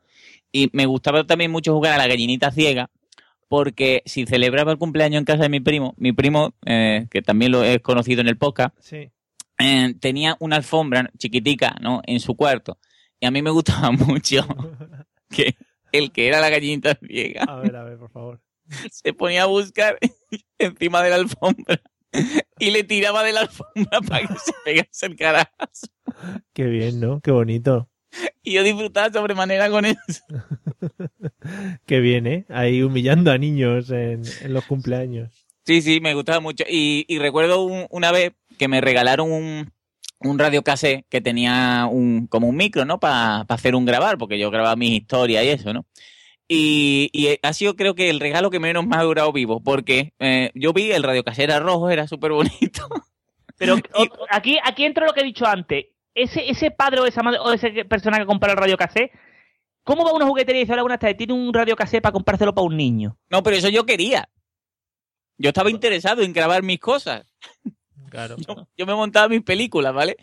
[0.53, 2.91] Y me gustaba también mucho jugar a la gallinita ciega,
[3.49, 7.53] porque si celebraba el cumpleaños en casa de mi primo, mi primo, eh, que también
[7.53, 9.11] lo he conocido en el podcast, Sí.
[9.59, 12.03] eh, tenía una alfombra chiquitica, ¿no?
[12.07, 12.79] En su cuarto.
[13.21, 14.47] Y a mí me gustaba mucho
[15.31, 15.57] que
[15.93, 18.41] el que era la gallinita ciega A ver, a ver, por favor.
[18.91, 19.99] se ponía a buscar
[20.59, 21.81] encima de la alfombra
[22.59, 25.51] y le tiraba de la alfombra para que se pegase el carajo.
[26.53, 27.21] Qué bien, ¿no?
[27.21, 27.89] Qué bonito.
[28.43, 30.23] Y yo disfrutaba sobremanera con eso.
[31.87, 32.45] Qué bien, ¿eh?
[32.49, 35.31] Ahí humillando a niños en, en los cumpleaños.
[35.65, 36.65] Sí, sí, me gustaba mucho.
[36.69, 39.71] Y, y recuerdo un- una vez que me regalaron un,
[40.21, 42.99] un radio cassette que tenía un, como un micro, ¿no?
[42.99, 45.87] Para hacer un grabar, porque yo grababa mis historias y eso, ¿no?
[46.51, 50.15] Y, y ha sido creo que el regalo que menos me ha durado vivo, porque
[50.19, 52.89] eh, yo vi el radio cassette era rojo, era súper bonito.
[53.59, 53.77] Pero
[54.31, 55.87] aquí, aquí entra lo que he dicho antes.
[56.23, 59.13] Ese, ese padre o esa madre o esa persona que compra el radio cassette,
[59.85, 62.13] ¿cómo va a una juguetería y dice, hola, buenas tardes, tiene un radio cassette para
[62.13, 63.19] comprárselo para un niño?
[63.31, 64.29] No, pero eso yo quería.
[65.39, 67.27] Yo estaba interesado en grabar mis cosas.
[68.11, 68.37] Claro.
[68.49, 70.17] Yo, yo me montaba mis películas, ¿vale?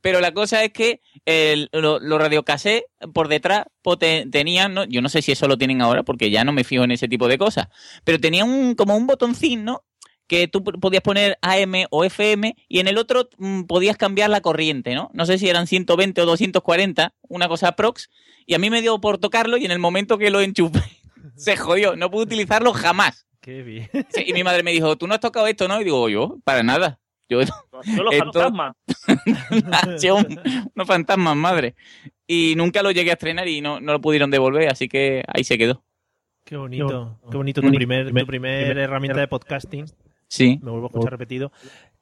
[0.00, 4.84] Pero la cosa es que el- lo- los radiocassés por detrás pues, te- tenían, ¿no?
[4.84, 7.08] yo no sé si eso lo tienen ahora porque ya no me fijo en ese
[7.08, 7.66] tipo de cosas,
[8.04, 9.82] pero tenían un, como un botoncín, ¿no?
[10.32, 14.40] Que tú podías poner AM o FM y en el otro mm, podías cambiar la
[14.40, 15.10] corriente, ¿no?
[15.12, 18.08] No sé si eran 120 o 240, una cosa prox,
[18.46, 20.80] y a mí me dio por tocarlo y en el momento que lo enchufé
[21.36, 23.26] se jodió, no pude utilizarlo jamás.
[23.42, 23.90] Qué bien.
[24.08, 25.78] Sí, y mi madre me dijo, ¿tú no has tocado esto, no?
[25.82, 26.98] Y digo, yo, para nada.
[27.28, 27.52] Yo, Yo
[28.02, 28.74] los Esto- fantasmas.
[30.74, 31.74] Unos fantasmas, madre.
[32.26, 35.44] Y nunca lo llegué a estrenar y no, no lo pudieron devolver, así que ahí
[35.44, 35.84] se quedó.
[36.44, 37.20] Qué bonito.
[37.30, 39.84] Qué bonito tu primer, tu primer herramienta de podcasting.
[40.32, 40.58] Sí.
[40.62, 41.52] Me vuelvo a escuchar repetido.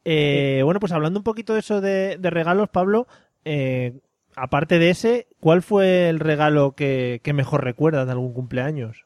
[0.05, 3.09] Eh, bueno, pues hablando un poquito de eso de, de regalos, Pablo,
[3.45, 3.99] eh,
[4.37, 9.05] aparte de ese, ¿cuál fue el regalo que, que mejor recuerdas de algún cumpleaños?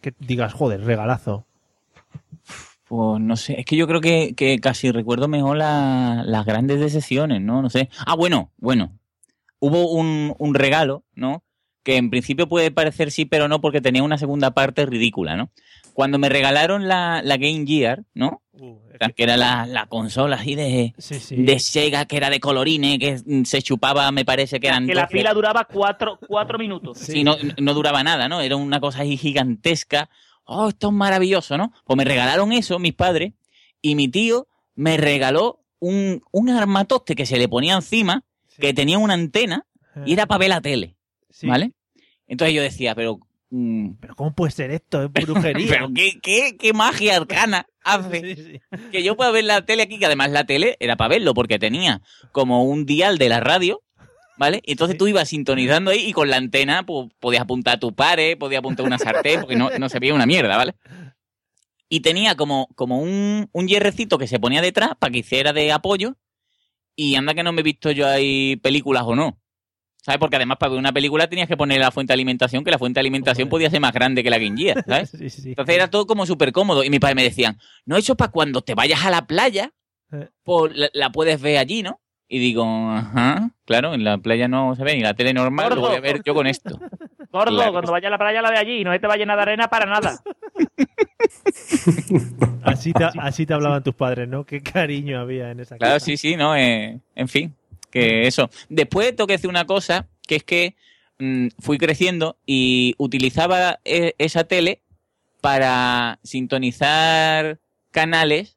[0.00, 1.46] Que digas, joder, regalazo.
[2.88, 6.80] Pues no sé, es que yo creo que, que casi recuerdo mejor la- las grandes
[6.80, 7.62] decepciones, ¿no?
[7.62, 7.88] No sé.
[8.06, 8.92] Ah, bueno, bueno.
[9.60, 11.42] Hubo un, un regalo, ¿no?
[11.82, 15.50] Que en principio puede parecer sí, pero no, porque tenía una segunda parte ridícula, ¿no?
[15.94, 18.42] Cuando me regalaron la, la Game Gear, ¿no?
[18.98, 21.36] Sea, que era la, la consola así de, Sí, sí.
[21.36, 24.86] de Sega, que era de colorines, que se chupaba, me parece que eran...
[24.86, 26.98] Que la fila duraba cuatro, cuatro minutos.
[26.98, 28.40] Sí, no, no duraba nada, ¿no?
[28.40, 30.10] Era una cosa ahí gigantesca.
[30.44, 31.72] Oh, esto es maravilloso, ¿no?
[31.84, 33.32] Pues me regalaron eso mis padres
[33.80, 38.22] y mi tío me regaló un, un armatoste que se le ponía encima,
[38.58, 39.66] que tenía una antena
[40.06, 40.96] y era para ver la tele,
[41.42, 41.72] ¿vale?
[42.26, 43.20] Entonces yo decía, pero...
[43.56, 45.02] mm, Pero ¿cómo puede ser esto?
[45.02, 45.66] Es brujería.
[45.68, 50.06] pero qué, qué, qué magia arcana hace que yo pueda ver la tele aquí, que
[50.06, 52.02] además la tele era para verlo porque tenía
[52.32, 53.82] como un dial de la radio,
[54.36, 54.62] ¿vale?
[54.64, 57.94] Y entonces tú ibas sintonizando ahí y con la antena pues, podías apuntar a tu
[57.94, 60.74] pare, podías apuntar una sartén, porque no, no se veía una mierda, ¿vale?
[61.88, 65.70] Y tenía como, como un, un hierrecito que se ponía detrás para que hiciera de
[65.70, 66.16] apoyo
[66.96, 69.38] y anda que no me he visto yo ahí películas o no.
[70.04, 70.18] ¿Sabes?
[70.18, 72.78] Porque además para ver una película tenías que poner la fuente de alimentación, que la
[72.78, 75.10] fuente de alimentación podía ser más grande que la Game Gear, ¿sabes?
[75.18, 75.48] Sí, sí.
[75.50, 76.84] Entonces era todo como súper cómodo.
[76.84, 79.70] Y mis padres me decían, no, eso para cuando te vayas a la playa,
[80.12, 80.28] Eh.
[80.42, 82.00] pues la, la puedes ver allí, ¿no?
[82.28, 85.80] Y digo, ajá, claro, en la playa no se ve, ni la tele normal lo
[85.82, 86.78] voy a ver yo con esto.
[87.30, 87.72] Gordo, Claro.
[87.72, 89.42] cuando vaya a la playa la de allí, no se te va a llenar de
[89.42, 90.20] arena para nada.
[92.62, 94.44] Así te, así te hablaban tus padres, ¿no?
[94.44, 96.06] Qué cariño había en esa Claro, casa.
[96.06, 97.54] sí, sí, no, eh, en fin,
[97.94, 98.50] que eso.
[98.68, 100.74] Después tengo que decir una cosa, que es que
[101.18, 104.80] mm, fui creciendo y utilizaba e- esa tele
[105.40, 107.58] para sintonizar
[107.90, 108.56] canales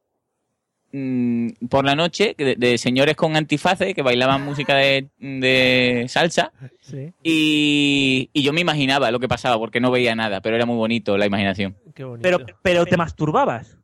[0.92, 6.52] mm, por la noche de, de señores con antifaces que bailaban música de, de salsa
[6.82, 10.66] Sí, y, y yo me imaginaba lo que pasaba porque no veía nada, pero era
[10.66, 11.76] muy bonito la imaginación.
[11.94, 12.24] qué bonito.
[12.24, 13.78] Pero, pero te masturbabas.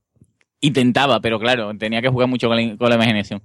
[0.61, 3.41] Intentaba, pero claro, tenía que jugar mucho con la, con la imaginación.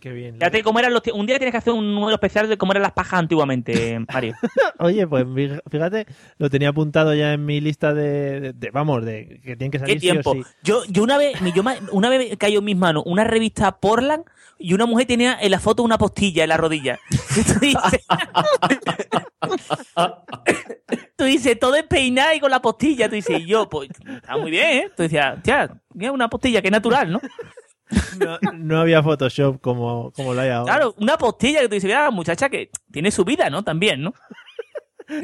[0.00, 0.34] Qué bien.
[0.36, 2.82] Fíjate cómo eran los un día tienes que hacer un número especial de cómo eran
[2.84, 4.34] las pajas antiguamente, Mario.
[4.78, 6.06] Oye, pues fí- fíjate,
[6.38, 9.78] lo tenía apuntado ya en mi lista de, de- de- vamos, de que tienen que
[9.78, 10.32] ¿Qué salir sí o tiempo?
[10.34, 10.42] sí.
[10.62, 14.24] Yo, yo una vez, yo una vez cayó en mis manos una revista Portland
[14.58, 16.98] y una mujer tenía en la foto una postilla en la rodilla.
[17.10, 18.06] Tú dices,
[21.16, 23.08] tú dices, todo es peinado y con la postilla.
[23.08, 24.90] Tú dices, y yo, pues, está muy bien, ¿eh?
[24.96, 27.20] Tú decías, tía, mira una postilla que natural, ¿no?
[28.18, 30.72] No, no había Photoshop como, como lo hay ahora.
[30.74, 33.62] Claro, una postilla que tú dices, mira, la muchacha que tiene su vida, ¿no?
[33.64, 34.14] También, ¿no?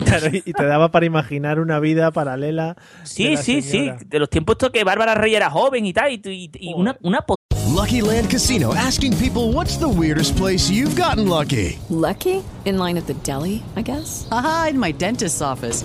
[0.05, 2.75] Claro, y te daba para imaginar una vida paralela.
[2.75, 3.71] de Sí, la sí, sí.
[3.71, 3.99] señora.
[4.05, 6.97] De los tiempos estos que Bárbara Rey era joven y tal, y, y- y una,
[7.03, 7.25] una
[7.73, 11.79] Lucky Land Casino asking people what's the weirdest place you've gotten lucky?
[11.89, 12.43] Lucky?
[12.65, 14.27] In line at the deli, I guess?
[14.33, 15.85] Aha, in my dentist's office.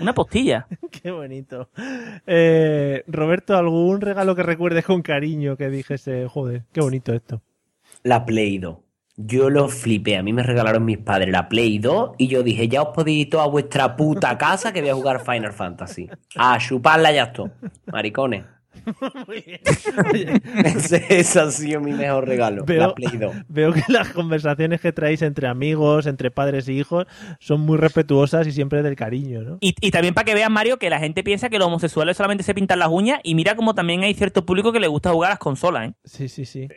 [0.00, 0.66] Una postilla.
[0.90, 1.70] Qué bonito.
[2.26, 7.42] Eh, Roberto, ¿algún regalo que recuerdes con cariño que dijese, joder, qué bonito esto?
[8.02, 8.76] La Play 2.
[9.16, 10.16] Yo lo flipé.
[10.16, 13.26] A mí me regalaron mis padres la Play 2 y yo dije, ya os podéis
[13.26, 16.08] ir a vuestra puta casa que voy a jugar Final Fantasy.
[16.36, 17.50] A chuparla ya esto.
[17.90, 18.44] Maricones.
[20.64, 22.64] ese, ese ha sido mi mejor regalo.
[22.64, 23.34] Veo, La Play 2.
[23.48, 27.06] veo que las conversaciones que traéis entre amigos, entre padres y hijos,
[27.40, 29.58] son muy respetuosas y siempre del cariño, ¿no?
[29.60, 32.44] Y, y también para que vean, Mario, que la gente piensa que los homosexuales solamente
[32.44, 35.30] se pintan las uñas y mira como también hay cierto público que le gusta jugar
[35.30, 35.94] a las consolas, ¿eh?
[36.04, 36.68] Sí, sí, sí.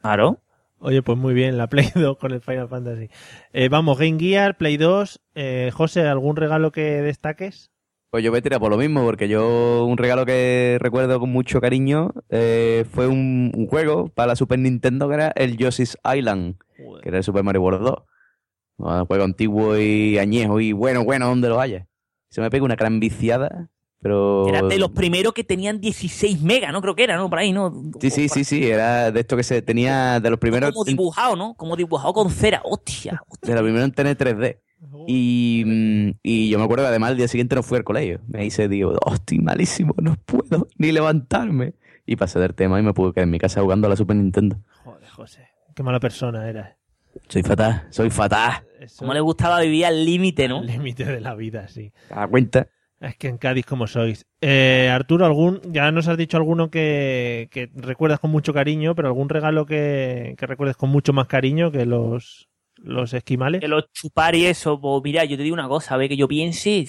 [0.00, 0.40] Claro.
[0.82, 3.10] Oye, pues muy bien, la Play 2 con el Final Fantasy.
[3.52, 5.20] Eh, vamos, Game Gear, Play 2.
[5.34, 7.69] Eh, José, ¿algún regalo que destaques?
[8.10, 11.30] Pues yo voy a tirar por lo mismo, porque yo un regalo que recuerdo con
[11.30, 15.96] mucho cariño eh, fue un, un juego para la Super Nintendo que era el Yoshi's
[16.04, 16.56] Island,
[17.02, 17.80] que era el Super Mario Bros.
[17.80, 17.94] 2.
[18.78, 21.86] Un juego antiguo y añejo y bueno, bueno, donde lo haya.
[22.30, 24.48] Se me pega una gran viciada, pero...
[24.48, 26.80] Era de los primeros que tenían 16 megas, ¿no?
[26.80, 27.30] Creo que era, ¿no?
[27.30, 27.72] Por ahí, ¿no?
[28.00, 30.72] Sí, sí, sí, sí, era de esto que se tenía de los primeros...
[30.72, 31.54] Como dibujado, ¿no?
[31.54, 32.60] Como dibujado con cera.
[32.64, 33.22] Hostia.
[33.42, 34.58] De los primeros en tener 3D.
[35.06, 38.20] Y, mm, y yo me acuerdo que además el día siguiente no fui al colegio.
[38.28, 41.74] Me hice, digo, oh, estoy malísimo, no puedo ni levantarme.
[42.06, 44.16] Y pasé del tema y me pude quedar en mi casa jugando a la Super
[44.16, 44.56] Nintendo.
[44.84, 46.76] Joder, José, qué mala persona eras.
[47.28, 48.64] Soy fatal, soy fatal.
[48.96, 50.58] Como le gustaba vivir al límite, ¿no?
[50.58, 51.92] Al límite de la vida, sí.
[52.08, 52.68] ¿Te das cuenta?
[53.00, 54.26] Es que en Cádiz como sois.
[54.42, 59.08] Eh, Arturo, algún, ya nos has dicho alguno que, que recuerdas con mucho cariño, pero
[59.08, 62.49] algún regalo que, que recuerdes con mucho más cariño que los,
[62.82, 63.60] los esquimales.
[63.60, 66.16] Que los chupar y eso, pues mira, yo te digo una cosa, a ver, que
[66.16, 66.88] yo piense.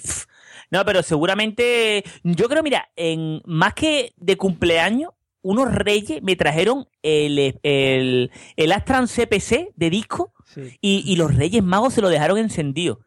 [0.69, 2.03] No, pero seguramente.
[2.23, 5.11] Yo creo, mira, en más que de cumpleaños,
[5.41, 10.33] unos reyes me trajeron el, el, el Astran CPC de disco
[10.81, 12.99] y, y los reyes magos se lo dejaron encendido.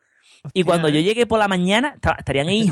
[0.52, 2.70] Y cuando yo llegué por la mañana, esta- estarían ahí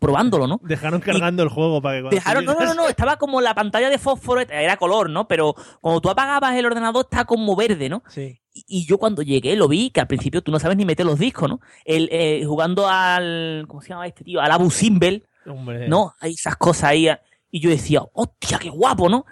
[0.00, 0.60] probándolo, ¿no?
[0.64, 3.54] Dejaron cargando el juego para que cuando Dejaron, no, no, no, no, estaba como la
[3.54, 5.28] pantalla de fósforo, era color, ¿no?
[5.28, 8.02] Pero cuando tú apagabas el ordenador estaba como verde, ¿no?
[8.08, 8.38] Sí.
[8.54, 11.18] Y, yo cuando llegué lo vi, que al principio tú no sabes ni meter los
[11.18, 11.60] discos, ¿no?
[11.84, 14.40] El, eh, jugando al, ¿cómo se llama este tío?
[14.40, 15.88] Al Abu Simbel, Hombre.
[15.88, 16.14] ¿no?
[16.20, 17.08] Hay esas cosas ahí.
[17.50, 19.24] Y yo decía, hostia, qué guapo, ¿no?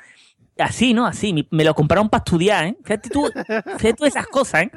[0.58, 1.06] Así, ¿no?
[1.06, 1.46] Así.
[1.50, 2.76] Me- lo compraron para estudiar, ¿eh?
[2.82, 3.26] Fíjate tú,
[3.78, 4.70] fíjate tú esas cosas, ¿eh?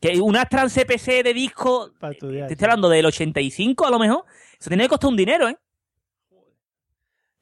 [0.00, 2.46] Que un Astran CPC de disco, Para estudiar.
[2.46, 4.24] te estoy hablando del 85 a lo mejor,
[4.58, 5.56] eso tiene que costar un dinero, ¿eh?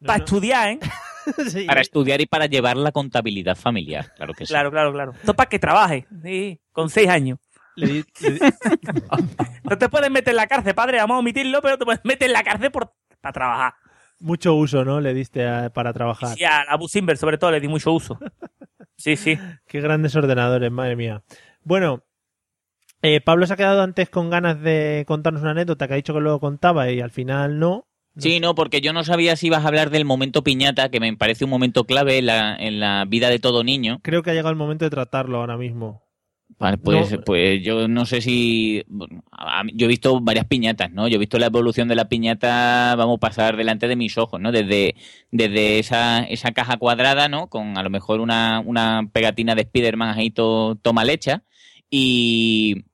[0.05, 0.79] Para estudiar, ¿eh?
[1.67, 4.53] Para estudiar y para llevar la contabilidad familiar, claro que sí.
[4.53, 5.13] Claro, claro, claro.
[5.13, 7.39] Esto es para que trabaje, sí, con seis años.
[9.65, 12.27] no te puedes meter en la cárcel, padre, vamos a omitirlo, pero te puedes meter
[12.29, 13.75] en la cárcel por, para trabajar.
[14.21, 15.01] Mucho uso, ¿no?
[15.01, 16.39] Le diste a- para trabajar.
[16.39, 18.19] Y a la Busimber, sobre todo, le di mucho uso.
[18.97, 19.39] Sí, sí.
[19.67, 21.23] Qué grandes ordenadores, madre mía.
[21.63, 22.03] Bueno,
[23.03, 26.15] eh, Pablo se ha quedado antes con ganas de contarnos una anécdota que ha dicho
[26.15, 27.87] que luego contaba y al final no.
[28.19, 31.15] Sí, no, porque yo no sabía si ibas a hablar del momento piñata, que me
[31.17, 34.01] parece un momento clave en la, en la vida de todo niño.
[34.03, 36.03] Creo que ha llegado el momento de tratarlo ahora mismo.
[36.59, 37.21] Vale, pues, No.
[37.23, 38.83] pues yo no sé si.
[39.75, 41.09] yo he visto varias piñatas, ¿no?
[41.09, 44.41] Yo he visto la evolución de la piñata, vamos a pasar delante de mis ojos,
[44.41, 44.53] ¿no?
[44.53, 44.95] Desde,
[45.33, 47.49] desde esa, esa caja cuadrada, ¿no?
[47.49, 51.43] Con a lo mejor una, una pegatina de Spiderman ahí to- to mal hecha.
[51.91, 52.85] Y,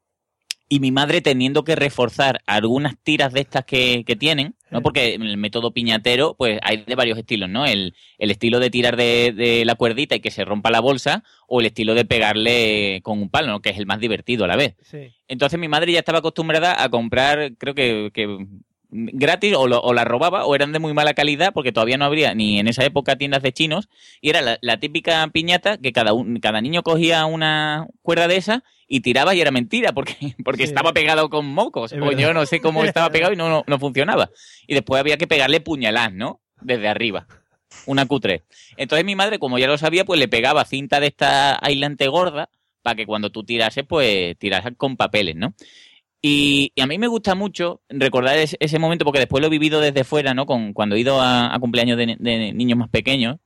[0.73, 4.81] y mi madre teniendo que reforzar algunas tiras de estas que, que tienen, ¿no?
[4.81, 7.67] Porque en el método piñatero, pues hay de varios estilos, ¿no?
[7.67, 11.25] El, el estilo de tirar de, de la cuerdita y que se rompa la bolsa,
[11.47, 13.61] o el estilo de pegarle con un palo, ¿no?
[13.61, 14.75] Que es el más divertido a la vez.
[14.81, 15.13] Sí.
[15.29, 18.39] Entonces mi madre ya estaba acostumbrada a comprar, creo que, que
[18.93, 22.05] gratis, o, lo- o la robaba, o eran de muy mala calidad, porque todavía no
[22.05, 23.89] habría ni en esa época tiendas de chinos,
[24.21, 28.37] y era la, la típica piñata que cada, un- cada niño cogía una cuerda de
[28.37, 30.15] esa y tiraba y era mentira, porque,
[30.45, 30.69] porque Sí.
[30.69, 32.19] estaba pegado con mocos, Es o verdad.
[32.21, 34.31] yo no sé cómo estaba pegado y no, no, no funcionaba.
[34.67, 36.41] Y después había que pegarle puñalás, ¿no?
[36.61, 37.27] Desde arriba.
[37.87, 38.43] Una cutre.
[38.77, 42.51] Entonces mi madre, como ya lo sabía, pues le pegaba cinta de esta aislante gorda
[42.83, 45.55] para que cuando tú tirases, pues tirases con papeles, ¿no?
[46.25, 49.51] Y, y a mí me gusta mucho recordar es- ese momento porque después lo he
[49.51, 50.47] vivido desde fuera, ¿no?
[50.47, 53.39] Con, cuando he ido a, a cumpleaños de, de niños más pequeños.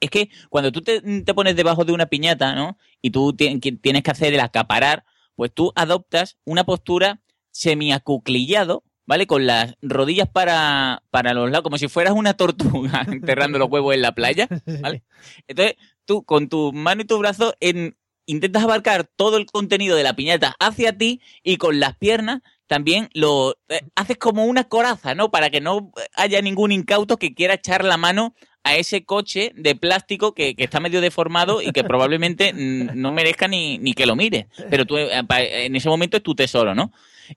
[0.00, 2.76] Es que cuando tú te, te pones debajo de una piñata, ¿no?
[3.02, 5.04] Y tú tienes que hacer el acaparar,
[5.36, 7.20] pues tú adoptas una postura
[7.50, 9.26] semiacuclillado, ¿vale?
[9.26, 13.94] Con las rodillas para, para los lados, como si fueras una tortuga enterrando los huevos
[13.94, 14.48] en la playa,
[14.80, 15.02] ¿vale?
[15.46, 17.96] Entonces, tú con tu mano y tu brazo en,
[18.26, 23.10] intentas abarcar todo el contenido de la piñata hacia ti y con las piernas también
[23.12, 25.30] lo eh, haces como una coraza, ¿no?
[25.30, 28.34] Para que no haya ningún incauto que quiera echar la mano
[28.64, 33.48] a ese coche de plástico que, que está medio deformado y que probablemente no merezca
[33.48, 34.46] ni, ni que lo mires.
[34.70, 36.92] Pero tú, eh, en ese momento es tu tesoro, ¿no?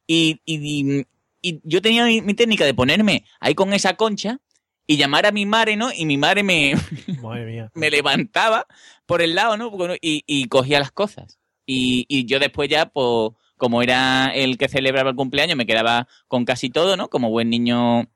[0.08, 1.06] Y, y- y-
[1.42, 4.40] y yo tenía mi, mi técnica de ponerme ahí con esa concha
[4.88, 5.92] y llamar a mi madre, ¿no?
[5.92, 6.76] Y mi madre me,
[7.22, 7.72] Madre mía.
[7.76, 8.68] me levantaba
[9.06, 9.72] por el lado, ¿no?
[10.02, 11.40] Y, y cogía las cosas.
[11.66, 16.08] Y, y yo después ya, pues, como era el que celebraba el cumpleaños, me quedaba
[16.28, 17.10] con casi todo, ¿no?
[17.10, 18.08] Como buen niño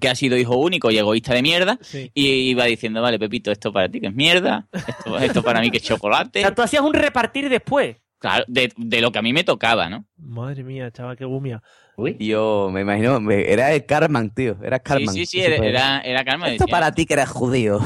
[0.00, 1.78] que ha sido hijo único y egoísta de mierda.
[1.80, 2.10] Sí.
[2.14, 5.70] Y iba diciendo, vale, Pepito, esto para ti que es mierda, esto, esto para mí
[5.70, 6.40] que es O chocolate.
[6.40, 7.96] sea, tú hacías un repartir después.
[8.18, 10.06] Claro, de, de lo que a mí me tocaba, ¿no?
[10.16, 11.62] Madre mía, chaval, qué gumia.
[12.18, 14.56] Yo me imagino, me- era el Carman, tío.
[14.62, 15.14] Era Sí, Carman.
[15.14, 16.52] sí, sí, era, era, era Carmen.
[16.52, 17.78] Esto decía, para ti que eres judío.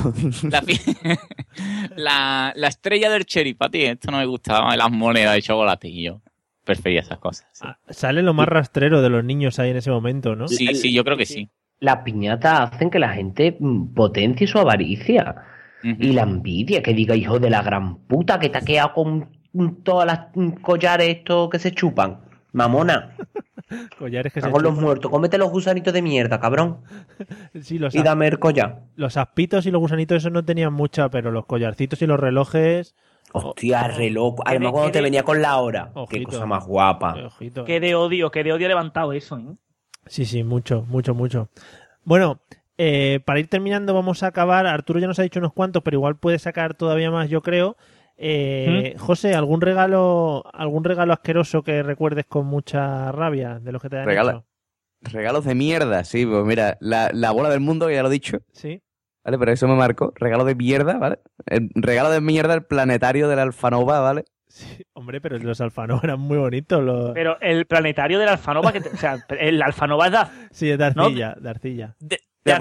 [0.51, 0.63] La,
[1.97, 5.89] la, la estrella del sheriff, a ti, esto no me gustaba, las monedas de chocolate
[5.89, 6.21] y yo
[6.65, 7.49] prefería esas cosas.
[7.53, 7.67] sí.
[7.91, 10.47] Sale lo más rastrero de los niños ahí en ese momento, ¿no?
[10.49, 11.49] Sí, sí, yo creo que sí.
[11.81, 15.47] Las piñatas hacen que la gente mm, potencie su avaricia.
[15.83, 19.31] Y la envidia, que diga, hijo de la gran puta, que te ha quedado con
[19.85, 20.21] todas las
[20.63, 22.21] collares estos que se chupan.
[22.53, 23.15] Mamona,
[23.99, 26.79] Collares que se con los muertos, cómete los gusanitos de mierda, cabrón.
[27.63, 28.81] Sí, los, Y dame el collar.
[28.97, 32.95] los aspitos y los gusanitos esos no tenían mucha, pero los collarcitos y los relojes...
[33.33, 34.37] Hostia, reloj.
[34.37, 35.91] Que Además, de- cuando te venía con la hora.
[35.95, 36.31] Qué Ojito.
[36.31, 37.15] cosa más guapa.
[37.27, 37.65] Ojito.
[37.65, 39.55] Qué de odio, qué de odio levantado eso, ¿eh?
[40.07, 41.49] Sí, sí, mucho, mucho, mucho.
[42.03, 42.41] Bueno,
[42.77, 44.67] eh, para ir terminando vamos a acabar.
[44.67, 47.77] Arturo ya nos ha dicho unos cuantos, pero igual puede sacar todavía más, yo creo.
[48.23, 53.89] Eh, José, ¿algún regalo, algún regalo asqueroso que recuerdes con mucha rabia de los que
[53.89, 54.47] te han Regala- hecho?
[55.11, 58.13] Regalos de mierda, sí, pues mira, la, la bola del mundo, que ya lo he
[58.13, 58.83] dicho, Sí.
[59.25, 59.39] ¿vale?
[59.39, 60.13] Pero eso me marcó.
[60.17, 61.21] Regalo de mierda, ¿vale?
[61.47, 64.27] El regalo de mierda, el planetario de la Alfanova, ¿vale?
[64.49, 66.83] Sí, hombre, pero los Alfano eran muy bonitos.
[66.83, 67.13] Los...
[67.13, 70.19] Pero el planetario del Alfanova, que te- o sea, el Alfanova es de,
[70.51, 71.97] Sí, de arcilla, de arcilla.
[72.01, 72.55] de- de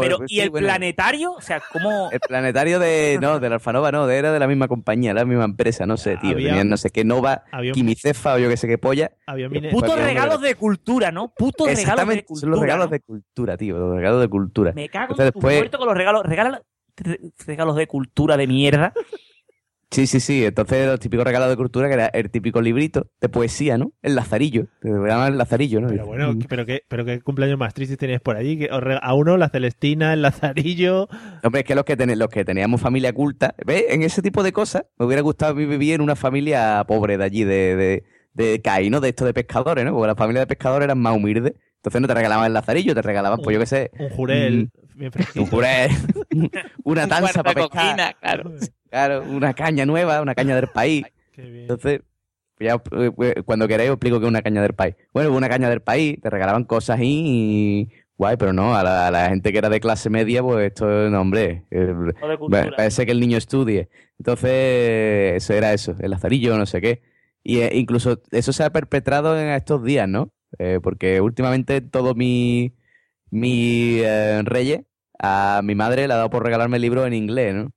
[0.00, 1.32] pero pues ¿y sí, el planetario?
[1.32, 2.10] O sea, ¿cómo...?
[2.12, 3.18] El planetario de.
[3.20, 6.16] No, de la Alfanova no, era de la misma compañía, la misma empresa, no sé,
[6.18, 6.32] tío.
[6.32, 9.12] Había- Tenían no sé qué Nova, había Quimicefa o yo qué sé qué polla.
[9.26, 11.32] Había Putos regalos de cultura, ¿no?
[11.34, 12.40] Putos regalos de Exactamente, cultura.
[12.40, 12.90] son los regalos ¿no?
[12.90, 14.72] de cultura, tío, los regalos de cultura.
[14.74, 16.22] Me cago Entonces en tu después- con los regalos.
[16.24, 16.62] Regala
[16.96, 18.92] re- regalos de cultura de mierda.
[19.92, 20.44] Sí, sí, sí.
[20.44, 23.92] Entonces, los típicos regalos de cultura, que era el típico librito de poesía, ¿no?
[24.02, 24.66] El lazarillo.
[24.80, 25.88] Te regalaban el lazarillo, ¿no?
[25.88, 28.66] Pero bueno, pero qué, pero qué cumpleaños más tristes tenías por allí.
[28.70, 31.08] A uno la Celestina, el Lazarillo.
[31.44, 33.84] Hombre, es que los que, ten- los que teníamos familia culta, ¿ves?
[33.90, 37.18] En ese tipo de cosas, me hubiera gustado a mí vivir en una familia pobre
[37.18, 39.00] de allí, de, de, de CAI, ¿no?
[39.00, 39.92] De esto de pescadores, ¿no?
[39.92, 41.52] Porque las familias de pescadores eran más humildes.
[41.76, 43.90] Entonces no te regalaban el lazarillo, te regalaban, pues yo qué sé.
[43.98, 44.70] Un jurel.
[44.94, 45.90] bien Un jurel.
[46.84, 47.68] una Un tanza cuarto para pescar.
[47.90, 48.52] coquina, claro.
[48.92, 51.06] Claro, una caña nueva, una caña del país.
[51.32, 51.62] Qué bien.
[51.62, 52.02] Entonces,
[52.60, 54.96] ya, eh, eh, cuando queráis os explico que es una caña del país.
[55.14, 59.06] Bueno, una caña del país, te regalaban cosas ahí y guay, pero no, a la,
[59.06, 61.94] a la gente que era de clase media, pues esto, no, hombre, eh,
[62.76, 63.88] parece que el niño estudie.
[64.18, 67.00] Entonces, eso era eso, el lazarillo, no sé qué.
[67.42, 70.34] Y eh, incluso eso se ha perpetrado en estos días, ¿no?
[70.58, 72.72] Eh, porque últimamente todos mis
[73.30, 74.82] mi, eh, reyes,
[75.18, 77.72] a mi madre le ha dado por regalarme libros en inglés, ¿no?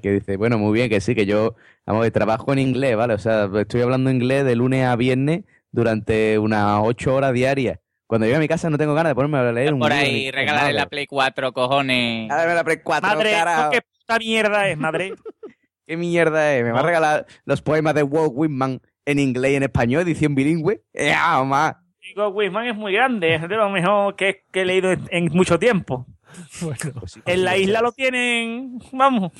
[0.00, 1.54] Que dice, bueno, muy bien, que sí, que yo,
[1.84, 3.14] vamos, que trabajo en inglés, ¿vale?
[3.14, 7.78] O sea, estoy hablando inglés de lunes a viernes durante unas ocho horas diarias.
[8.06, 10.30] Cuando llego a mi casa no tengo ganas de ponerme a leer un Por ahí,
[10.30, 12.28] regalarle la Play 4, cojones.
[12.28, 13.70] Dame la Play 4, Madre, carajo.
[13.70, 15.12] ¿qué puta mierda es, madre?
[15.86, 16.64] ¿Qué mierda es?
[16.64, 20.34] ¿Me va a regalar los poemas de Walt Whitman en inglés y en español, edición
[20.34, 20.82] bilingüe?
[20.94, 21.82] ¡Eh, mamá!
[22.00, 25.26] Digo, Wisman es muy grande, es de lo mejor que, que he leído en, en
[25.26, 26.06] mucho tiempo.
[27.26, 29.32] en la isla lo tienen, vamos.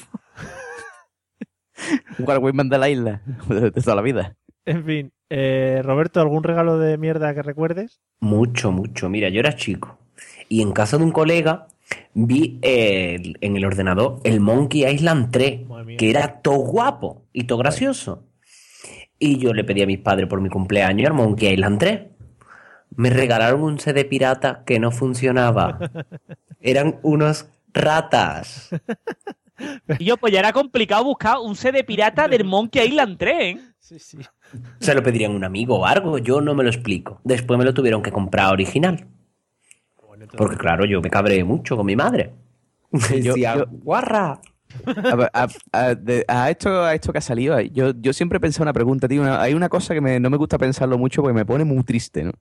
[2.19, 4.37] Walt Whitman de la isla, de toda la vida.
[4.65, 8.01] En fin, eh, Roberto, ¿algún regalo de mierda que recuerdes?
[8.21, 9.09] Mucho, mucho.
[9.09, 9.99] Mira, yo era chico
[10.49, 11.69] y en casa de un colega
[12.15, 15.61] vi eh, en el ordenador el Monkey Island 3,
[15.97, 18.25] que era todo guapo y todo gracioso.
[19.19, 22.01] Y yo le pedí a mis padres por mi cumpleaños el Monkey Island 3.
[22.99, 25.79] Me regalaron un CD pirata que no funcionaba.
[26.61, 28.71] Eran unos ratas.
[30.01, 33.61] Y yo, pues ya era complicado buscar un CD pirata del Monkey Island 3, ¿eh?
[33.79, 34.19] Sí, sí.
[34.81, 37.21] Se lo pedirían a un amigo o algo, yo no me lo explico.
[37.23, 39.07] Después me lo tuvieron que comprar original.
[40.37, 42.33] Porque claro, yo me cabré mucho con mi madre.
[42.93, 44.41] Yo- Decía, yo- guarra.
[45.11, 48.37] A, ver, a- a- de- a esto, a esto que ha salido, yo, yo siempre
[48.37, 49.23] he pensado una pregunta, tío.
[49.23, 51.83] una- hay una cosa que me- no me gusta pensarlo mucho porque me pone muy
[51.85, 52.33] triste, ¿no?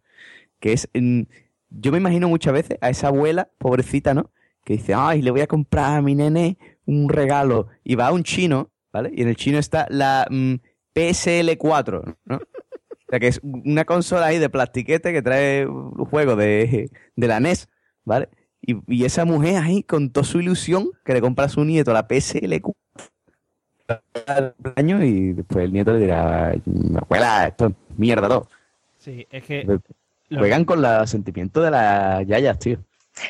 [0.60, 4.32] Que es, yo me imagino muchas veces a esa abuela, pobrecita, ¿no?
[4.64, 7.68] Que dice, ay, le voy a comprar a mi nene un regalo.
[7.84, 9.12] Y va a un chino, ¿vale?
[9.14, 10.56] Y en el chino está la mm,
[10.96, 12.36] PSL4, ¿no?
[12.36, 17.28] O sea, que es una consola ahí de plastiquete que trae un juego de, de
[17.28, 17.70] la NES,
[18.04, 18.28] ¿vale?
[18.62, 21.94] Y, y esa mujer ahí, con toda su ilusión, que le compra a su nieto
[21.94, 22.74] la PSLQ
[24.76, 26.54] año y después el nieto le dirá,
[27.02, 28.50] abuela, esto es mierda todo.
[28.98, 29.80] Sí, es que...
[30.30, 32.80] Juegan con los sentimientos de las yayas, tío.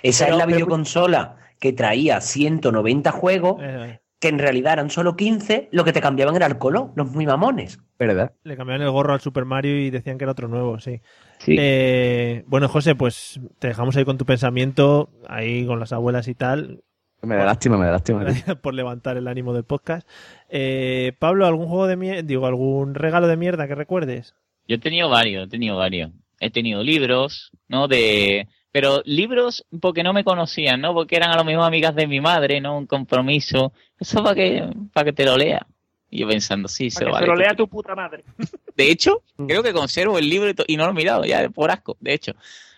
[0.04, 4.90] Esa Pero- es la pero- videoconsola que traía 190 juegos, Eh, que en realidad eran
[4.90, 7.80] solo 15, lo que te cambiaban era el color, los muy mamones.
[8.00, 8.34] ¿Verdad?
[8.44, 11.02] Le cambiaron el gorro al Super Mario y decían que era otro nuevo, sí.
[11.40, 11.56] Sí.
[11.60, 16.34] Eh, bueno, José, pues te dejamos ahí con tu pensamiento, ahí con las abuelas y
[16.36, 16.84] tal,
[17.22, 18.24] Me da lástima, me da lástima.
[18.62, 20.08] por levantar el ánimo del podcast.
[20.50, 24.36] Eh, Pablo, ¿algún juego de mierda, digo, algún regalo de mierda que recuerdes?
[24.68, 26.12] Yo he tenido varios, he tenido varios.
[26.40, 27.88] He tenido libros, ¿no?
[27.88, 28.48] De...
[28.72, 30.94] Pero libros porque no me conocían, ¿no?
[30.94, 32.78] Porque eran a lo mejor amigas de mi madre, ¿no?
[32.78, 33.74] Un compromiso.
[34.00, 35.66] Eso para que, para que te lo lea.
[36.10, 37.26] Y yo pensando, sí, se lo que vale.
[37.26, 38.24] se lo lea tu puta madre.
[38.76, 41.98] De hecho, creo que conservo el libro y, no lo he mirado ya por asco.
[42.00, 42.34] De hecho,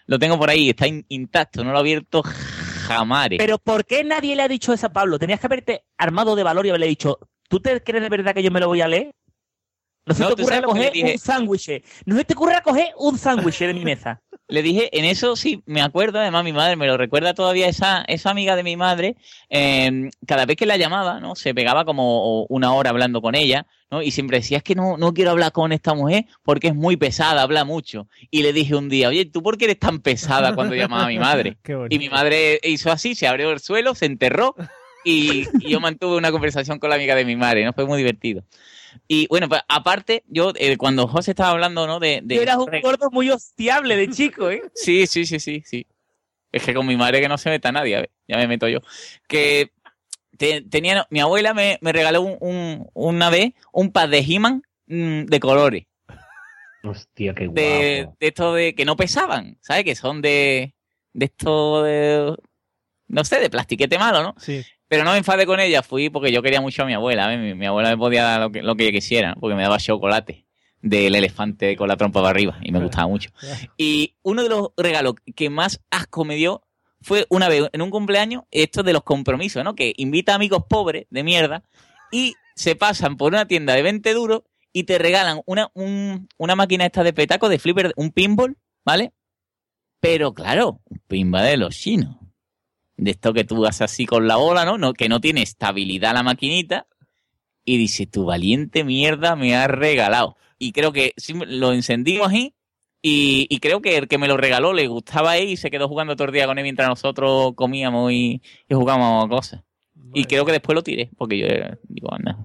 [0.06, 3.30] lo tengo por ahí, está in- intacto, no lo he abierto jamás.
[3.38, 5.20] Pero ¿por qué nadie le ha dicho eso a Pablo?
[5.20, 8.42] Tenías que haberte armado de valor y haberle dicho, ¿tú te crees de verdad que
[8.42, 9.12] yo me lo voy a leer?
[10.06, 11.12] No se No, te ¿tú ocurre sabes lo que le coger dije?
[11.14, 11.84] un sándwich.
[12.06, 14.22] No se te ocurre coger un sándwich de mi mesa.
[14.48, 18.04] Le dije, en eso sí, me acuerdo, además mi madre me lo recuerda todavía, esa,
[18.08, 19.16] esa amiga de mi madre,
[19.48, 21.36] eh, cada vez que la llamaba, ¿no?
[21.36, 24.02] Se pegaba como una hora hablando con ella, ¿no?
[24.02, 26.98] Y siempre decía, es que no, no quiero hablar con esta mujer porque es muy
[26.98, 28.08] pesada, habla mucho.
[28.32, 31.10] Y le dije un día, oye, ¿tú por qué eres tan pesada cuando llamaba a
[31.10, 31.58] mi madre?
[31.90, 34.56] Y mi madre hizo así, se abrió el suelo, se enterró
[35.06, 37.74] y, y yo mantuve una conversación con la amiga de mi madre, ¿no?
[37.74, 38.44] Fue muy divertido.
[39.08, 42.00] Y bueno, pues aparte, yo eh, cuando José estaba hablando, ¿no?
[42.00, 44.62] De, de Tú eras un gordo muy hostiable de chico, ¿eh?
[44.76, 45.86] Sí, sí, sí, sí, sí.
[46.52, 48.68] Es que con mi madre que no se meta nadie, a ver, ya me meto
[48.68, 48.80] yo.
[49.28, 49.72] Que
[50.38, 54.64] te- tenía, mi abuela me, me regaló un, un- una vez un pad de He-Man
[54.88, 55.86] mm, de colores.
[56.84, 57.60] Hostia, qué guapo.
[57.62, 59.84] De, de esto de que no pesaban, ¿sabes?
[59.84, 60.74] Que son de,
[61.14, 62.36] de esto de,
[63.08, 64.36] no sé, de plastiquete malo, ¿no?
[64.40, 64.64] Sí.
[64.90, 67.34] Pero no me enfadé con ella, fui porque yo quería mucho a mi abuela.
[67.34, 67.38] ¿eh?
[67.38, 69.78] Mi, mi abuela me podía dar lo que, lo que ella quisiera, porque me daba
[69.78, 70.46] chocolate
[70.82, 73.30] del elefante con la trompa para arriba y me gustaba mucho.
[73.78, 76.64] Y uno de los regalos que más asco me dio
[77.02, 79.74] fue una vez en un cumpleaños, esto de los compromisos, ¿no?
[79.76, 81.64] Que invita a amigos pobres de mierda
[82.12, 84.42] y se pasan por una tienda de 20 duros
[84.74, 89.12] y te regalan una, un- una máquina esta de petaco, de flipper, un pinball, ¿vale?
[90.00, 92.16] Pero claro, un pinball de los chinos.
[93.00, 94.78] De esto que tú haces así con la bola, ¿no?
[94.78, 96.86] no que no tiene estabilidad la maquinita.
[97.66, 100.36] Y dice, tu valiente mierda me has regalado.
[100.58, 101.14] Y creo que
[101.48, 102.54] lo encendimos ahí.
[103.02, 105.88] Y, y creo que el que me lo regaló le gustaba ahí y se quedó
[105.88, 109.62] jugando todo el día con él mientras nosotros comíamos y, y jugábamos a cosas.
[110.14, 112.38] Y creo que después lo tiré, porque yo eh, digo, anda,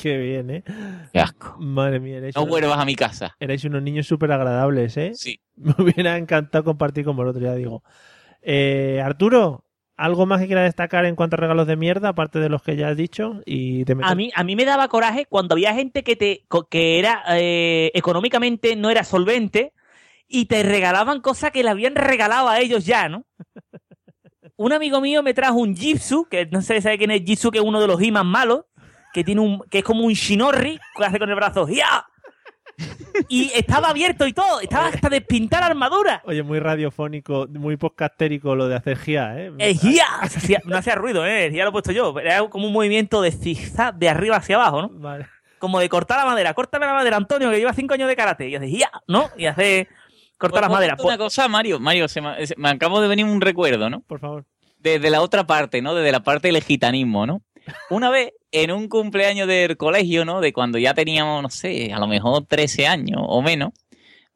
[0.00, 0.64] Qué bien, ¿eh?
[1.12, 1.56] qué asco.
[1.58, 3.36] Madre mía, No unos- vuelvas a mi casa.
[3.40, 5.10] erais unos niños súper agradables, ¿eh?
[5.14, 5.40] Sí.
[5.56, 7.82] Me hubiera encantado compartir con vosotros, ya digo.
[8.42, 9.64] Eh, Arturo,
[9.96, 12.76] ¿algo más que quiera destacar en cuanto a regalos de mierda, aparte de los que
[12.76, 13.40] ya has dicho?
[13.44, 16.98] Y te A mí, a mí me daba coraje cuando había gente que te que
[16.98, 19.72] era eh, económicamente no era solvente
[20.26, 23.24] y te regalaban cosas que le habían regalado a ellos ya, ¿no?
[24.56, 27.50] Un amigo mío me trajo un Jitsu, que no sé si sabe quién es Jitsu,
[27.50, 28.66] que es uno de los He-Man malos,
[29.14, 32.04] que tiene un, que es como un Shinorri, que hace con el brazo, ¡ya!
[33.28, 36.22] Y estaba abierto y todo, estaba hasta despintar armadura.
[36.24, 39.52] Oye, muy radiofónico, muy podcastérico lo de hacer GIA, ¿eh?
[39.58, 41.46] El GIA hacía- no hacía ruido, ¿eh?
[41.46, 42.18] El GIA lo he puesto yo.
[42.18, 44.88] Era como un movimiento de zigzag de arriba hacia abajo, ¿no?
[44.92, 45.26] Vale.
[45.58, 46.54] Como de cortar la madera.
[46.54, 48.48] Córtame la madera, Antonio, que lleva cinco años de karate.
[48.48, 49.28] Y hace GIA, ¿no?
[49.36, 49.88] Y hace
[50.38, 51.00] cortar las Pues, maderas.
[51.04, 54.00] Una cosa, Mario, Mario, se me, se- me acabo de venir un recuerdo, ¿no?
[54.00, 54.46] Por favor.
[54.78, 55.94] Desde la otra parte, ¿no?
[55.94, 57.42] Desde la parte del gitanismo, ¿no?
[57.90, 60.40] Una vez, en un cumpleaños del colegio, ¿no?
[60.40, 63.72] De cuando ya teníamos, no sé, a lo mejor 13 años o menos,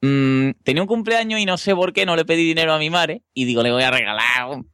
[0.00, 2.90] mm, tenía un cumpleaños y no sé por qué no le pedí dinero a mi
[2.90, 4.70] madre y digo, le voy a regalar un,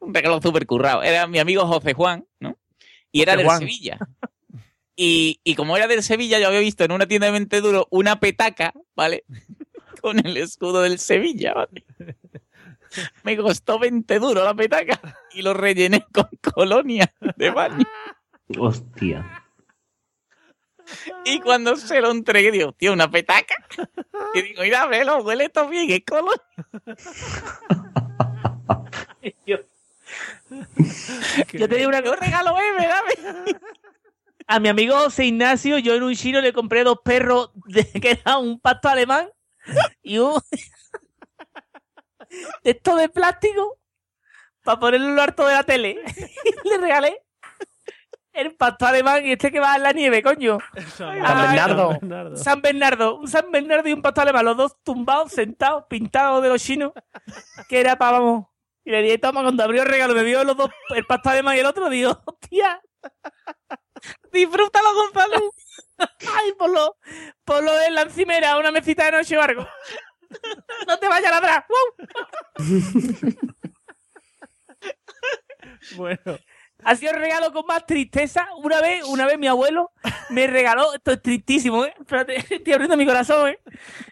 [0.00, 1.02] un regalo súper currado.
[1.02, 2.56] Era mi amigo José Juan, ¿no?
[3.10, 3.60] Y era Juan.
[3.60, 3.98] Sevilla.
[4.94, 7.88] Y, y como era del Sevilla, yo había visto en una tienda de mente duro
[7.90, 9.24] una petaca, ¿vale?
[10.02, 11.84] Con el escudo del Sevilla, ¿vale?
[13.22, 15.00] Me costó 20 duro la petaca
[15.32, 17.86] y lo rellené con colonia de baño.
[18.58, 19.44] Hostia.
[21.24, 23.54] Y cuando se lo entregué, digo, tío, una petaca.
[24.34, 26.42] Y digo, mira, velo, huele todo bien, es colonia.
[29.46, 29.56] Yo,
[31.52, 33.58] yo tenía una Yo regalo M, dame.
[34.46, 38.10] A mi amigo José Ignacio, yo en un chino le compré dos perros de, que
[38.10, 39.30] era un pasto alemán
[40.02, 40.40] y un
[42.62, 43.78] de esto de plástico
[44.62, 45.98] para ponerlo en lo harto de la tele.
[46.44, 47.22] Y le regalé
[48.32, 50.58] el pasto alemán y este que va en la nieve, coño.
[50.96, 52.36] San Bernardo.
[52.36, 56.48] San Bernardo, un San Bernardo y un pasto alemán, los dos tumbados, sentados, pintados de
[56.48, 56.92] los chinos,
[57.68, 58.46] que era para, vamos.
[58.84, 61.56] Y le dije, toma, cuando abrió el regalo, me vio los dos, el pasto alemán
[61.56, 62.80] y el otro, digo, hostia,
[64.32, 65.52] disfrútalo, Gonzalo.
[66.34, 66.96] Ay, por lo,
[67.44, 69.66] por lo de la encimera, una mesita de noche o algo.
[70.86, 71.66] No te vayas a ladrar.
[71.68, 72.06] ¡Wow!
[75.96, 76.38] Bueno.
[76.84, 78.48] Ha sido el regalo con más tristeza.
[78.58, 79.92] Una vez, una vez mi abuelo
[80.30, 81.94] me regaló, esto es tristísimo, ¿eh?
[81.98, 83.60] Espérate, estoy abriendo mi corazón, ¿eh?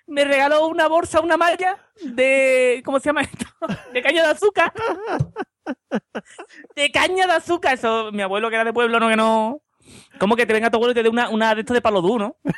[0.07, 3.47] Me regaló una bolsa, una malla de, ¿cómo se llama esto?
[3.93, 4.73] De caña de azúcar.
[6.77, 7.75] De caña de azúcar.
[7.75, 9.63] Eso, mi abuelo que era de pueblo, no, que no.
[10.19, 12.01] ¿Cómo que te venga tu abuelo y te dé una, una de estos de palo
[12.01, 12.53] duro, ¿no?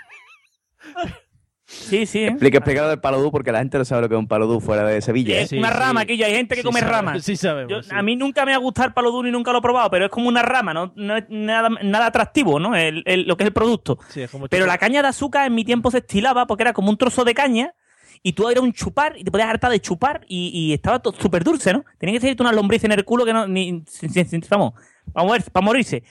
[1.72, 2.18] Sí, sí.
[2.24, 2.26] ¿eh?
[2.28, 4.60] Explica, explica lo del palodú porque la gente no sabe lo que es un palodú
[4.60, 5.38] fuera de Sevilla.
[5.38, 5.42] ¿eh?
[5.42, 7.24] Es una rama, que yo hay gente que Sí come sabe- ramas.
[7.24, 7.88] sí sabemos, Yo- sí.
[7.92, 10.04] A mí nunca me ha gustado el palo duro y nunca lo he probado, pero
[10.04, 12.76] es como una rama, no, no es nada, nada atractivo, ¿no?
[12.76, 13.98] El- el- lo que es el producto.
[14.10, 16.72] Sí, es como Pero la caña de azúcar en mi tiempo se estilaba porque era
[16.74, 17.74] como un trozo de caña
[18.22, 21.14] y tú era un chupar y te podías hartar de chupar y, y estaba todo
[21.18, 21.84] súper dulce, ¿no?
[21.98, 23.46] Tenía que ser una lombriz en el culo que no.
[23.48, 24.74] Ni, si- si- si- vamos,
[25.12, 26.04] para, mover- para morirse.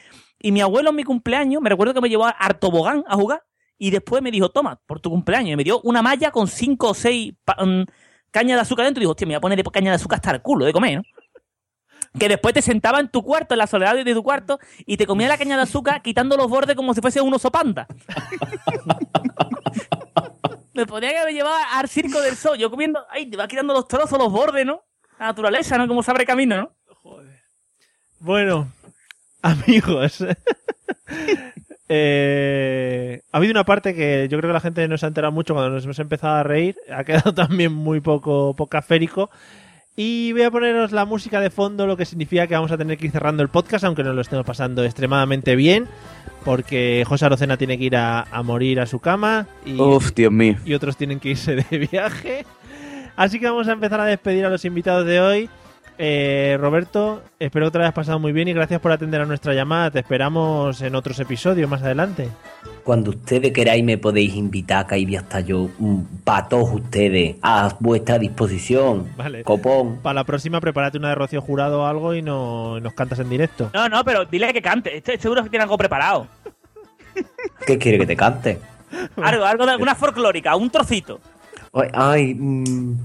[0.44, 3.44] Y mi abuelo en mi cumpleaños, me recuerdo que me llevó a Artobogán a jugar
[3.82, 5.54] y después me dijo, toma, por tu cumpleaños.
[5.54, 7.82] Y me dio una malla con cinco o seis mm,
[8.30, 10.30] cañas de azúcar dentro y dijo, hostia, me voy a poner caña de azúcar hasta
[10.30, 11.04] el culo de comer, ¿no?
[12.20, 15.08] Que después te sentaba en tu cuarto, en la soledad de tu cuarto, y te
[15.08, 17.88] comía la caña de azúcar quitando los bordes como si fuese un oso panda.
[20.74, 23.74] Me ponía que me llevaba al circo del sol, yo comiendo, ay, te va quitando
[23.74, 24.84] los trozos, los bordes, ¿no?
[25.18, 25.88] La naturaleza, ¿no?
[25.88, 26.72] Como se abre camino, ¿no?
[28.20, 28.72] Bueno,
[29.42, 30.24] amigos.
[31.94, 35.34] eh, ha habido una parte que yo creo que la gente no se ha enterado
[35.34, 36.78] mucho cuando nos hemos empezado a reír.
[36.90, 39.30] Ha quedado también muy poco, poco aférico.
[39.98, 42.98] Y voy a poneros la música de fondo, lo que significa que vamos a tener
[42.98, 45.86] que ir cerrando el podcast, aunque nos lo estemos pasando extremadamente bien,
[46.46, 50.32] porque José Arocena tiene que ir a, a morir a su cama y, Uf, Dios
[50.32, 50.56] mío.
[50.64, 52.46] y otros tienen que irse de viaje.
[53.18, 55.50] Así que vamos a empezar a despedir a los invitados de hoy.
[56.04, 59.26] Eh, Roberto, espero que te lo hayas pasado muy bien y gracias por atender a
[59.28, 59.92] nuestra llamada.
[59.92, 62.28] Te esperamos en otros episodios más adelante.
[62.84, 65.70] Cuando ustedes queráis me podéis invitar, que ahí voy a estar yo,
[66.24, 69.10] para todos ustedes, a vuestra disposición.
[69.16, 69.44] Vale.
[69.44, 69.98] Copón.
[69.98, 73.30] Para la próxima, prepárate una de Rocío Jurado o algo y no, nos cantas en
[73.30, 73.70] directo.
[73.72, 74.98] No, no, pero dile que cante.
[74.98, 76.26] Este seguro que tiene algo preparado.
[77.68, 78.58] ¿Qué quiere que te cante?
[79.18, 81.20] Algo, algo de alguna folclórica, un trocito.
[81.74, 82.98] Ay, ay, mm, mm,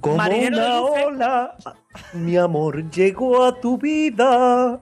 [0.00, 1.56] como Marinero una ola,
[2.14, 4.80] mi amor llegó a tu vida,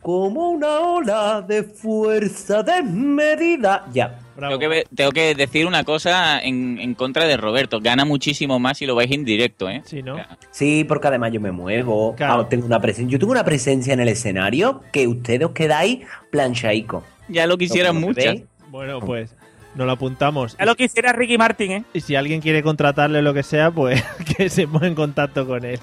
[0.00, 3.84] como una ola de fuerza desmedida.
[3.92, 4.18] Ya.
[4.36, 7.78] Tengo que, tengo que decir una cosa en, en contra de Roberto.
[7.80, 9.80] Gana muchísimo más si lo vais en directo, ¿eh?
[9.84, 10.16] Sí, ¿no?
[10.50, 12.16] Sí, porque además yo me muevo.
[12.16, 12.42] Claro.
[12.42, 16.00] Ah, tengo una presen- yo tengo una presencia en el escenario que ustedes os quedáis
[16.32, 17.04] planchaico.
[17.28, 18.24] Ya lo quisieran ¿No me muchas.
[18.24, 18.42] veis?
[18.70, 19.32] Bueno, pues
[19.74, 20.56] nos lo apuntamos.
[20.58, 21.84] Es lo que hiciera Ricky Martin, ¿eh?
[21.92, 24.02] Y si alguien quiere contratarle lo que sea, pues
[24.36, 25.80] que se ponga en contacto con él.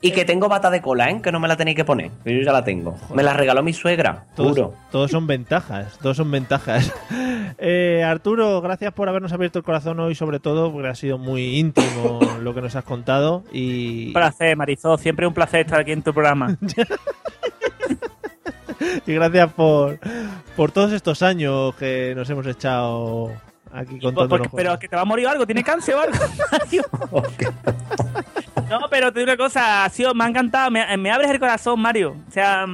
[0.00, 1.20] Y que tengo bata de cola, ¿eh?
[1.22, 2.10] Que no me la tenéis que poner.
[2.26, 2.94] Yo ya la tengo.
[3.14, 4.74] Me la regaló mi suegra, Todos, juro.
[4.90, 6.92] todos son ventajas, todos son ventajas.
[7.56, 11.56] Eh, Arturo, gracias por habernos abierto el corazón hoy, sobre todo, porque ha sido muy
[11.60, 13.44] íntimo lo que nos has contado.
[13.52, 14.98] Y, Un placer, Marizó.
[14.98, 16.58] Siempre un placer estar aquí en tu programa.
[19.06, 19.98] y gracias por,
[20.56, 23.30] por todos estos años que nos hemos echado
[23.72, 26.16] aquí contándonos Porque- pero que te va a morir algo, tiene cáncer o algo.
[26.52, 26.84] Mario.
[28.70, 31.38] no, pero te digo una cosa, ha sido, me ha encantado, me, me abres el
[31.40, 32.16] corazón, Mario.
[32.28, 32.66] O sea,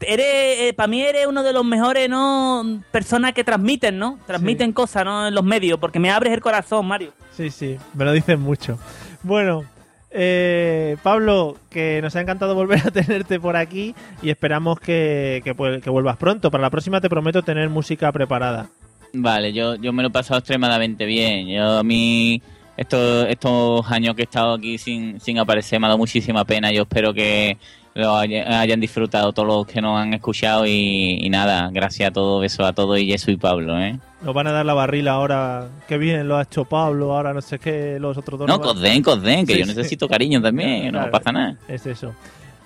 [0.00, 2.80] eres, para mí eres uno de los mejores, ¿no?
[2.90, 4.18] Personas que transmiten, ¿no?
[4.26, 5.28] Transmiten cosas, ¿no?
[5.28, 7.12] En los medios, porque me abres el corazón, Mario.
[7.36, 8.78] Sí, sí, me lo dicen mucho.
[9.22, 9.64] Bueno,
[10.10, 15.52] eh, Pablo, que nos ha encantado volver a tenerte por aquí y esperamos que, que,
[15.90, 16.50] vuelvas pronto.
[16.50, 18.68] Para la próxima te prometo tener música preparada.
[19.12, 21.48] Vale, yo, yo me lo he pasado extremadamente bien.
[21.48, 22.42] Yo a mí
[22.76, 26.70] estos, estos años que he estado aquí sin, sin aparecer me ha dado muchísima pena.
[26.72, 27.56] Yo espero que
[27.94, 32.12] lo haya- hayan disfrutado todos los que nos han escuchado y, y nada, gracias a
[32.12, 33.98] todos, besos a todos y Jesús y Pablo, ¿eh?
[34.22, 35.68] Nos van a dar la barrila ahora.
[35.86, 38.48] Que bien lo ha hecho Pablo, ahora no sé qué, los otros dos.
[38.48, 39.74] No, cosden, cosden, que Sí, yo sí.
[39.74, 41.56] necesito cariño también, no Claro, pasa nada.
[41.68, 42.12] Es eso.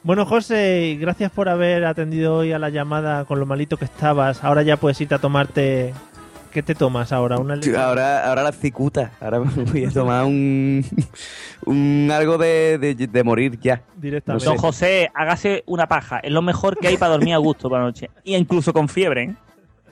[0.03, 4.43] Bueno, José, gracias por haber atendido hoy a la llamada con lo malito que estabas.
[4.43, 5.95] Ahora ya puedes irte a tomarte.
[6.51, 7.39] ¿Qué te tomas ahora?
[7.39, 9.13] ¿Una Sí, Ahora, ahora la cicuta.
[9.21, 10.85] Ahora me voy a tomar un,
[11.65, 13.83] un algo de, de, de morir ya.
[13.97, 14.45] Directamente.
[14.45, 16.19] Don José, hágase una paja.
[16.19, 18.11] Es lo mejor que hay para dormir a gusto por la noche.
[18.25, 19.35] Y incluso con fiebre, ¿eh?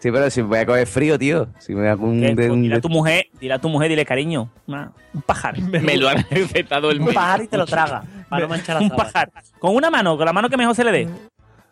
[0.00, 1.48] Sí, pero si me voy a coger frío, tío.
[1.58, 4.50] Si me Que- de- un- dile a tu mujer, dile a tu mujer, dile cariño.
[4.66, 5.58] una- un pajar.
[5.60, 8.02] Me lo han recetado el Un pajar y te lo traga.
[8.28, 9.30] Para no manchar la Un pajar.
[9.58, 11.08] Con una mano, con la mano que mejor se le dé.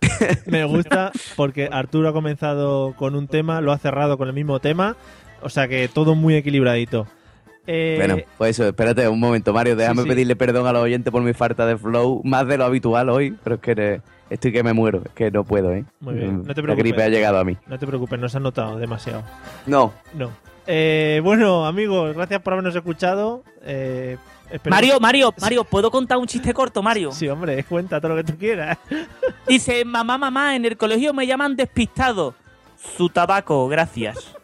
[0.47, 4.61] Me gusta porque Arturo ha comenzado con un tema, lo ha cerrado con el mismo
[4.61, 4.97] tema.
[5.41, 7.07] O sea que todo muy equilibradito.
[7.67, 9.77] Eh, Bueno, pues eso, espérate un momento, Mario.
[9.77, 10.09] Déjame sí.
[10.09, 13.37] pedirle perdón a los oyentes por mi falta de flow, más de lo habitual hoy,
[13.45, 14.01] pero es que
[14.31, 15.85] estoy que me muero, es que no puedo, ¿eh?
[16.01, 16.79] Muy bien, no te La preocupes.
[16.79, 17.57] gripe ha llegado a mí.
[17.67, 19.23] No te preocupes, no se ha notado demasiado.
[19.67, 19.93] No.
[20.15, 20.31] No.
[20.67, 23.43] Eh, bueno, amigos, gracias por habernos escuchado.
[23.63, 24.19] Eh,
[24.69, 27.13] Mario, Mario, Mario, ¿puedo contar un chiste corto, Mario?
[27.13, 28.79] Sí, hombre, cuenta todo lo que tú quieras.
[29.47, 32.35] Dice, mamá, mamá, en el colegio me llaman despistado.
[32.97, 34.35] Su tabaco, gracias.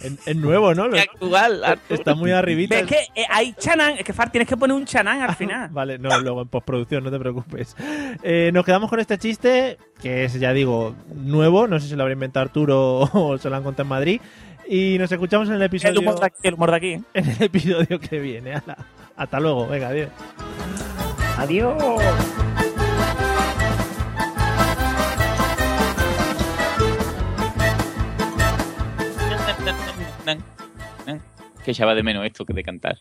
[0.00, 0.84] Es, es nuevo, ¿no?
[0.84, 2.76] Actual, Está muy arribita.
[2.76, 3.94] ¿Ves que eh, hay chanán?
[3.98, 5.68] Es que Far, tienes que poner un chanán al final.
[5.72, 7.76] Vale, no, luego en postproducción, no te preocupes.
[8.22, 11.66] Eh, nos quedamos con este chiste, que es, ya digo, nuevo.
[11.66, 14.20] No sé si lo habrá inventado Arturo o se lo han contado en Madrid.
[14.68, 16.92] Y nos escuchamos en el episodio, El humor de aquí, el humor de aquí.
[16.92, 17.02] ¿eh?
[17.14, 18.54] en el episodio que viene.
[19.16, 20.10] Hasta luego, venga, adiós.
[21.38, 21.74] Adiós.
[31.64, 32.98] Que echaba de menos esto que de cantar.